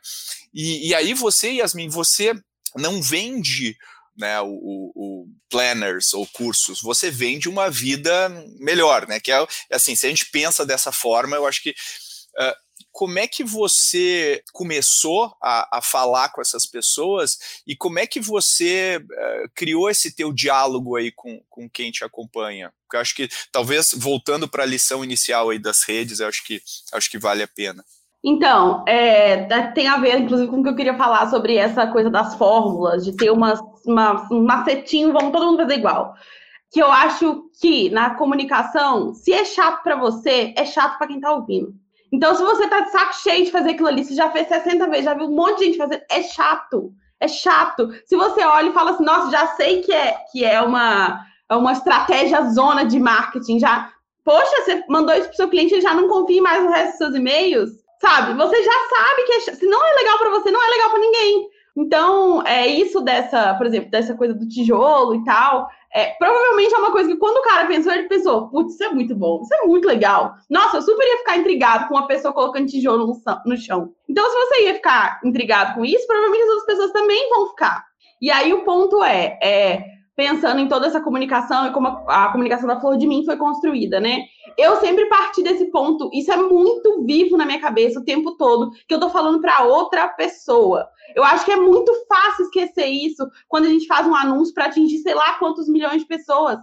E, 0.55 0.88
e 0.88 0.95
aí 0.95 1.14
você, 1.14 1.53
Yasmin, 1.55 1.88
você 1.88 2.32
não 2.76 3.03
vende 3.03 3.76
né, 4.18 4.40
o, 4.40 4.92
o, 4.94 5.26
planners 5.48 6.12
ou 6.12 6.26
cursos, 6.26 6.82
você 6.82 7.10
vende 7.10 7.48
uma 7.48 7.70
vida 7.70 8.28
melhor, 8.58 9.06
né? 9.06 9.20
Que 9.20 9.32
é 9.32 9.46
assim, 9.72 9.96
se 9.96 10.06
a 10.06 10.08
gente 10.10 10.26
pensa 10.30 10.66
dessa 10.66 10.92
forma, 10.92 11.36
eu 11.36 11.46
acho 11.46 11.62
que 11.62 11.70
uh, 11.70 12.54
como 12.92 13.18
é 13.18 13.28
que 13.28 13.44
você 13.44 14.42
começou 14.52 15.32
a, 15.42 15.78
a, 15.78 15.80
falar 15.80 16.30
com 16.30 16.40
essas 16.40 16.66
pessoas 16.66 17.38
e 17.66 17.76
como 17.76 17.98
é 17.98 18.06
que 18.06 18.20
você 18.20 18.98
uh, 18.98 19.50
criou 19.54 19.88
esse 19.88 20.14
teu 20.14 20.32
diálogo 20.32 20.96
aí 20.96 21.12
com, 21.12 21.40
com 21.48 21.70
quem 21.70 21.90
te 21.90 22.04
acompanha? 22.04 22.72
Porque 22.82 22.96
eu 22.96 23.00
acho 23.00 23.14
que 23.14 23.28
talvez 23.52 23.94
voltando 23.96 24.48
para 24.48 24.64
a 24.64 24.66
lição 24.66 25.04
inicial 25.04 25.50
aí 25.50 25.58
das 25.58 25.82
redes, 25.84 26.20
eu 26.20 26.28
acho 26.28 26.44
que 26.44 26.60
acho 26.92 27.10
que 27.10 27.18
vale 27.18 27.42
a 27.42 27.48
pena. 27.48 27.84
Então, 28.24 28.84
é, 28.86 29.46
tem 29.72 29.86
a 29.86 29.96
ver, 29.96 30.18
inclusive, 30.18 30.50
com 30.50 30.58
o 30.58 30.62
que 30.62 30.68
eu 30.68 30.74
queria 30.74 30.96
falar 30.96 31.30
sobre 31.30 31.56
essa 31.56 31.86
coisa 31.86 32.10
das 32.10 32.34
fórmulas, 32.34 33.04
de 33.04 33.16
ter 33.16 33.30
umas, 33.30 33.60
um 33.87 34.45
macetinho, 34.45 35.12
vamos 35.12 35.33
todo 35.33 35.47
mundo 35.47 35.59
fazer 35.59 35.74
igual. 35.74 36.14
Que 36.70 36.83
eu 36.83 36.91
acho 36.91 37.45
que 37.61 37.91
na 37.91 38.14
comunicação, 38.14 39.14
se 39.14 39.33
é 39.33 39.45
chato 39.45 39.83
para 39.83 39.97
você, 39.97 40.53
é 40.57 40.64
chato 40.64 40.99
para 40.99 41.07
quem 41.07 41.20
tá 41.20 41.33
ouvindo. 41.33 41.72
Então, 42.12 42.35
se 42.35 42.43
você 42.43 42.66
tá 42.68 42.81
de 42.81 42.91
saco 42.91 43.14
cheio 43.16 43.45
de 43.45 43.51
fazer 43.51 43.70
aquilo 43.70 43.89
ali, 43.89 44.05
você 44.05 44.14
já 44.14 44.31
fez 44.31 44.49
60 44.49 44.89
vezes, 44.89 45.05
já 45.05 45.14
viu 45.14 45.26
um 45.26 45.35
monte 45.35 45.59
de 45.59 45.64
gente 45.66 45.79
fazer, 45.79 46.05
é 46.11 46.22
chato. 46.22 46.93
É 47.20 47.29
chato. 47.29 47.91
Se 48.07 48.16
você 48.16 48.45
olha 48.45 48.68
e 48.68 48.72
fala 48.72 48.93
assim, 48.93 49.05
nossa, 49.05 49.31
já 49.31 49.47
sei 49.49 49.83
que 49.83 49.93
é, 49.93 50.16
que 50.31 50.45
é 50.45 50.61
uma, 50.62 51.20
é 51.51 51.57
uma 51.57 51.72
estratégia 51.72 52.43
zona 52.51 52.85
de 52.85 52.99
marketing, 52.99 53.59
já. 53.59 53.93
Poxa, 54.24 54.62
você 54.62 54.85
mandou 54.89 55.14
isso 55.14 55.29
pro 55.29 55.37
seu 55.37 55.49
cliente 55.49 55.74
e 55.74 55.81
já 55.81 55.95
não 55.95 56.09
confia 56.09 56.41
mais 56.41 56.62
no 56.62 56.70
resto 56.70 56.91
dos 56.91 56.99
seus 56.99 57.14
e-mails 57.14 57.70
sabe? 58.01 58.35
Você 58.35 58.62
já 58.62 58.72
sabe 58.97 59.22
que 59.24 59.33
é, 59.33 59.41
se 59.41 59.66
não 59.66 59.85
é 59.85 59.95
legal 59.95 60.18
para 60.18 60.31
você, 60.31 60.51
não 60.51 60.64
é 60.64 60.70
legal 60.70 60.91
para 60.91 61.01
ninguém. 61.01 61.49
Então, 61.79 62.45
é 62.45 62.66
isso 62.66 63.01
dessa, 63.01 63.55
por 63.55 63.64
exemplo, 63.64 63.89
dessa 63.89 64.12
coisa 64.12 64.35
do 64.35 64.49
tijolo 64.49 65.14
e 65.14 65.22
tal. 65.22 65.68
É, 65.95 66.07
provavelmente 66.18 66.74
é 66.74 66.79
uma 66.79 66.91
coisa 66.91 67.09
que 67.09 67.16
quando 67.16 67.37
o 67.37 67.43
cara 67.43 67.68
pensou, 67.68 67.93
ele 67.93 68.09
pensou, 68.09 68.49
putz, 68.49 68.74
isso 68.74 68.83
é 68.83 68.91
muito 68.91 69.14
bom, 69.14 69.43
isso 69.43 69.55
é 69.55 69.64
muito 69.64 69.87
legal. 69.87 70.35
Nossa, 70.51 70.79
eu 70.79 70.83
super 70.83 71.07
ia 71.07 71.18
ficar 71.18 71.37
intrigado 71.37 71.87
com 71.87 71.95
uma 71.95 72.09
pessoa 72.09 72.35
colocando 72.35 72.66
tijolo 72.66 73.16
no, 73.47 73.57
chão. 73.57 73.93
Então, 74.09 74.29
se 74.29 74.35
você 74.35 74.64
ia 74.64 74.74
ficar 74.74 75.20
intrigado 75.24 75.76
com 75.76 75.85
isso, 75.85 76.05
provavelmente 76.05 76.43
as 76.43 76.49
outras 76.49 76.66
pessoas 76.66 76.91
também 76.91 77.31
vão 77.31 77.51
ficar. 77.51 77.85
E 78.20 78.29
aí 78.29 78.53
o 78.53 78.64
ponto 78.64 79.01
é, 79.05 79.39
é 79.41 79.85
pensando 80.16 80.59
em 80.59 80.66
toda 80.66 80.89
essa 80.89 81.01
comunicação 81.01 81.68
e 81.68 81.70
como 81.70 81.87
a, 81.87 82.24
a, 82.24 82.33
comunicação 82.33 82.66
da 82.66 82.81
Flor 82.81 82.99
de 82.99 83.07
Mim 83.07 83.24
foi 83.24 83.37
construída, 83.37 84.01
né? 84.01 84.24
Eu 84.57 84.74
sempre 84.81 85.07
parti 85.07 85.45
desse 85.45 85.66
ponto, 85.66 86.11
isso 86.12 86.33
é 86.33 86.37
muito 86.37 87.05
vivo 87.05 87.37
na 87.37 87.47
minha 87.47 87.61
cabeça 87.61 88.01
o 88.01 88.05
tempo 88.05 88.37
todo, 88.37 88.72
que 88.89 88.93
eu 88.93 88.99
tô 88.99 89.09
falando 89.11 89.41
para 89.41 89.62
outra 89.62 90.09
pessoa. 90.09 90.89
Eu 91.14 91.24
acho 91.24 91.44
que 91.44 91.52
é 91.52 91.56
muito 91.56 91.92
fácil 92.09 92.44
esquecer 92.44 92.86
isso 92.86 93.28
quando 93.48 93.66
a 93.66 93.68
gente 93.68 93.86
faz 93.86 94.06
um 94.06 94.14
anúncio 94.14 94.54
para 94.54 94.66
atingir 94.66 94.98
sei 94.98 95.14
lá 95.14 95.34
quantos 95.34 95.68
milhões 95.68 96.02
de 96.02 96.09
pessoas. 96.09 96.59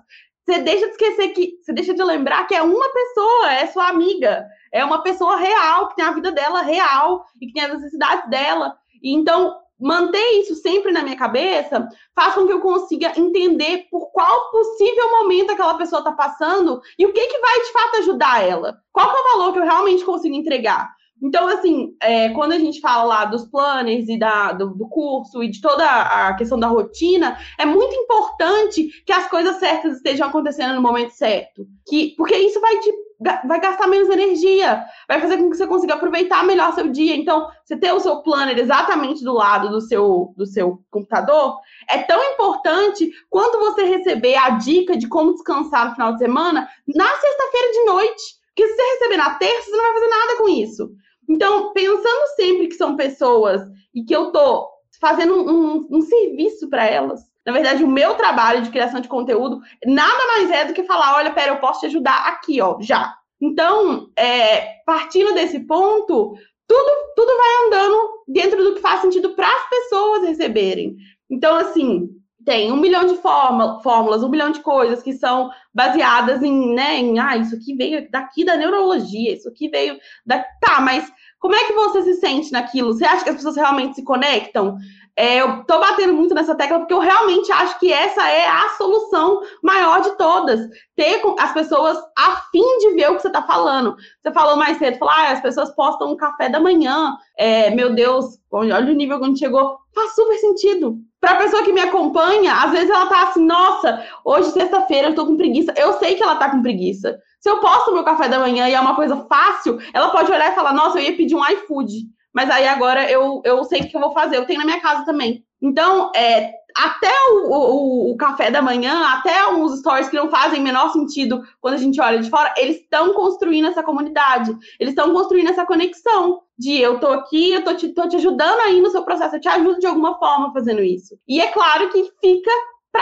Você 0.46 0.60
deixa 0.60 0.86
de 0.86 0.92
esquecer 0.92 1.30
que, 1.30 1.58
você 1.60 1.74
deixa 1.74 1.94
de 1.94 2.04
lembrar 2.04 2.46
que 2.46 2.54
é 2.54 2.62
uma 2.62 2.90
pessoa, 2.94 3.52
é 3.52 3.68
sua 3.68 3.88
amiga, 3.88 4.46
é 4.72 4.86
uma 4.86 5.02
pessoa 5.02 5.38
real, 5.38 5.90
que 5.90 5.96
tem 5.96 6.06
a 6.06 6.12
vida 6.12 6.32
dela 6.32 6.62
real 6.62 7.26
e 7.42 7.48
que 7.48 7.54
tem 7.54 7.64
as 7.64 7.74
necessidades 7.74 8.30
dela. 8.30 8.78
E 9.02 9.12
então, 9.12 9.58
manter 9.80 10.40
isso 10.40 10.56
sempre 10.56 10.92
na 10.92 11.02
minha 11.02 11.18
cabeça 11.18 11.88
faz 12.16 12.36
com 12.36 12.46
que 12.46 12.54
eu 12.54 12.62
consiga 12.62 13.12
entender 13.20 13.88
por 13.90 14.12
qual 14.12 14.52
possível 14.52 15.12
momento 15.12 15.52
aquela 15.52 15.74
pessoa 15.76 16.00
está 16.00 16.12
passando 16.12 16.80
e 16.98 17.06
o 17.06 17.14
que, 17.14 17.28
que 17.28 17.40
vai 17.40 17.60
de 17.62 17.72
fato 17.72 17.98
ajudar 17.98 18.44
ela. 18.44 18.78
Qual 18.92 19.10
é 19.10 19.20
o 19.20 19.38
valor 19.38 19.54
que 19.54 19.60
eu 19.60 19.64
realmente 19.64 20.06
consigo 20.06 20.36
entregar. 20.36 20.94
Então, 21.22 21.48
assim, 21.48 21.96
é, 22.02 22.30
quando 22.30 22.52
a 22.52 22.60
gente 22.60 22.82
fala 22.82 23.04
lá 23.04 23.26
dos 23.26 23.46
planners 23.46 24.08
e 24.10 24.20
da, 24.20 24.52
do, 24.52 24.76
do, 24.76 24.88
curso 24.88 25.42
e 25.42 25.50
de 25.50 25.62
toda 25.62 25.86
a 25.86 26.34
questão 26.36 26.60
da 26.60 26.68
rotina, 26.68 27.38
é 27.58 27.66
muito 27.66 27.96
importante 27.96 28.90
que 29.06 29.14
as 29.14 29.28
coisas 29.30 29.58
certas 29.58 29.98
estejam 29.98 30.28
acontecendo 30.28 30.76
no 30.76 30.82
momento 30.82 31.12
certo. 31.12 31.66
Que, 31.88 32.14
porque 32.18 32.36
isso 32.36 32.60
vai 32.60 32.80
te 32.80 32.92
vai 33.20 33.62
gastar 33.62 33.88
menos 33.88 34.10
energia, 34.10 34.84
vai 35.08 35.22
fazer 35.22 35.38
com 35.38 35.50
que 35.50 35.56
você 35.56 35.66
consiga 35.66 35.94
aproveitar 35.94 36.46
melhor 36.46 36.74
seu 36.74 36.90
dia. 36.90 37.16
Então, 37.16 37.50
você 37.64 37.78
ter 37.78 37.94
o 37.94 38.00
seu 38.00 38.22
planner 38.22 38.58
exatamente 38.58 39.24
do 39.24 39.34
lado 39.34 39.70
do 39.70 39.80
seu, 39.80 40.34
do 40.36 40.46
seu 40.46 40.82
computador 40.92 41.58
é 41.90 42.00
tão 42.00 42.22
importante 42.34 43.10
quanto 43.30 43.58
você 43.58 43.86
receber 43.86 44.36
a 44.36 44.50
dica 44.52 44.98
de 44.98 45.08
como 45.08 45.34
descansar 45.34 45.88
no 45.88 45.96
final 45.96 46.14
de 46.14 46.20
semana 46.20 46.68
na 46.94 47.08
sexta-feira 47.08 47.72
de 47.72 47.86
noite. 47.86 48.24
Porque 48.48 48.68
se 48.68 48.76
você 48.76 48.82
receber 48.94 49.18
na 49.18 49.36
terça, 49.36 49.70
você 49.70 49.76
não 49.76 49.84
vai 49.84 49.94
fazer 49.94 50.08
nada 50.08 50.38
com 50.38 50.50
isso. 50.50 50.92
Então, 51.28 51.74
pensando 51.74 52.28
sempre 52.36 52.68
que 52.68 52.76
são 52.76 52.96
pessoas 52.96 53.62
e 53.94 54.04
que 54.04 54.16
eu 54.16 54.32
tô 54.32 54.70
fazendo 55.00 55.36
um, 55.36 55.50
um, 55.50 55.88
um 55.98 56.02
serviço 56.02 56.70
para 56.70 56.86
elas, 56.86 57.22
na 57.46 57.52
verdade, 57.52 57.84
o 57.84 57.88
meu 57.88 58.16
trabalho 58.16 58.64
de 58.64 58.72
criação 58.72 59.00
de 59.00 59.08
conteúdo 59.08 59.62
nada 59.86 60.28
mais 60.28 60.50
é 60.50 60.66
do 60.66 60.74
que 60.74 60.84
falar: 60.84 61.16
olha, 61.16 61.32
pera, 61.32 61.54
eu 61.54 61.60
posso 61.60 61.82
te 61.82 61.86
ajudar 61.86 62.28
aqui, 62.28 62.60
ó, 62.60 62.78
já. 62.82 63.16
Então, 63.40 64.10
é, 64.18 64.82
partindo 64.86 65.34
desse 65.34 65.60
ponto, 65.60 66.36
tudo, 66.68 66.92
tudo 67.16 67.38
vai 67.38 67.68
andando 67.68 68.24
dentro 68.28 68.64
do 68.64 68.74
que 68.74 68.82
faz 68.82 69.02
sentido 69.02 69.36
para 69.36 69.48
as 69.48 69.70
pessoas 69.70 70.28
receberem. 70.28 70.96
Então, 71.30 71.56
assim, 71.56 72.10
tem 72.44 72.72
um 72.72 72.78
milhão 72.78 73.06
de 73.06 73.16
fórmulas, 73.18 74.24
um 74.24 74.30
milhão 74.30 74.52
de 74.52 74.62
coisas 74.62 75.04
que 75.04 75.14
são 75.14 75.52
baseadas 75.76 76.42
em, 76.42 76.74
né, 76.74 76.96
em, 76.96 77.20
ah, 77.20 77.36
isso 77.36 77.54
aqui 77.54 77.76
veio 77.76 78.10
daqui 78.10 78.46
da 78.46 78.56
neurologia, 78.56 79.34
isso 79.34 79.50
aqui 79.50 79.68
veio 79.68 79.98
da. 80.26 80.40
Tá, 80.62 80.80
mas 80.80 81.12
como 81.38 81.54
é 81.54 81.66
que 81.66 81.74
você 81.74 82.02
se 82.04 82.14
sente 82.16 82.52
naquilo? 82.54 82.94
Você 82.94 83.04
acha 83.04 83.26
que 83.26 83.30
as 83.30 83.36
pessoas 83.36 83.58
realmente 83.58 83.96
se 83.96 84.04
conectam? 84.04 84.78
É, 85.18 85.42
eu 85.42 85.64
tô 85.64 85.80
batendo 85.80 86.14
muito 86.14 86.34
nessa 86.36 86.56
tecla 86.56 86.80
porque 86.80 86.94
eu 86.94 87.00
realmente 87.00 87.50
acho 87.50 87.80
que 87.80 87.92
essa 87.92 88.28
é 88.28 88.50
a 88.50 88.70
solução 88.78 89.42
maior 89.64 90.02
de 90.02 90.12
todas. 90.18 90.60
Ter 90.94 91.22
as 91.40 91.54
pessoas 91.54 91.98
a 92.18 92.42
fim 92.52 92.78
de 92.80 92.96
ver 92.96 93.12
o 93.12 93.16
que 93.16 93.22
você 93.22 93.30
tá 93.30 93.42
falando. 93.42 93.96
Você 94.22 94.34
falou 94.34 94.58
mais 94.58 94.78
cedo, 94.78 94.98
falou, 94.98 95.14
ah, 95.16 95.32
as 95.32 95.40
pessoas 95.40 95.74
postam 95.74 96.12
um 96.12 96.18
café 96.18 96.50
da 96.50 96.60
manhã. 96.60 97.16
É, 97.38 97.70
meu 97.70 97.94
Deus, 97.94 98.40
olha 98.52 98.92
o 98.92 98.94
nível 98.94 99.24
gente 99.24 99.40
chegou. 99.40 99.78
Faz 99.94 100.16
super 100.16 100.38
sentido. 100.38 100.98
Pra 101.22 101.38
pessoa 101.38 101.64
que 101.64 101.72
me 101.72 101.80
acompanha, 101.80 102.54
às 102.54 102.72
vezes 102.72 102.90
ela 102.90 103.08
tá 103.08 103.24
assim, 103.24 103.44
nossa, 103.46 104.06
hoje 104.24 104.52
sexta-feira 104.52 105.08
eu 105.08 105.16
tô 105.16 105.26
com 105.26 105.38
preguiça. 105.38 105.65
Eu 105.76 105.94
sei 105.94 106.16
que 106.16 106.24
ela 106.24 106.36
tá 106.36 106.50
com 106.50 106.62
preguiça. 106.62 107.18
Se 107.40 107.50
eu 107.50 107.60
posto 107.60 107.94
meu 107.94 108.04
café 108.04 108.28
da 108.28 108.40
manhã 108.40 108.68
e 108.68 108.74
é 108.74 108.80
uma 108.80 108.96
coisa 108.96 109.18
fácil, 109.30 109.80
ela 109.94 110.10
pode 110.10 110.32
olhar 110.32 110.52
e 110.52 110.56
falar, 110.56 110.74
nossa, 110.74 111.00
eu 111.00 111.04
ia 111.04 111.16
pedir 111.16 111.36
um 111.36 111.46
iFood 111.46 112.16
mas 112.36 112.50
aí 112.50 112.68
agora 112.68 113.10
eu, 113.10 113.42
eu 113.46 113.64
sei 113.64 113.80
o 113.80 113.88
que 113.88 113.96
eu 113.96 114.02
vou 114.02 114.12
fazer. 114.12 114.36
Eu 114.36 114.46
tenho 114.46 114.60
na 114.60 114.66
minha 114.66 114.82
casa 114.82 115.06
também. 115.06 115.46
Então, 115.62 116.12
é, 116.14 116.52
até 116.76 117.10
o, 117.30 117.50
o, 117.50 118.12
o, 118.12 118.18
café 118.18 118.52
da 118.52 118.62
manhã, 118.62 119.08
até 119.08 119.48
uns 119.48 119.80
stories 119.80 120.10
que 120.10 120.18
não 120.18 120.30
fazem 120.30 120.62
menor 120.62 120.92
sentido 120.92 121.42
quando 121.62 121.76
a 121.76 121.78
gente 121.78 122.00
olha 122.02 122.20
de 122.20 122.30
fora, 122.30 122.54
eles 122.58 122.82
estão 122.82 123.14
construindo 123.14 123.70
essa 123.70 123.82
comunidade. 123.82 124.52
Eles 124.78 124.92
estão 124.92 125.14
construindo 125.14 125.50
essa 125.50 125.66
conexão 125.66 126.42
de 126.60 126.78
eu 126.78 127.00
tô 127.00 127.08
aqui, 127.08 127.54
eu 127.54 127.64
tô 127.64 127.74
te, 127.74 127.88
tô 127.94 128.06
te 128.06 128.18
ajudando 128.18 128.60
aí 128.60 128.82
no 128.82 128.90
seu 128.90 129.04
processo, 129.04 129.38
eu 129.38 129.42
te 129.42 129.48
ajudo 129.48 129.80
de 129.80 129.88
alguma 129.88 130.20
forma 130.20 130.52
fazendo 130.52 130.84
isso. 130.84 131.18
E 131.26 131.40
é 131.40 131.48
claro 131.48 131.90
que 131.90 132.04
fica 132.20 132.52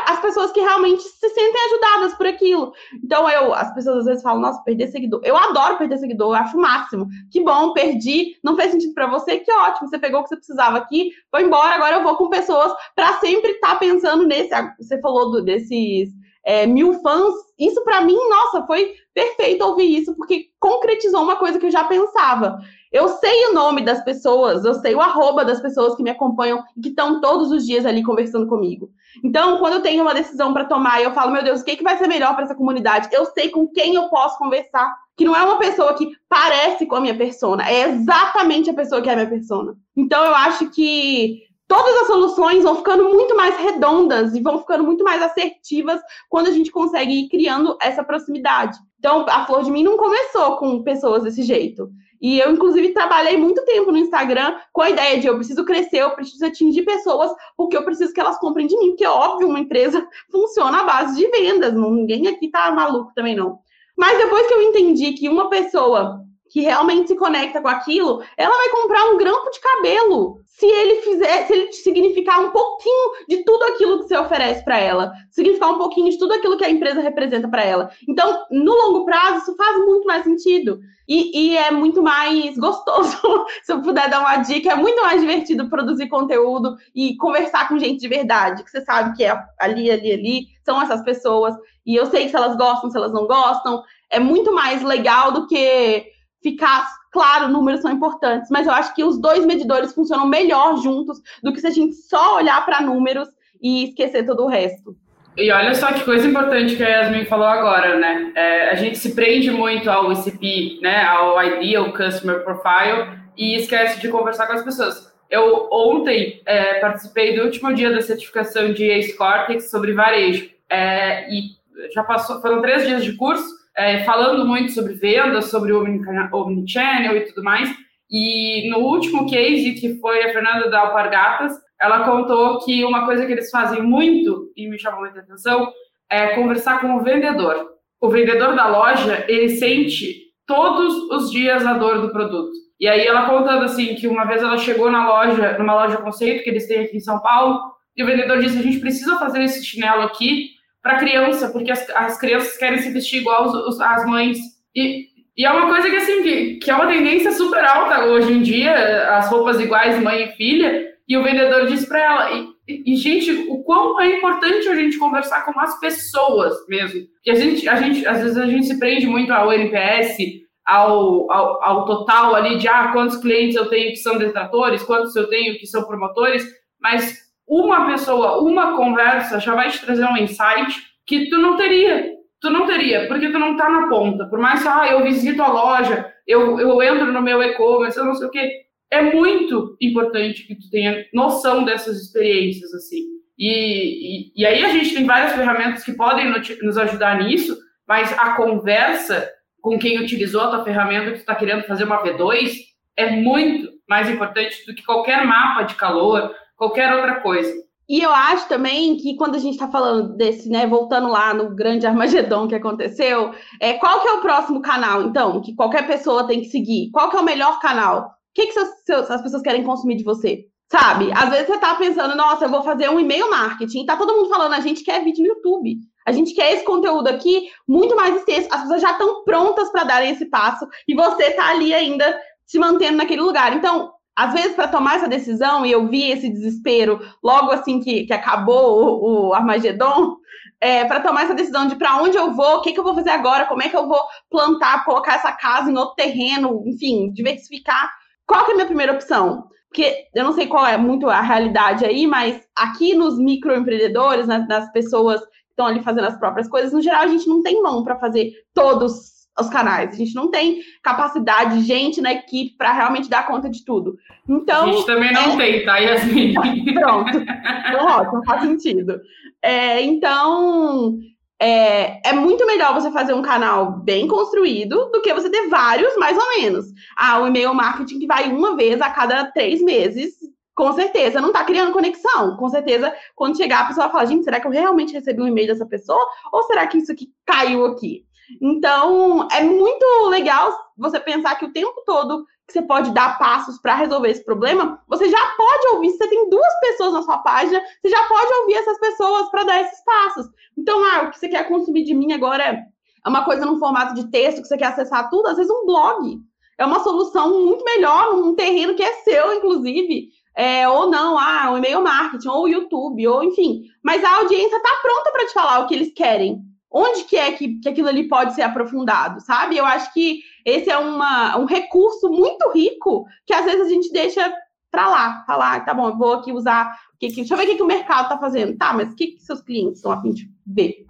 as 0.07 0.19
pessoas 0.19 0.51
que 0.51 0.59
realmente 0.59 1.03
se 1.03 1.29
sentem 1.29 1.65
ajudadas 1.65 2.13
por 2.15 2.25
aquilo. 2.25 2.73
Então, 3.03 3.29
eu, 3.29 3.53
as 3.53 3.73
pessoas 3.73 3.99
às 3.99 4.05
vezes 4.05 4.23
falam, 4.23 4.41
nossa, 4.41 4.63
perder 4.63 4.87
seguidor. 4.87 5.21
Eu 5.23 5.37
adoro 5.37 5.77
perder 5.77 5.97
seguidor, 5.97 6.29
eu 6.29 6.41
acho 6.41 6.57
o 6.57 6.61
máximo. 6.61 7.07
Que 7.31 7.41
bom, 7.41 7.73
perdi, 7.73 8.37
não 8.43 8.55
fez 8.55 8.71
sentido 8.71 8.93
para 8.93 9.07
você, 9.07 9.39
que 9.39 9.51
ótimo, 9.51 9.87
você 9.87 9.99
pegou 9.99 10.19
o 10.19 10.23
que 10.23 10.29
você 10.29 10.37
precisava 10.37 10.77
aqui, 10.77 11.11
foi 11.29 11.43
embora, 11.43 11.75
agora 11.75 11.97
eu 11.97 12.03
vou 12.03 12.15
com 12.15 12.29
pessoas 12.29 12.73
para 12.95 13.13
sempre 13.19 13.51
estar 13.51 13.73
tá 13.73 13.75
pensando 13.75 14.25
nesse. 14.25 14.49
Você 14.79 14.99
falou 14.99 15.31
do, 15.31 15.43
desses 15.43 16.09
é, 16.45 16.65
mil 16.65 16.93
fãs. 17.01 17.33
Isso 17.57 17.83
para 17.83 18.01
mim, 18.01 18.17
nossa, 18.29 18.65
foi 18.65 18.93
perfeito 19.13 19.63
ouvir 19.63 19.99
isso, 19.99 20.15
porque 20.15 20.47
concretizou 20.59 21.21
uma 21.21 21.35
coisa 21.35 21.59
que 21.59 21.65
eu 21.65 21.71
já 21.71 21.83
pensava. 21.83 22.57
Eu 22.91 23.07
sei 23.09 23.47
o 23.47 23.53
nome 23.53 23.81
das 23.81 24.03
pessoas, 24.03 24.63
eu 24.63 24.75
sei 24.75 24.93
o 24.93 25.01
arroba 25.01 25.43
das 25.43 25.59
pessoas 25.59 25.95
que 25.95 26.03
me 26.03 26.11
acompanham 26.11 26.63
e 26.77 26.81
que 26.81 26.89
estão 26.89 27.21
todos 27.21 27.51
os 27.51 27.65
dias 27.65 27.85
ali 27.85 28.03
conversando 28.03 28.47
comigo. 28.47 28.91
Então, 29.23 29.57
quando 29.57 29.73
eu 29.73 29.81
tenho 29.81 30.03
uma 30.03 30.13
decisão 30.13 30.53
para 30.53 30.65
tomar, 30.65 31.01
eu 31.01 31.11
falo, 31.11 31.31
meu 31.31 31.43
Deus, 31.43 31.61
o 31.61 31.65
que, 31.65 31.75
que 31.75 31.83
vai 31.83 31.97
ser 31.97 32.07
melhor 32.07 32.35
para 32.35 32.45
essa 32.45 32.55
comunidade? 32.55 33.09
Eu 33.11 33.25
sei 33.25 33.49
com 33.49 33.67
quem 33.67 33.95
eu 33.95 34.09
posso 34.09 34.37
conversar. 34.37 34.95
Que 35.15 35.25
não 35.25 35.35
é 35.35 35.43
uma 35.43 35.59
pessoa 35.59 35.93
que 35.93 36.11
parece 36.27 36.87
com 36.87 36.95
a 36.95 37.01
minha 37.01 37.15
persona, 37.15 37.69
é 37.69 37.87
exatamente 37.89 38.71
a 38.71 38.73
pessoa 38.73 38.99
que 38.99 39.09
é 39.09 39.13
a 39.13 39.15
minha 39.15 39.29
persona. 39.29 39.75
Então, 39.95 40.25
eu 40.25 40.33
acho 40.33 40.71
que 40.71 41.43
todas 41.67 41.95
as 42.01 42.07
soluções 42.07 42.63
vão 42.63 42.75
ficando 42.75 43.05
muito 43.05 43.35
mais 43.35 43.55
redondas 43.57 44.33
e 44.35 44.41
vão 44.41 44.59
ficando 44.59 44.83
muito 44.83 45.03
mais 45.03 45.21
assertivas 45.21 46.01
quando 46.29 46.47
a 46.47 46.51
gente 46.51 46.71
consegue 46.71 47.11
ir 47.11 47.29
criando 47.29 47.77
essa 47.81 48.03
proximidade. 48.03 48.77
Então, 49.03 49.25
a 49.27 49.45
Flor 49.45 49.65
de 49.65 49.69
Mim 49.69 49.83
não 49.83 49.97
começou 49.97 50.55
com 50.55 50.81
pessoas 50.81 51.23
desse 51.23 51.43
jeito. 51.43 51.91
E 52.21 52.39
eu, 52.39 52.53
inclusive, 52.53 52.93
trabalhei 52.93 53.35
muito 53.35 53.61
tempo 53.65 53.91
no 53.91 53.97
Instagram 53.97 54.55
com 54.71 54.81
a 54.81 54.89
ideia 54.89 55.19
de 55.19 55.27
eu 55.27 55.35
preciso 55.35 55.65
crescer, 55.65 55.97
eu 55.97 56.11
preciso 56.11 56.45
atingir 56.45 56.83
pessoas, 56.83 57.29
porque 57.57 57.75
eu 57.75 57.83
preciso 57.83 58.13
que 58.13 58.21
elas 58.21 58.39
comprem 58.39 58.65
de 58.65 58.77
mim. 58.77 58.91
Porque, 58.91 59.05
óbvio, 59.05 59.49
uma 59.49 59.59
empresa 59.59 60.07
funciona 60.31 60.79
à 60.79 60.83
base 60.85 61.17
de 61.17 61.27
vendas. 61.27 61.73
Ninguém 61.73 62.29
aqui 62.29 62.49
tá 62.49 62.71
maluco 62.71 63.11
também, 63.13 63.35
não. 63.35 63.59
Mas 63.97 64.17
depois 64.17 64.47
que 64.47 64.53
eu 64.53 64.61
entendi 64.61 65.11
que 65.11 65.27
uma 65.27 65.49
pessoa 65.49 66.23
que 66.53 66.61
realmente 66.61 67.07
se 67.07 67.15
conecta 67.15 67.59
com 67.59 67.67
aquilo, 67.67 68.21
ela 68.37 68.55
vai 68.55 68.69
comprar 68.69 69.05
um 69.05 69.17
grampo 69.17 69.49
de 69.49 69.59
cabelo. 69.59 70.39
Se 70.45 70.67
ele 70.67 71.01
fizer, 71.01 71.47
se 71.47 71.53
ele 71.53 71.73
significar 71.73 72.45
um 72.45 72.51
pouquinho 72.51 73.11
de 73.27 73.43
tudo 73.43 73.63
aquilo 73.63 73.97
que 73.97 74.07
você 74.07 74.15
oferece 74.15 74.63
para 74.63 74.77
ela, 74.77 75.11
significar 75.31 75.71
um 75.71 75.79
pouquinho 75.79 76.11
de 76.11 76.19
tudo 76.19 76.31
aquilo 76.35 76.55
que 76.55 76.63
a 76.63 76.69
empresa 76.69 77.01
representa 77.01 77.47
para 77.47 77.63
ela. 77.63 77.89
Então, 78.07 78.45
no 78.51 78.71
longo 78.71 79.03
prazo, 79.03 79.39
isso 79.39 79.55
faz 79.55 79.77
muito 79.79 80.05
mais 80.05 80.23
sentido. 80.23 80.79
E, 81.07 81.53
e, 81.53 81.57
é 81.57 81.71
muito 81.71 82.03
mais 82.03 82.55
gostoso. 82.55 83.17
Se 83.65 83.73
eu 83.73 83.81
puder 83.81 84.07
dar 84.07 84.19
uma 84.19 84.37
dica, 84.37 84.73
é 84.73 84.75
muito 84.75 85.01
mais 85.01 85.19
divertido 85.19 85.69
produzir 85.69 86.07
conteúdo 86.07 86.77
e 86.93 87.17
conversar 87.17 87.67
com 87.67 87.79
gente 87.79 87.99
de 87.99 88.07
verdade, 88.07 88.63
que 88.63 88.69
você 88.69 88.81
sabe 88.81 89.17
que 89.17 89.23
é 89.23 89.35
ali, 89.59 89.89
ali, 89.89 90.13
ali, 90.13 90.45
são 90.63 90.79
essas 90.79 91.03
pessoas. 91.03 91.55
E 91.83 91.95
eu 91.95 92.05
sei 92.05 92.29
se 92.29 92.35
elas 92.35 92.55
gostam, 92.55 92.91
se 92.91 92.97
elas 92.97 93.11
não 93.11 93.25
gostam. 93.25 93.83
É 94.07 94.19
muito 94.19 94.53
mais 94.53 94.83
legal 94.83 95.31
do 95.31 95.47
que 95.47 96.12
ficar. 96.43 96.85
Claro, 97.11 97.47
números 97.47 97.81
são 97.81 97.91
importantes, 97.91 98.49
mas 98.51 98.67
eu 98.67 98.73
acho 98.73 98.93
que 98.93 99.03
os 99.03 99.19
dois 99.19 99.45
medidores 99.45 99.93
funcionam 99.93 100.27
melhor 100.27 100.77
juntos 100.77 101.21
do 101.41 101.53
que 101.53 101.61
se 101.61 101.67
a 101.67 101.71
gente 101.71 101.93
só 101.93 102.35
olhar 102.35 102.65
para 102.65 102.81
números 102.81 103.29
e 103.61 103.85
esquecer 103.85 104.25
todo 104.25 104.43
o 104.43 104.47
resto. 104.47 104.95
E 105.35 105.51
olha 105.51 105.73
só 105.73 105.91
que 105.91 106.03
coisa 106.03 106.27
importante 106.27 106.75
que 106.75 106.83
a 106.83 106.89
Yasmin 106.89 107.25
falou 107.25 107.47
agora, 107.47 107.97
né? 107.97 108.31
É, 108.35 108.69
a 108.69 108.75
gente 108.75 108.97
se 108.97 109.15
prende 109.15 109.49
muito 109.49 109.89
ao 109.89 110.11
ICP, 110.11 110.79
né? 110.81 111.03
Ao 111.05 111.43
Ideal 111.43 111.91
Customer 111.91 112.43
Profile 112.43 113.19
e 113.35 113.55
esquece 113.55 113.99
de 113.99 114.09
conversar 114.09 114.45
com 114.45 114.53
as 114.53 114.63
pessoas. 114.63 115.11
Eu 115.31 115.67
ontem 115.71 116.41
é, 116.45 116.75
participei 116.75 117.35
do 117.35 117.45
último 117.45 117.73
dia 117.73 117.91
da 117.91 118.01
certificação 118.01 118.73
de 118.73 118.83
Ace 118.91 119.17
Cortex 119.17 119.71
sobre 119.71 119.93
varejo. 119.93 120.51
É, 120.69 121.27
e 121.33 121.55
já 121.93 122.03
passou, 122.03 122.39
foram 122.39 122.61
três 122.61 122.85
dias 122.85 123.03
de 123.03 123.13
curso 123.13 123.62
é, 123.75 124.03
falando 124.03 124.45
muito 124.45 124.71
sobre 124.71 124.93
vendas, 124.93 125.45
sobre 125.45 125.71
o 125.71 125.81
Omnichannel 125.81 127.17
e 127.17 127.25
tudo 127.25 127.43
mais. 127.43 127.69
E 128.09 128.69
no 128.69 128.79
último 128.79 129.27
case, 129.27 129.73
que 129.73 129.99
foi 129.99 130.23
a 130.23 130.31
Fernanda 130.31 130.69
da 130.69 130.81
Alpargatas, 130.81 131.53
ela 131.81 132.05
contou 132.05 132.59
que 132.63 132.85
uma 132.85 133.05
coisa 133.05 133.25
que 133.25 133.31
eles 133.31 133.49
fazem 133.49 133.81
muito, 133.81 134.51
e 134.55 134.69
me 134.69 134.77
chamou 134.77 135.01
muita 135.01 135.19
atenção, 135.19 135.71
é 136.09 136.35
conversar 136.35 136.79
com 136.79 136.95
o 136.95 137.03
vendedor. 137.03 137.71
O 137.99 138.09
vendedor 138.09 138.55
da 138.55 138.67
loja, 138.67 139.25
ele 139.27 139.49
sente 139.49 140.23
todos 140.45 140.93
os 141.09 141.31
dias 141.31 141.65
a 141.65 141.73
dor 141.73 142.01
do 142.01 142.11
produto. 142.11 142.51
E 142.79 142.87
aí 142.87 143.05
ela 143.05 143.25
contando 143.27 143.63
assim 143.63 143.95
que 143.95 144.07
uma 144.07 144.25
vez 144.25 144.43
ela 144.43 144.57
chegou 144.57 144.91
na 144.91 145.07
loja, 145.07 145.57
numa 145.57 145.73
loja 145.73 145.97
conceito 145.97 146.43
que 146.43 146.49
eles 146.49 146.67
têm 146.67 146.81
aqui 146.81 146.97
em 146.97 147.01
São 147.01 147.19
Paulo, 147.19 147.59
e 147.95 148.03
o 148.03 148.05
vendedor 148.05 148.39
disse: 148.39 148.59
"A 148.59 148.61
gente 148.61 148.79
precisa 148.79 149.17
fazer 149.17 149.41
esse 149.43 149.63
chinelo 149.63 150.01
aqui 150.01 150.49
para 150.83 150.99
criança, 150.99 151.49
porque 151.49 151.71
as, 151.71 151.89
as 151.91 152.19
crianças 152.19 152.57
querem 152.57 152.79
se 152.79 152.91
vestir 152.91 153.21
igual 153.21 153.45
as 153.81 154.05
mães. 154.05 154.37
E, 154.75 155.07
e 155.35 155.45
é 155.45 155.51
uma 155.51 155.67
coisa 155.67 155.89
que, 155.89 155.95
assim, 155.95 156.21
que, 156.21 156.55
que 156.55 156.69
é 156.69 156.75
uma 156.75 156.87
tendência 156.87 157.31
super 157.31 157.63
alta 157.63 158.05
hoje 158.05 158.33
em 158.33 158.41
dia, 158.41 159.09
as 159.15 159.29
roupas 159.29 159.59
iguais, 159.61 159.99
mãe 159.99 160.25
e 160.25 160.31
filha, 160.33 160.93
e 161.07 161.17
o 161.17 161.23
vendedor 161.23 161.67
diz 161.67 161.85
para 161.85 161.99
ela, 161.99 162.53
e, 162.67 162.93
e, 162.93 162.95
gente, 162.97 163.31
o 163.49 163.63
quão 163.63 163.99
é 164.01 164.17
importante 164.17 164.67
a 164.67 164.75
gente 164.75 164.97
conversar 164.97 165.45
com 165.45 165.57
as 165.59 165.79
pessoas 165.79 166.53
mesmo. 166.67 167.01
Que 167.23 167.31
a 167.31 167.35
gente, 167.35 167.67
a 167.67 167.75
gente, 167.77 168.05
às 168.05 168.21
vezes 168.21 168.37
a 168.37 168.45
gente 168.45 168.67
se 168.67 168.77
prende 168.77 169.07
muito 169.07 169.31
ao 169.31 169.51
NPS, 169.51 170.17
ao, 170.65 171.31
ao, 171.31 171.63
ao 171.63 171.85
total 171.85 172.35
ali 172.35 172.57
de 172.57 172.67
ah, 172.67 172.89
quantos 172.93 173.17
clientes 173.17 173.55
eu 173.55 173.69
tenho 173.69 173.89
que 173.89 173.97
são 173.97 174.17
detratores, 174.17 174.83
quantos 174.83 175.15
eu 175.15 175.27
tenho 175.27 175.57
que 175.57 175.65
são 175.65 175.83
promotores, 175.83 176.45
mas 176.81 177.22
uma 177.47 177.85
pessoa, 177.87 178.41
uma 178.41 178.75
conversa 178.75 179.39
já 179.39 179.53
vai 179.53 179.69
te 179.69 179.81
trazer 179.81 180.05
um 180.05 180.17
insight 180.17 180.75
que 181.05 181.29
tu 181.29 181.37
não 181.37 181.55
teria. 181.55 182.13
Tu 182.41 182.49
não 182.49 182.65
teria, 182.65 183.07
porque 183.07 183.29
tu 183.29 183.39
não 183.39 183.55
tá 183.55 183.69
na 183.69 183.87
ponta. 183.87 184.25
Por 184.25 184.39
mais 184.39 184.61
que 184.61 184.67
ah, 184.67 184.87
eu 184.91 185.03
visito 185.03 185.41
a 185.41 185.47
loja, 185.47 186.13
eu, 186.27 186.59
eu 186.59 186.81
entro 186.81 187.11
no 187.11 187.21
meu 187.21 187.41
e-commerce, 187.41 187.97
eu 187.97 188.05
não 188.05 188.15
sei 188.15 188.27
o 188.27 188.31
quê. 188.31 188.63
É 188.91 189.01
muito 189.01 189.77
importante 189.81 190.45
que 190.45 190.55
tu 190.55 190.69
tenha 190.69 191.05
noção 191.13 191.63
dessas 191.63 192.01
experiências, 192.01 192.73
assim. 192.73 193.13
E, 193.37 194.29
e, 194.29 194.33
e 194.35 194.45
aí 194.45 194.63
a 194.63 194.69
gente 194.69 194.93
tem 194.93 195.05
várias 195.05 195.33
ferramentas 195.33 195.83
que 195.83 195.93
podem 195.93 196.31
nos 196.61 196.77
ajudar 196.77 197.23
nisso, 197.23 197.57
mas 197.87 198.11
a 198.19 198.35
conversa 198.35 199.29
com 199.61 199.79
quem 199.79 199.99
utilizou 200.01 200.41
a 200.41 200.49
tua 200.49 200.63
ferramenta 200.63 201.11
que 201.11 201.17
tu 201.17 201.21
está 201.21 201.35
querendo 201.35 201.63
fazer 201.63 201.85
uma 201.85 202.03
V2 202.03 202.57
é 202.97 203.09
muito 203.11 203.69
mais 203.87 204.09
importante 204.09 204.65
do 204.65 204.75
que 204.75 204.83
qualquer 204.83 205.25
mapa 205.25 205.63
de 205.63 205.75
calor, 205.75 206.35
qualquer 206.55 206.93
outra 206.93 207.21
coisa. 207.21 207.53
E 207.87 207.99
eu 208.01 208.11
acho 208.11 208.47
também 208.47 208.95
que 208.97 209.15
quando 209.15 209.35
a 209.35 209.39
gente 209.39 209.53
está 209.53 209.67
falando 209.67 210.15
desse, 210.15 210.49
né, 210.49 210.65
voltando 210.65 211.09
lá 211.09 211.33
no 211.33 211.53
grande 211.53 211.85
Armagedon 211.85 212.47
que 212.47 212.55
aconteceu, 212.55 213.31
é, 213.59 213.73
qual 213.73 214.01
que 214.01 214.07
é 214.07 214.13
o 214.13 214.21
próximo 214.21 214.61
canal, 214.61 215.03
então, 215.03 215.41
que 215.41 215.53
qualquer 215.53 215.85
pessoa 215.85 216.25
tem 216.25 216.39
que 216.39 216.47
seguir? 216.47 216.89
Qual 216.91 217.09
que 217.09 217.17
é 217.17 217.19
o 217.19 217.25
melhor 217.25 217.59
canal? 217.59 217.99
O 217.99 218.33
que, 218.33 218.47
que 218.47 218.53
seus, 218.53 218.69
seus, 218.85 219.11
as 219.11 219.21
pessoas 219.21 219.43
querem 219.43 219.63
consumir 219.63 219.97
de 219.97 220.03
você? 220.03 220.45
Sabe? 220.71 221.11
Às 221.13 221.29
vezes 221.29 221.47
você 221.47 221.59
tá 221.59 221.75
pensando, 221.75 222.15
nossa, 222.15 222.45
eu 222.45 222.49
vou 222.49 222.63
fazer 222.63 222.89
um 222.89 222.99
e-mail 222.99 223.29
marketing. 223.29 223.85
Tá 223.85 223.95
todo 223.95 224.15
mundo 224.15 224.29
falando, 224.29 224.53
a 224.53 224.59
gente 224.59 224.83
quer 224.83 225.03
vídeo 225.03 225.21
no 225.21 225.35
YouTube. 225.35 225.77
A 226.05 226.11
gente 226.11 226.33
quer 226.33 226.53
esse 226.53 226.65
conteúdo 226.65 227.07
aqui 227.07 227.47
muito 227.67 227.95
mais 227.95 228.15
extenso. 228.15 228.47
As 228.51 228.61
pessoas 228.61 228.81
já 228.81 228.91
estão 228.91 229.23
prontas 229.23 229.71
para 229.71 229.83
darem 229.83 230.11
esse 230.11 230.25
passo 230.25 230.65
e 230.87 230.95
você 230.95 231.31
tá 231.31 231.49
ali 231.49 231.73
ainda 231.73 232.19
se 232.45 232.57
mantendo 232.57 232.97
naquele 232.97 233.21
lugar. 233.21 233.55
Então, 233.55 233.92
às 234.15 234.33
vezes, 234.33 234.55
para 234.55 234.67
tomar 234.67 234.95
essa 234.95 235.07
decisão, 235.07 235.65
e 235.65 235.71
eu 235.71 235.87
vi 235.87 236.11
esse 236.11 236.29
desespero 236.29 236.99
logo 237.23 237.51
assim 237.51 237.79
que, 237.79 238.05
que 238.05 238.13
acabou 238.13 239.01
o, 239.03 239.29
o 239.29 239.33
Armagedon, 239.33 240.17
é, 240.61 240.85
para 240.85 241.01
tomar 241.01 241.23
essa 241.23 241.33
decisão 241.33 241.67
de 241.67 241.75
para 241.75 241.97
onde 241.97 242.17
eu 242.17 242.31
vou, 242.31 242.57
o 242.57 242.61
que, 242.61 242.71
que 242.71 242.79
eu 242.79 242.83
vou 242.83 242.95
fazer 242.95 243.09
agora, 243.09 243.45
como 243.47 243.63
é 243.63 243.69
que 243.69 243.75
eu 243.75 243.87
vou 243.87 243.99
plantar, 244.29 244.85
colocar 244.85 245.15
essa 245.15 245.31
casa 245.31 245.69
em 245.69 245.77
outro 245.77 245.95
terreno, 245.95 246.63
enfim, 246.65 247.11
diversificar. 247.11 247.91
Qual 248.25 248.45
que 248.45 248.51
é 248.51 248.53
a 248.53 248.55
minha 248.55 248.67
primeira 248.67 248.93
opção? 248.93 249.47
Porque 249.67 250.07
eu 250.13 250.23
não 250.23 250.33
sei 250.33 250.47
qual 250.47 250.65
é 250.65 250.77
muito 250.77 251.09
a 251.09 251.19
realidade 251.19 251.83
aí, 251.83 252.05
mas 252.05 252.39
aqui 252.55 252.93
nos 252.93 253.17
microempreendedores, 253.17 254.27
nas, 254.27 254.47
nas 254.47 254.71
pessoas 254.71 255.19
que 255.21 255.27
estão 255.49 255.65
ali 255.65 255.81
fazendo 255.81 256.05
as 256.05 256.17
próprias 256.17 256.47
coisas, 256.47 256.71
no 256.71 256.81
geral, 256.81 257.01
a 257.01 257.07
gente 257.07 257.27
não 257.27 257.41
tem 257.41 257.61
mão 257.61 257.83
para 257.83 257.99
fazer 257.99 258.31
todos 258.53 259.22
os 259.39 259.49
canais. 259.49 259.93
A 259.93 259.97
gente 259.97 260.13
não 260.13 260.29
tem 260.29 260.61
capacidade, 260.81 261.61
gente 261.63 262.01
na 262.01 262.13
equipe 262.13 262.55
para 262.57 262.71
realmente 262.71 263.09
dar 263.09 263.27
conta 263.27 263.49
de 263.49 263.63
tudo. 263.65 263.97
Então. 264.27 264.69
A 264.69 264.71
gente 264.71 264.85
também 264.85 265.13
não 265.13 265.33
é... 265.33 265.37
tem, 265.37 265.65
tá, 265.65 265.77
Yasmin? 265.77 266.33
Pronto. 266.75 267.17
Então, 267.17 267.85
ótimo, 267.85 268.25
faz 268.25 268.41
sentido. 268.43 268.99
É, 269.41 269.81
então. 269.81 270.97
É, 271.41 272.09
é 272.09 272.13
muito 272.13 272.45
melhor 272.45 272.73
você 272.73 272.89
fazer 272.89 273.13
um 273.13 273.21
canal 273.21 273.79
bem 273.79 274.07
construído 274.07 274.89
do 274.91 275.01
que 275.01 275.13
você 275.13 275.29
ter 275.29 275.49
vários, 275.49 275.93
mais 275.97 276.17
ou 276.17 276.41
menos. 276.41 276.67
Ah, 276.95 277.19
o 277.19 277.27
e-mail 277.27 277.53
marketing 277.53 277.99
que 277.99 278.07
vai 278.07 278.31
uma 278.31 278.55
vez 278.55 278.79
a 278.79 278.89
cada 278.89 279.25
três 279.25 279.61
meses, 279.61 280.13
com 280.55 280.71
certeza 280.71 281.19
não 281.19 281.29
está 281.29 281.43
criando 281.43 281.73
conexão. 281.73 282.37
Com 282.37 282.47
certeza, 282.47 282.95
quando 283.13 283.35
chegar, 283.35 283.61
a 283.61 283.65
pessoa 283.65 283.87
vai 283.87 283.91
falar: 283.91 284.05
gente, 284.05 284.23
será 284.23 284.39
que 284.39 284.47
eu 284.47 284.51
realmente 284.51 284.93
recebi 284.93 285.21
um 285.21 285.27
e-mail 285.27 285.47
dessa 285.47 285.65
pessoa? 285.65 286.05
Ou 286.31 286.43
será 286.43 286.65
que 286.65 286.77
isso 286.77 286.91
aqui 286.91 287.09
caiu 287.25 287.65
aqui? 287.65 288.05
Então, 288.41 289.27
é 289.31 289.43
muito 289.43 289.85
legal 290.09 290.53
você 290.77 290.99
pensar 290.99 291.35
que 291.35 291.45
o 291.45 291.51
tempo 291.51 291.83
todo 291.85 292.25
que 292.47 292.53
você 292.53 292.61
pode 292.61 292.91
dar 292.91 293.17
passos 293.17 293.57
para 293.59 293.75
resolver 293.75 294.09
esse 294.09 294.23
problema, 294.23 294.81
você 294.87 295.09
já 295.09 295.27
pode 295.37 295.67
ouvir. 295.75 295.91
Se 295.91 295.97
você 295.97 296.07
tem 296.07 296.29
duas 296.29 296.59
pessoas 296.59 296.93
na 296.93 297.01
sua 297.01 297.19
página, 297.19 297.61
você 297.81 297.89
já 297.89 298.03
pode 298.03 298.33
ouvir 298.33 298.55
essas 298.55 298.79
pessoas 298.79 299.29
para 299.29 299.43
dar 299.43 299.61
esses 299.61 299.83
passos. 299.83 300.27
Então, 300.57 300.83
ah, 300.83 301.03
o 301.03 301.09
que 301.09 301.19
você 301.19 301.29
quer 301.29 301.47
consumir 301.47 301.83
de 301.83 301.93
mim 301.93 302.11
agora 302.11 302.43
é 302.43 303.09
uma 303.09 303.23
coisa 303.23 303.45
num 303.45 303.59
formato 303.59 303.93
de 303.93 304.09
texto 304.11 304.41
que 304.41 304.47
você 304.47 304.57
quer 304.57 304.67
acessar 304.67 305.09
tudo, 305.09 305.27
às 305.27 305.37
vezes 305.37 305.51
um 305.51 305.65
blog. 305.65 306.19
É 306.57 306.65
uma 306.65 306.79
solução 306.81 307.45
muito 307.45 307.63
melhor, 307.63 308.13
num 308.13 308.35
terreno 308.35 308.75
que 308.75 308.83
é 308.83 308.93
seu, 309.03 309.33
inclusive. 309.35 310.09
É, 310.35 310.67
ou 310.67 310.89
não, 310.89 311.17
ah, 311.17 311.51
o 311.51 311.57
e-mail 311.57 311.81
marketing, 311.81 312.27
ou 312.27 312.43
o 312.43 312.47
YouTube, 312.47 313.07
ou 313.07 313.23
enfim. 313.23 313.63
Mas 313.81 314.03
a 314.03 314.17
audiência 314.17 314.57
está 314.57 314.69
pronta 314.81 315.11
para 315.11 315.27
te 315.27 315.33
falar 315.33 315.59
o 315.59 315.67
que 315.67 315.75
eles 315.75 315.93
querem 315.93 316.41
onde 316.73 317.03
que 317.03 317.15
é 317.15 317.31
que, 317.33 317.59
que 317.59 317.69
aquilo 317.69 317.87
ali 317.87 318.07
pode 318.07 318.33
ser 318.33 318.41
aprofundado, 318.41 319.21
sabe? 319.21 319.55
Eu 319.55 319.65
acho 319.65 319.93
que 319.93 320.23
esse 320.43 320.71
é 320.71 320.77
uma, 320.77 321.37
um 321.37 321.45
recurso 321.45 322.09
muito 322.09 322.49
rico 322.51 323.05
que 323.27 323.33
às 323.33 323.45
vezes 323.45 323.67
a 323.67 323.69
gente 323.69 323.93
deixa 323.93 324.33
para 324.71 324.89
lá, 324.89 325.23
falar, 325.27 325.63
tá 325.63 325.71
bom, 325.71 325.89
eu 325.89 325.97
vou 325.97 326.13
aqui 326.13 326.31
usar, 326.31 326.75
que, 326.99 327.07
que, 327.09 327.17
deixa 327.17 327.35
eu 327.35 327.37
ver 327.37 327.43
o 327.43 327.47
que, 327.47 327.55
que 327.57 327.61
o 327.61 327.67
mercado 327.67 328.05
está 328.05 328.17
fazendo. 328.17 328.57
Tá, 328.57 328.73
mas 328.73 328.91
o 328.91 328.95
que, 328.95 329.07
que 329.07 329.21
seus 329.21 329.39
clientes 329.41 329.77
estão 329.77 329.91
a 329.91 330.01
fim 330.01 330.11
de 330.11 330.27
ver? 330.47 330.87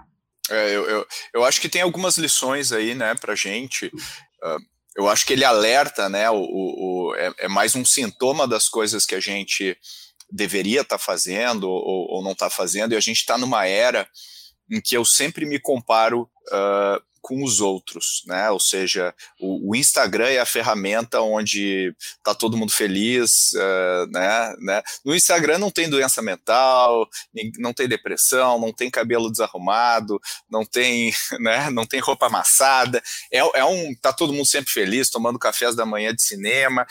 É, 0.49 0.69
eu, 0.73 0.85
eu, 0.85 1.07
eu, 1.33 1.43
acho 1.43 1.59
que 1.59 1.67
tem 1.67 1.81
algumas 1.81 2.17
lições 2.17 2.71
aí, 2.71 2.95
né, 2.95 3.13
para 3.15 3.35
gente. 3.35 3.87
Uh, 3.87 4.57
eu 4.95 5.09
acho 5.09 5.25
que 5.25 5.33
ele 5.33 5.43
alerta, 5.43 6.07
né, 6.07 6.29
o, 6.29 6.37
o 6.37 7.15
é, 7.15 7.33
é, 7.39 7.47
mais 7.49 7.75
um 7.75 7.83
sintoma 7.83 8.47
das 8.47 8.69
coisas 8.69 9.05
que 9.05 9.15
a 9.15 9.19
gente 9.19 9.77
deveria 10.31 10.81
estar 10.81 10.97
tá 10.97 11.03
fazendo 11.03 11.69
ou, 11.69 12.07
ou 12.09 12.23
não 12.23 12.31
está 12.31 12.49
fazendo, 12.49 12.93
e 12.93 12.97
a 12.97 13.01
gente 13.01 13.17
está 13.17 13.37
numa 13.37 13.65
era 13.65 14.07
em 14.73 14.81
que 14.81 14.97
eu 14.97 15.05
sempre 15.05 15.45
me 15.45 15.59
comparo 15.59 16.29
uh, 16.47 17.01
com 17.21 17.41
os 17.41 17.61
outros, 17.61 18.21
né? 18.25 18.49
Ou 18.49 18.59
seja, 18.59 19.15
o, 19.39 19.71
o, 19.71 19.75
Instagram 19.75 20.27
é 20.27 20.39
a 20.39 20.45
ferramenta 20.45 21.21
onde 21.21 21.95
tá 22.21 22.35
todo 22.35 22.57
mundo 22.57 22.73
feliz, 22.73 23.53
uh, 23.53 24.11
né, 24.11 24.53
né? 24.59 24.83
No 25.05 25.15
Instagram 25.15 25.57
não 25.57 25.71
tem 25.71 25.89
doença 25.89 26.21
mental, 26.21 27.07
não 27.57 27.71
tem 27.71 27.87
depressão, 27.87 28.59
não 28.59 28.73
tem 28.73 28.91
cabelo 28.91 29.31
desarrumado, 29.31 30.19
não 30.49 30.65
tem, 30.65 31.13
né? 31.39 31.69
Não 31.69 31.85
tem 31.85 32.01
roupa 32.01 32.25
amassada. 32.25 33.01
É, 33.31 33.39
é 33.39 33.63
um, 33.63 33.95
tá 34.01 34.11
todo 34.11 34.33
mundo 34.33 34.45
sempre 34.45 34.71
feliz, 34.71 35.09
tomando 35.09 35.39
cafés 35.39 35.75
da 35.75 35.85
manhã 35.85 36.13
de 36.13 36.21
cinema. 36.21 36.85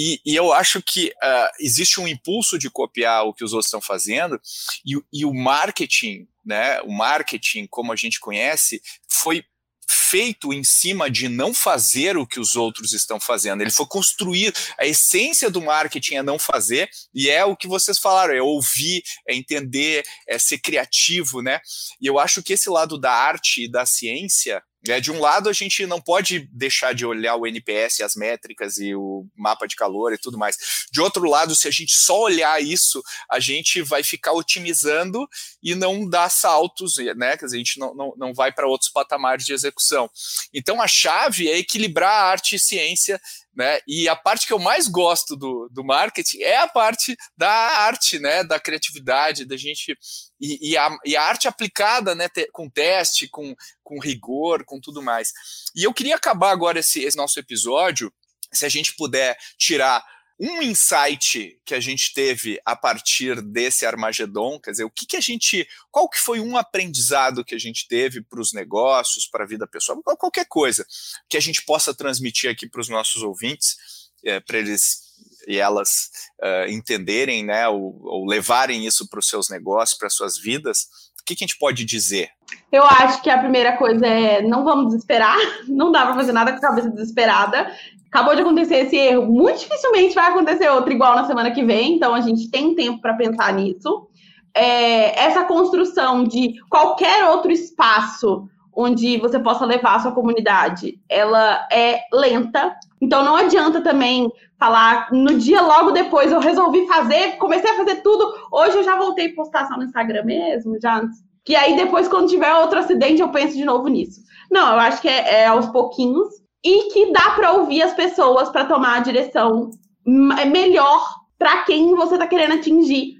E, 0.00 0.20
e, 0.24 0.36
eu 0.36 0.52
acho 0.52 0.80
que 0.80 1.08
uh, 1.08 1.48
existe 1.58 2.00
um 2.00 2.06
impulso 2.06 2.56
de 2.56 2.70
copiar 2.70 3.24
o 3.24 3.34
que 3.34 3.42
os 3.42 3.52
outros 3.52 3.66
estão 3.66 3.80
fazendo, 3.80 4.40
e, 4.86 4.96
e, 5.12 5.24
o 5.24 5.34
marketing, 5.34 6.28
né, 6.48 6.80
o 6.80 6.90
marketing, 6.90 7.66
como 7.68 7.92
a 7.92 7.96
gente 7.96 8.18
conhece, 8.18 8.80
foi 9.06 9.44
feito 9.90 10.52
em 10.52 10.64
cima 10.64 11.10
de 11.10 11.28
não 11.28 11.52
fazer 11.52 12.16
o 12.16 12.26
que 12.26 12.40
os 12.40 12.56
outros 12.56 12.92
estão 12.92 13.20
fazendo. 13.20 13.62
Ele 13.62 13.70
foi 13.70 13.86
construir 13.86 14.54
a 14.78 14.86
essência 14.86 15.50
do 15.50 15.60
marketing 15.60 16.16
é 16.16 16.22
não 16.22 16.38
fazer 16.38 16.88
e 17.14 17.28
é 17.28 17.44
o 17.44 17.56
que 17.56 17.66
vocês 17.66 17.98
falaram, 17.98 18.34
é 18.34 18.42
ouvir, 18.42 19.02
é 19.26 19.34
entender, 19.34 20.04
é 20.26 20.38
ser 20.38 20.58
criativo, 20.58 21.42
né? 21.42 21.60
E 22.00 22.06
eu 22.06 22.18
acho 22.18 22.42
que 22.42 22.54
esse 22.54 22.68
lado 22.68 22.98
da 22.98 23.12
arte 23.12 23.64
e 23.64 23.70
da 23.70 23.84
ciência 23.84 24.62
é, 24.86 25.00
de 25.00 25.10
um 25.10 25.20
lado, 25.20 25.48
a 25.48 25.52
gente 25.52 25.84
não 25.86 26.00
pode 26.00 26.48
deixar 26.52 26.94
de 26.94 27.04
olhar 27.04 27.34
o 27.34 27.46
NPS, 27.46 28.00
as 28.00 28.14
métricas 28.14 28.78
e 28.78 28.94
o 28.94 29.26
mapa 29.36 29.66
de 29.66 29.74
calor 29.74 30.12
e 30.12 30.18
tudo 30.18 30.38
mais. 30.38 30.56
De 30.92 31.00
outro 31.00 31.28
lado, 31.28 31.54
se 31.54 31.66
a 31.66 31.70
gente 31.70 31.92
só 31.92 32.20
olhar 32.20 32.62
isso, 32.62 33.02
a 33.28 33.40
gente 33.40 33.82
vai 33.82 34.04
ficar 34.04 34.32
otimizando 34.32 35.28
e 35.62 35.74
não 35.74 36.08
dá 36.08 36.28
saltos, 36.28 36.94
né? 37.16 37.36
Quer 37.36 37.46
dizer, 37.46 37.56
a 37.56 37.58
gente 37.58 37.80
não, 37.80 37.94
não, 37.94 38.14
não 38.16 38.34
vai 38.34 38.52
para 38.52 38.68
outros 38.68 38.90
patamares 38.90 39.44
de 39.44 39.52
execução. 39.52 40.08
Então, 40.54 40.80
a 40.80 40.86
chave 40.86 41.48
é 41.48 41.58
equilibrar 41.58 42.12
a 42.12 42.30
arte 42.30 42.54
e 42.54 42.60
ciência 42.60 43.20
né? 43.58 43.80
E 43.88 44.08
a 44.08 44.14
parte 44.14 44.46
que 44.46 44.52
eu 44.52 44.58
mais 44.60 44.86
gosto 44.86 45.34
do, 45.34 45.68
do 45.72 45.82
marketing 45.82 46.42
é 46.42 46.58
a 46.58 46.68
parte 46.68 47.16
da 47.36 47.50
arte, 47.50 48.20
né? 48.20 48.44
Da 48.44 48.60
criatividade, 48.60 49.44
da 49.44 49.56
gente 49.56 49.98
e, 50.40 50.70
e, 50.70 50.76
a, 50.76 50.96
e 51.04 51.16
a 51.16 51.22
arte 51.24 51.48
aplicada, 51.48 52.14
né? 52.14 52.28
Com 52.52 52.70
teste, 52.70 53.26
com, 53.26 53.56
com 53.82 53.98
rigor, 53.98 54.64
com 54.64 54.80
tudo 54.80 55.02
mais. 55.02 55.32
E 55.74 55.82
eu 55.82 55.92
queria 55.92 56.14
acabar 56.14 56.52
agora 56.52 56.78
esse, 56.78 57.02
esse 57.02 57.16
nosso 57.16 57.40
episódio, 57.40 58.12
se 58.52 58.64
a 58.64 58.68
gente 58.68 58.94
puder 58.94 59.36
tirar 59.58 60.04
um 60.38 60.62
insight 60.62 61.58
que 61.64 61.74
a 61.74 61.80
gente 61.80 62.14
teve 62.14 62.60
a 62.64 62.76
partir 62.76 63.42
desse 63.42 63.84
Armagedon, 63.84 64.60
quer 64.60 64.70
dizer, 64.70 64.84
o 64.84 64.90
que, 64.90 65.04
que 65.04 65.16
a 65.16 65.20
gente, 65.20 65.66
qual 65.90 66.08
que 66.08 66.18
foi 66.18 66.38
um 66.38 66.56
aprendizado 66.56 67.44
que 67.44 67.54
a 67.54 67.58
gente 67.58 67.88
teve 67.88 68.22
para 68.22 68.40
os 68.40 68.52
negócios, 68.52 69.26
para 69.26 69.44
a 69.44 69.46
vida 69.46 69.66
pessoal, 69.66 70.00
qualquer 70.02 70.46
coisa 70.46 70.86
que 71.28 71.36
a 71.36 71.40
gente 71.40 71.64
possa 71.64 71.92
transmitir 71.92 72.50
aqui 72.50 72.68
para 72.68 72.80
os 72.80 72.88
nossos 72.88 73.22
ouvintes, 73.22 73.76
é, 74.24 74.38
para 74.38 74.58
eles 74.58 75.08
e 75.46 75.58
elas 75.58 76.10
uh, 76.42 76.70
entenderem, 76.70 77.42
né, 77.42 77.66
ou, 77.68 77.98
ou 78.02 78.26
levarem 78.26 78.86
isso 78.86 79.08
para 79.08 79.18
os 79.18 79.28
seus 79.28 79.48
negócios, 79.48 79.98
para 79.98 80.10
suas 80.10 80.38
vidas, 80.38 80.88
o 81.20 81.24
que, 81.24 81.34
que, 81.34 81.44
a 81.44 81.46
gente 81.46 81.58
pode 81.58 81.84
dizer? 81.84 82.30
Eu 82.70 82.84
acho 82.84 83.22
que 83.22 83.30
a 83.30 83.38
primeira 83.38 83.76
coisa 83.76 84.06
é 84.06 84.42
não 84.42 84.64
vamos 84.64 84.92
desesperar, 84.92 85.36
não 85.66 85.90
dá 85.90 86.06
para 86.06 86.14
fazer 86.14 86.32
nada 86.32 86.52
com 86.52 86.58
a 86.58 86.60
cabeça 86.60 86.90
desesperada 86.90 87.70
acabou 88.08 88.34
de 88.34 88.42
acontecer 88.42 88.86
esse 88.86 88.96
erro, 88.96 89.26
muito 89.26 89.60
dificilmente 89.60 90.14
vai 90.14 90.30
acontecer 90.30 90.68
outro 90.70 90.92
igual 90.92 91.14
na 91.14 91.24
semana 91.24 91.50
que 91.50 91.64
vem, 91.64 91.94
então 91.94 92.14
a 92.14 92.20
gente 92.20 92.50
tem 92.50 92.74
tempo 92.74 93.00
para 93.00 93.14
pensar 93.14 93.52
nisso. 93.52 94.08
É, 94.54 95.24
essa 95.24 95.44
construção 95.44 96.24
de 96.24 96.54
qualquer 96.68 97.24
outro 97.26 97.52
espaço 97.52 98.48
onde 98.74 99.18
você 99.18 99.38
possa 99.38 99.66
levar 99.66 99.96
a 99.96 99.98
sua 99.98 100.12
comunidade, 100.12 101.00
ela 101.08 101.66
é 101.70 102.00
lenta. 102.12 102.76
Então 103.00 103.24
não 103.24 103.34
adianta 103.34 103.80
também 103.80 104.30
falar 104.56 105.08
no 105.12 105.36
dia 105.36 105.60
logo 105.60 105.90
depois 105.90 106.32
eu 106.32 106.40
resolvi 106.40 106.86
fazer, 106.86 107.36
comecei 107.38 107.70
a 107.70 107.76
fazer 107.76 107.96
tudo, 107.96 108.32
hoje 108.52 108.76
eu 108.76 108.84
já 108.84 108.96
voltei 108.96 109.32
a 109.32 109.34
postar 109.34 109.66
só 109.66 109.76
no 109.76 109.84
Instagram 109.84 110.24
mesmo, 110.24 110.80
já 110.80 111.02
que 111.44 111.56
aí 111.56 111.76
depois 111.76 112.08
quando 112.08 112.28
tiver 112.28 112.54
outro 112.54 112.78
acidente 112.78 113.20
eu 113.20 113.30
penso 113.30 113.56
de 113.56 113.64
novo 113.64 113.88
nisso. 113.88 114.20
Não, 114.50 114.72
eu 114.72 114.80
acho 114.80 115.02
que 115.02 115.08
é, 115.08 115.42
é 115.42 115.46
aos 115.46 115.66
pouquinhos 115.66 116.28
e 116.64 116.92
que 116.92 117.12
dá 117.12 117.30
para 117.30 117.52
ouvir 117.52 117.82
as 117.82 117.94
pessoas 117.94 118.48
para 118.48 118.64
tomar 118.64 118.96
a 118.96 119.00
direção 119.00 119.70
melhor 120.04 121.06
para 121.38 121.62
quem 121.62 121.94
você 121.94 122.14
está 122.14 122.26
querendo 122.26 122.54
atingir. 122.54 123.14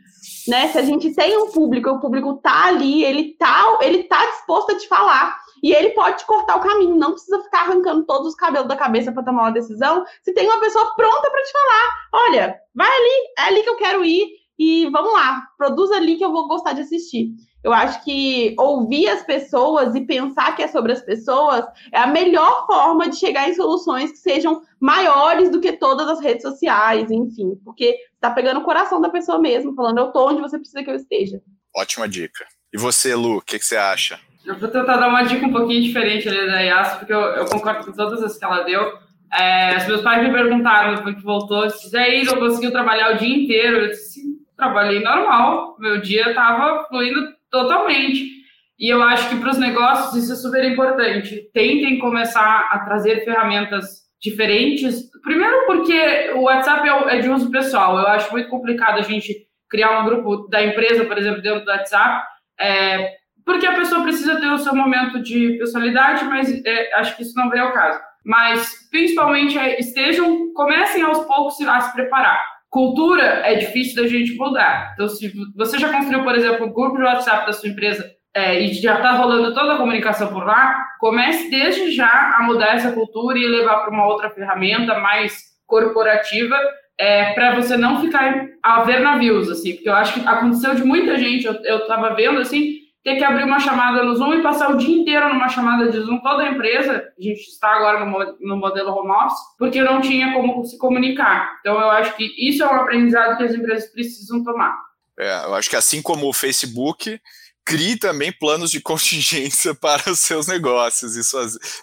Né? 0.48 0.68
Se 0.68 0.78
a 0.78 0.82
gente 0.82 1.14
tem 1.14 1.36
um 1.36 1.50
público, 1.50 1.90
o 1.90 2.00
público 2.00 2.40
tá 2.42 2.66
ali, 2.66 3.04
ele 3.04 3.34
tá, 3.38 3.78
ele 3.82 4.04
tá 4.04 4.24
disposto 4.26 4.72
a 4.72 4.78
te 4.78 4.88
falar 4.88 5.36
e 5.62 5.72
ele 5.72 5.90
pode 5.90 6.18
te 6.18 6.26
cortar 6.26 6.56
o 6.56 6.60
caminho, 6.60 6.96
não 6.96 7.12
precisa 7.12 7.42
ficar 7.42 7.60
arrancando 7.60 8.04
todos 8.04 8.28
os 8.28 8.34
cabelos 8.34 8.68
da 8.68 8.76
cabeça 8.76 9.12
para 9.12 9.22
tomar 9.22 9.42
uma 9.42 9.52
decisão. 9.52 10.04
Se 10.22 10.32
tem 10.32 10.48
uma 10.48 10.60
pessoa 10.60 10.94
pronta 10.94 11.30
para 11.30 11.42
te 11.42 11.52
falar, 11.52 11.90
olha, 12.12 12.56
vai 12.74 12.88
ali, 12.88 13.32
é 13.38 13.42
ali 13.42 13.62
que 13.62 13.70
eu 13.70 13.76
quero 13.76 14.04
ir 14.04 14.28
e 14.58 14.88
vamos 14.90 15.12
lá, 15.12 15.42
produz 15.56 15.90
ali 15.92 16.16
que 16.16 16.24
eu 16.24 16.32
vou 16.32 16.48
gostar 16.48 16.72
de 16.72 16.80
assistir. 16.80 17.30
Eu 17.62 17.72
acho 17.72 18.04
que 18.04 18.54
ouvir 18.56 19.08
as 19.08 19.22
pessoas 19.24 19.94
e 19.94 20.02
pensar 20.02 20.54
que 20.54 20.62
é 20.62 20.68
sobre 20.68 20.92
as 20.92 21.02
pessoas 21.02 21.64
é 21.92 21.98
a 21.98 22.06
melhor 22.06 22.66
forma 22.66 23.08
de 23.08 23.16
chegar 23.16 23.48
em 23.48 23.54
soluções 23.54 24.12
que 24.12 24.18
sejam 24.18 24.62
maiores 24.80 25.50
do 25.50 25.60
que 25.60 25.72
todas 25.72 26.08
as 26.08 26.20
redes 26.20 26.42
sociais, 26.42 27.10
enfim, 27.10 27.60
porque 27.64 27.96
está 28.14 28.30
pegando 28.30 28.60
o 28.60 28.64
coração 28.64 29.00
da 29.00 29.08
pessoa 29.08 29.40
mesmo, 29.40 29.74
falando 29.74 29.98
eu 29.98 30.12
tô 30.12 30.28
onde 30.28 30.40
você 30.40 30.56
precisa 30.56 30.84
que 30.84 30.90
eu 30.90 30.94
esteja. 30.94 31.40
Ótima 31.76 32.08
dica. 32.08 32.46
E 32.72 32.78
você, 32.78 33.14
Lu, 33.14 33.38
o 33.38 33.42
que, 33.42 33.58
que, 33.58 33.64
você 33.64 33.76
acha? 33.76 34.20
Eu 34.44 34.56
vou 34.56 34.68
tentar 34.68 34.96
dar 34.96 35.08
uma 35.08 35.24
dica 35.24 35.46
um 35.46 35.52
pouquinho 35.52 35.82
diferente 35.82 36.28
ali 36.28 36.46
da 36.46 36.60
Yas, 36.60 36.96
porque 36.96 37.12
eu, 37.12 37.20
eu, 37.20 37.46
concordo 37.46 37.84
com 37.84 37.92
todas 37.92 38.22
as 38.22 38.38
que 38.38 38.44
ela 38.44 38.62
deu. 38.62 38.92
É, 39.32 39.76
os 39.78 39.86
meus 39.86 40.00
pais 40.00 40.22
me 40.22 40.32
perguntaram 40.32 40.94
depois 40.94 41.16
que 41.16 41.22
voltou, 41.22 41.66
disse, 41.66 41.94
aí, 41.96 42.24
não 42.24 42.36
conseguiu 42.36 42.70
trabalhar 42.70 43.14
o 43.14 43.18
dia 43.18 43.36
inteiro? 43.36 43.78
Eu 43.78 43.88
disse, 43.88 44.22
trabalhei 44.56 45.02
normal, 45.02 45.76
meu 45.78 46.00
dia 46.00 46.30
estava 46.30 46.84
fluindo 46.88 47.37
Totalmente. 47.50 48.38
E 48.78 48.92
eu 48.92 49.02
acho 49.02 49.28
que 49.28 49.36
para 49.36 49.50
os 49.50 49.58
negócios 49.58 50.22
isso 50.22 50.32
é 50.32 50.36
super 50.36 50.64
importante. 50.64 51.50
Tentem 51.52 51.98
começar 51.98 52.68
a 52.70 52.78
trazer 52.80 53.24
ferramentas 53.24 54.08
diferentes. 54.20 55.10
Primeiro, 55.22 55.66
porque 55.66 56.32
o 56.36 56.42
WhatsApp 56.42 56.88
é, 56.88 57.16
é 57.16 57.20
de 57.20 57.28
uso 57.28 57.50
pessoal. 57.50 57.98
Eu 57.98 58.06
acho 58.06 58.30
muito 58.30 58.48
complicado 58.48 58.98
a 58.98 59.02
gente 59.02 59.48
criar 59.68 60.00
um 60.00 60.04
grupo 60.04 60.48
da 60.48 60.62
empresa, 60.62 61.04
por 61.04 61.18
exemplo, 61.18 61.42
dentro 61.42 61.64
do 61.64 61.70
WhatsApp, 61.70 62.24
é, 62.58 63.14
porque 63.44 63.66
a 63.66 63.74
pessoa 63.74 64.02
precisa 64.02 64.40
ter 64.40 64.46
o 64.46 64.58
seu 64.58 64.74
momento 64.74 65.22
de 65.22 65.56
personalidade, 65.58 66.24
mas 66.24 66.50
é, 66.64 66.94
acho 66.94 67.16
que 67.16 67.22
isso 67.22 67.34
não 67.36 67.50
vem 67.50 67.60
ao 67.60 67.72
caso. 67.72 68.00
Mas, 68.24 68.88
principalmente, 68.90 69.58
é, 69.58 69.78
estejam, 69.78 70.52
comecem 70.52 71.02
aos 71.02 71.24
poucos 71.24 71.60
a 71.62 71.80
se 71.80 71.92
preparar. 71.92 72.57
Cultura 72.70 73.22
é 73.22 73.54
difícil 73.54 74.02
da 74.02 74.08
gente 74.08 74.34
mudar. 74.36 74.92
Então, 74.94 75.08
se 75.08 75.32
você 75.56 75.78
já 75.78 75.90
construiu, 75.90 76.22
por 76.22 76.34
exemplo, 76.34 76.66
um 76.66 76.72
grupo 76.72 76.98
de 76.98 77.04
WhatsApp 77.04 77.46
da 77.46 77.52
sua 77.52 77.68
empresa 77.68 78.10
é, 78.34 78.60
e 78.60 78.74
já 78.74 78.96
está 78.96 79.12
rolando 79.12 79.54
toda 79.54 79.74
a 79.74 79.78
comunicação 79.78 80.28
por 80.28 80.44
lá, 80.44 80.86
comece 81.00 81.50
desde 81.50 81.90
já 81.92 82.36
a 82.38 82.42
mudar 82.42 82.74
essa 82.74 82.92
cultura 82.92 83.38
e 83.38 83.46
levar 83.46 83.78
para 83.78 83.90
uma 83.90 84.06
outra 84.06 84.30
ferramenta 84.30 84.98
mais 84.98 85.48
corporativa 85.66 86.56
é, 86.98 87.32
para 87.32 87.54
você 87.54 87.76
não 87.76 88.00
ficar 88.00 88.46
a 88.62 88.82
ver 88.82 89.00
navios, 89.00 89.48
assim, 89.48 89.74
porque 89.74 89.88
eu 89.88 89.94
acho 89.94 90.14
que 90.14 90.28
aconteceu 90.28 90.74
de 90.74 90.84
muita 90.84 91.16
gente, 91.16 91.46
eu 91.46 91.78
estava 91.78 92.14
vendo, 92.14 92.40
assim, 92.40 92.74
ter 93.08 93.16
que 93.16 93.24
abrir 93.24 93.44
uma 93.44 93.58
chamada 93.58 94.04
no 94.04 94.14
Zoom 94.14 94.34
e 94.34 94.42
passar 94.42 94.70
o 94.70 94.76
dia 94.76 94.94
inteiro 94.94 95.28
numa 95.30 95.48
chamada 95.48 95.90
de 95.90 95.98
Zoom, 95.98 96.20
toda 96.20 96.42
a 96.42 96.50
empresa, 96.50 97.10
a 97.18 97.22
gente 97.22 97.40
está 97.40 97.68
agora 97.68 98.04
no, 98.04 98.36
no 98.38 98.56
modelo 98.56 98.90
home 98.90 99.10
office, 99.10 99.38
porque 99.58 99.82
não 99.82 100.02
tinha 100.02 100.34
como 100.34 100.62
se 100.64 100.76
comunicar. 100.76 101.58
Então, 101.60 101.80
eu 101.80 101.90
acho 101.90 102.14
que 102.16 102.34
isso 102.38 102.62
é 102.62 102.66
um 102.66 102.80
aprendizado 102.80 103.38
que 103.38 103.44
as 103.44 103.54
empresas 103.54 103.90
precisam 103.90 104.44
tomar. 104.44 104.76
É, 105.18 105.44
eu 105.44 105.54
acho 105.54 105.70
que 105.70 105.76
assim 105.76 106.02
como 106.02 106.28
o 106.28 106.34
Facebook, 106.34 107.18
crie 107.64 107.98
também 107.98 108.30
planos 108.30 108.70
de 108.70 108.80
contingência 108.82 109.74
para 109.74 110.10
os 110.10 110.20
seus 110.20 110.46
negócios, 110.46 111.16
isso, 111.16 111.38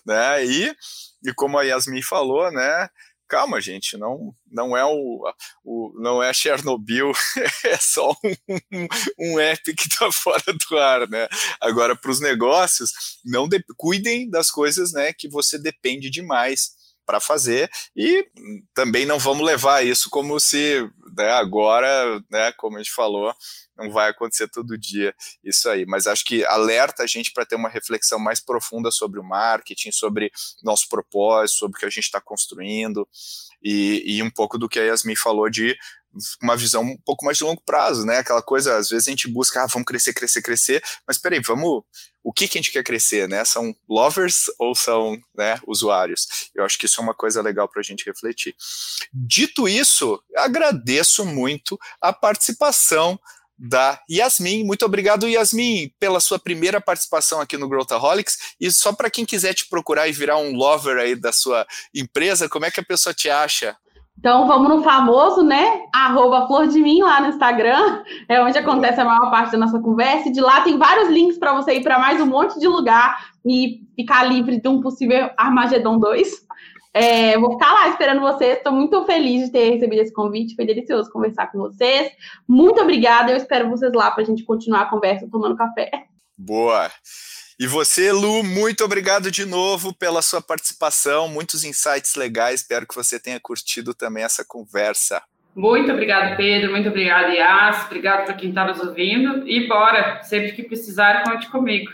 né, 0.05 0.45
e, 0.45 0.71
e 1.23 1.33
como 1.33 1.57
a 1.57 1.63
Yasmin 1.63 2.03
falou, 2.03 2.51
né, 2.51 2.87
calma, 3.27 3.59
gente, 3.59 3.97
não, 3.97 4.35
não 4.49 4.75
é 4.75 4.85
o, 4.85 5.23
o 5.63 5.93
não 5.99 6.21
é 6.21 6.33
Chernobyl, 6.33 7.11
é 7.65 7.77
só 7.77 8.15
um, 8.23 8.87
um 9.19 9.39
app 9.39 9.73
que 9.73 9.87
está 9.87 10.09
fora 10.13 10.43
do 10.53 10.77
ar, 10.77 11.07
né? 11.09 11.27
Agora, 11.59 11.95
para 11.95 12.11
os 12.11 12.19
negócios, 12.19 12.91
não 13.23 13.47
de, 13.47 13.63
cuidem 13.77 14.29
das 14.29 14.49
coisas, 14.49 14.93
né, 14.93 15.13
que 15.13 15.27
você 15.27 15.57
depende 15.57 16.09
demais 16.09 16.71
para 17.05 17.19
fazer 17.19 17.69
e 17.95 18.27
também 18.73 19.05
não 19.05 19.19
vamos 19.19 19.45
levar 19.45 19.85
isso 19.85 20.09
como 20.09 20.39
se 20.39 20.89
né, 21.15 21.29
agora, 21.31 22.19
né, 22.31 22.51
como 22.53 22.77
a 22.77 22.79
gente 22.81 22.93
falou, 22.93 23.33
não 23.77 23.91
vai 23.91 24.09
acontecer 24.09 24.47
todo 24.47 24.77
dia 24.77 25.13
isso 25.43 25.69
aí, 25.69 25.85
mas 25.85 26.07
acho 26.07 26.23
que 26.23 26.45
alerta 26.45 27.03
a 27.03 27.07
gente 27.07 27.31
para 27.31 27.45
ter 27.45 27.55
uma 27.55 27.69
reflexão 27.69 28.19
mais 28.19 28.39
profunda 28.39 28.91
sobre 28.91 29.19
o 29.19 29.23
marketing, 29.23 29.91
sobre 29.91 30.31
nosso 30.63 30.87
propósito, 30.89 31.59
sobre 31.59 31.77
o 31.77 31.79
que 31.79 31.85
a 31.85 31.89
gente 31.89 32.05
está 32.05 32.21
construindo 32.21 33.07
e, 33.61 34.17
e, 34.17 34.23
um 34.23 34.29
pouco 34.29 34.57
do 34.57 34.69
que 34.69 34.79
a 34.79 34.83
Yasmin 34.83 35.15
falou 35.15 35.49
de 35.49 35.75
uma 36.41 36.55
visão 36.55 36.81
um 36.83 36.97
pouco 36.97 37.25
mais 37.25 37.37
de 37.37 37.43
longo 37.43 37.61
prazo, 37.61 38.05
né? 38.05 38.19
Aquela 38.19 38.41
coisa, 38.41 38.77
às 38.77 38.89
vezes 38.89 39.07
a 39.07 39.11
gente 39.11 39.27
busca, 39.27 39.63
ah, 39.63 39.67
vamos 39.67 39.85
crescer, 39.85 40.13
crescer, 40.13 40.41
crescer, 40.41 40.83
mas 41.07 41.17
peraí, 41.17 41.41
vamos. 41.41 41.83
O 42.23 42.31
que, 42.31 42.47
que 42.47 42.57
a 42.57 42.61
gente 42.61 42.71
quer 42.71 42.83
crescer, 42.83 43.27
né? 43.27 43.43
São 43.43 43.75
lovers 43.89 44.45
ou 44.57 44.73
são 44.73 45.17
né, 45.35 45.59
usuários? 45.67 46.49
Eu 46.55 46.63
acho 46.63 46.77
que 46.77 46.85
isso 46.85 47.01
é 47.01 47.03
uma 47.03 47.13
coisa 47.13 47.41
legal 47.41 47.67
para 47.67 47.81
a 47.81 47.83
gente 47.83 48.05
refletir. 48.05 48.55
Dito 49.13 49.67
isso, 49.67 50.21
agradeço 50.35 51.25
muito 51.25 51.77
a 52.01 52.13
participação 52.13 53.19
da 53.57 53.99
Yasmin. 54.09 54.63
Muito 54.63 54.85
obrigado, 54.85 55.27
Yasmin, 55.27 55.91
pela 55.99 56.19
sua 56.19 56.37
primeira 56.37 56.81
participação 56.81 57.39
aqui 57.39 57.57
no 57.57 57.69
Growthaholics. 57.69 58.55
E 58.59 58.69
só 58.71 58.93
para 58.93 59.09
quem 59.09 59.25
quiser 59.25 59.53
te 59.53 59.67
procurar 59.67 60.07
e 60.07 60.11
virar 60.11 60.37
um 60.37 60.55
lover 60.55 60.97
aí 60.97 61.15
da 61.15 61.31
sua 61.31 61.65
empresa, 61.93 62.49
como 62.49 62.65
é 62.65 62.71
que 62.71 62.79
a 62.79 62.85
pessoa 62.85 63.13
te 63.13 63.29
acha? 63.29 63.75
Então 64.17 64.47
vamos 64.47 64.69
no 64.69 64.83
famoso, 64.83 65.43
né? 65.43 65.81
Arroba 65.93 66.47
Flor 66.47 66.67
de 66.67 66.79
Mim 66.79 67.01
lá 67.01 67.21
no 67.21 67.27
Instagram, 67.27 68.01
é 68.29 68.41
onde 68.41 68.57
acontece 68.57 68.99
a 68.99 69.05
maior 69.05 69.29
parte 69.29 69.51
da 69.51 69.57
nossa 69.57 69.79
conversa. 69.79 70.29
E 70.29 70.31
de 70.31 70.41
lá 70.41 70.61
tem 70.61 70.77
vários 70.77 71.09
links 71.09 71.37
para 71.37 71.53
você 71.53 71.75
ir 71.75 71.83
para 71.83 71.99
mais 71.99 72.19
um 72.21 72.25
monte 72.25 72.57
de 72.59 72.67
lugar 72.67 73.29
e 73.45 73.81
ficar 73.95 74.23
livre 74.23 74.59
de 74.59 74.67
um 74.67 74.81
possível 74.81 75.29
Armagedon 75.37 75.99
2. 75.99 76.45
É, 76.97 77.37
vou 77.37 77.51
ficar 77.51 77.73
lá 77.73 77.89
esperando 77.89 78.21
vocês. 78.21 78.55
Estou 78.55 78.71
muito 78.71 79.05
feliz 79.05 79.47
de 79.47 79.51
ter 79.51 79.71
recebido 79.71 80.01
esse 80.01 80.13
convite. 80.13 80.55
Foi 80.55 80.65
delicioso 80.65 81.11
conversar 81.11 81.47
com 81.47 81.57
vocês. 81.57 82.13
Muito 82.47 82.81
obrigada. 82.81 83.33
Eu 83.33 83.35
espero 83.35 83.69
vocês 83.69 83.91
lá 83.91 84.11
para 84.11 84.23
a 84.23 84.25
gente 84.25 84.45
continuar 84.45 84.83
a 84.83 84.89
conversa 84.89 85.27
tomando 85.29 85.57
café. 85.57 85.91
Boa. 86.37 86.89
E 87.59 87.67
você, 87.67 88.13
Lu, 88.13 88.43
muito 88.43 88.85
obrigado 88.85 89.29
de 89.29 89.43
novo 89.45 89.93
pela 89.93 90.21
sua 90.21 90.41
participação, 90.41 91.27
muitos 91.27 91.65
insights 91.65 92.15
legais. 92.15 92.61
Espero 92.61 92.87
que 92.87 92.95
você 92.95 93.19
tenha 93.19 93.41
curtido 93.41 93.93
também 93.93 94.23
essa 94.23 94.45
conversa. 94.45 95.21
Muito 95.53 95.91
obrigado, 95.91 96.37
Pedro. 96.37 96.71
Muito 96.71 96.87
obrigado, 96.87 97.33
Yas. 97.33 97.87
Obrigado 97.87 98.23
para 98.23 98.35
quem 98.35 98.49
está 98.49 98.63
nos 98.63 98.79
ouvindo. 98.79 99.45
E 99.45 99.67
bora, 99.67 100.23
sempre 100.23 100.53
que 100.53 100.63
precisar, 100.63 101.23
conte 101.23 101.49
comigo. 101.49 101.91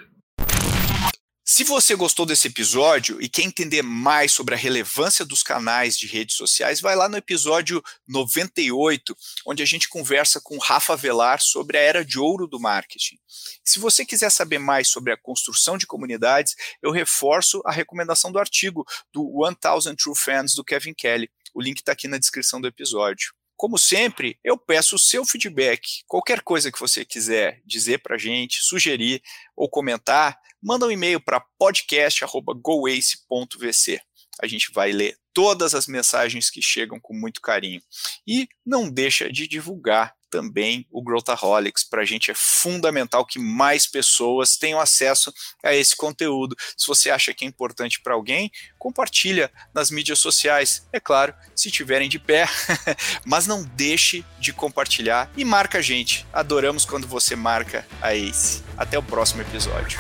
Se 1.54 1.66
você 1.66 1.98
gostou 1.98 2.26
desse 2.26 2.48
episódio 2.48 3.22
e 3.22 3.28
quer 3.28 3.42
entender 3.42 3.82
mais 3.82 4.32
sobre 4.32 4.56
a 4.56 4.58
relevância 4.58 5.26
dos 5.26 5.44
canais 5.44 5.98
de 5.98 6.08
redes 6.08 6.38
sociais, 6.38 6.80
vai 6.80 6.96
lá 6.96 7.10
no 7.10 7.18
episódio 7.18 7.84
98, 8.08 9.14
onde 9.46 9.62
a 9.62 9.66
gente 9.66 9.90
conversa 9.90 10.40
com 10.42 10.58
Rafa 10.58 10.96
Velar 10.96 11.42
sobre 11.42 11.78
a 11.78 11.82
era 11.82 12.06
de 12.06 12.18
ouro 12.18 12.48
do 12.48 12.58
marketing. 12.58 13.20
Se 13.66 13.80
você 13.80 14.06
quiser 14.06 14.30
saber 14.30 14.60
mais 14.60 14.88
sobre 14.88 15.12
a 15.12 15.18
construção 15.18 15.78
de 15.78 15.86
comunidades, 15.86 16.56
eu 16.82 16.90
reforço 16.90 17.62
a 17.66 17.72
recomendação 17.74 18.32
do 18.32 18.40
artigo 18.40 18.86
do 19.12 19.22
1000 19.22 19.94
True 19.98 20.16
Fans 20.16 20.56
do 20.56 20.64
Kevin 20.64 20.94
Kelly. 20.94 21.30
O 21.54 21.62
link 21.62 21.80
está 21.80 21.92
aqui 21.92 22.08
na 22.08 22.18
descrição 22.18 22.62
do 22.62 22.68
episódio. 22.68 23.34
Como 23.62 23.78
sempre, 23.78 24.38
eu 24.44 24.58
peço 24.58 24.96
o 24.96 25.00
seu 25.00 25.24
feedback. 25.24 26.02
Qualquer 26.08 26.42
coisa 26.42 26.72
que 26.72 26.80
você 26.80 27.06
quiser 27.06 27.62
dizer 27.64 28.00
para 28.00 28.16
a 28.16 28.18
gente, 28.18 28.60
sugerir 28.60 29.22
ou 29.56 29.70
comentar, 29.70 30.36
manda 30.60 30.88
um 30.88 30.92
e-mail 30.92 31.22
para 31.22 31.40
podcast.goace.vc. 31.60 34.02
A 34.42 34.48
gente 34.48 34.72
vai 34.74 34.92
ler 34.92 35.16
todas 35.34 35.74
as 35.76 35.88
mensagens 35.88 36.50
que 36.50 36.62
chegam 36.62 37.00
com 37.00 37.14
muito 37.14 37.42
carinho. 37.42 37.82
E 38.28 38.48
não 38.66 38.90
deixa 38.90 39.32
de 39.32 39.48
divulgar 39.48 40.16
também 40.32 40.88
o 40.90 41.04
Growthaholics. 41.04 41.84
Para 41.84 42.02
a 42.02 42.06
gente 42.06 42.32
é 42.32 42.34
fundamental 42.34 43.26
que 43.26 43.38
mais 43.38 43.86
pessoas 43.86 44.56
tenham 44.56 44.80
acesso 44.80 45.32
a 45.64 45.76
esse 45.76 45.96
conteúdo. 45.96 46.56
Se 46.78 46.88
você 46.88 47.12
acha 47.12 47.34
que 47.34 47.44
é 47.44 47.48
importante 47.48 48.02
para 48.02 48.14
alguém, 48.14 48.50
compartilha 48.80 49.52
nas 49.74 49.92
mídias 49.92 50.18
sociais. 50.18 50.88
É 50.92 51.00
claro, 51.00 51.36
se 51.54 51.70
tiverem 51.70 52.10
de 52.10 52.18
pé, 52.18 52.48
mas 53.26 53.46
não 53.46 53.64
deixe 53.64 54.26
de 54.40 54.54
compartilhar 54.54 55.30
e 55.36 55.44
marca 55.44 55.80
a 55.80 55.82
gente. 55.82 56.26
Adoramos 56.32 56.86
quando 56.86 57.06
você 57.06 57.36
marca 57.36 57.86
a 58.02 58.16
Ace. 58.16 58.64
Até 58.78 58.98
o 58.98 59.04
próximo 59.04 59.42
episódio. 59.42 60.00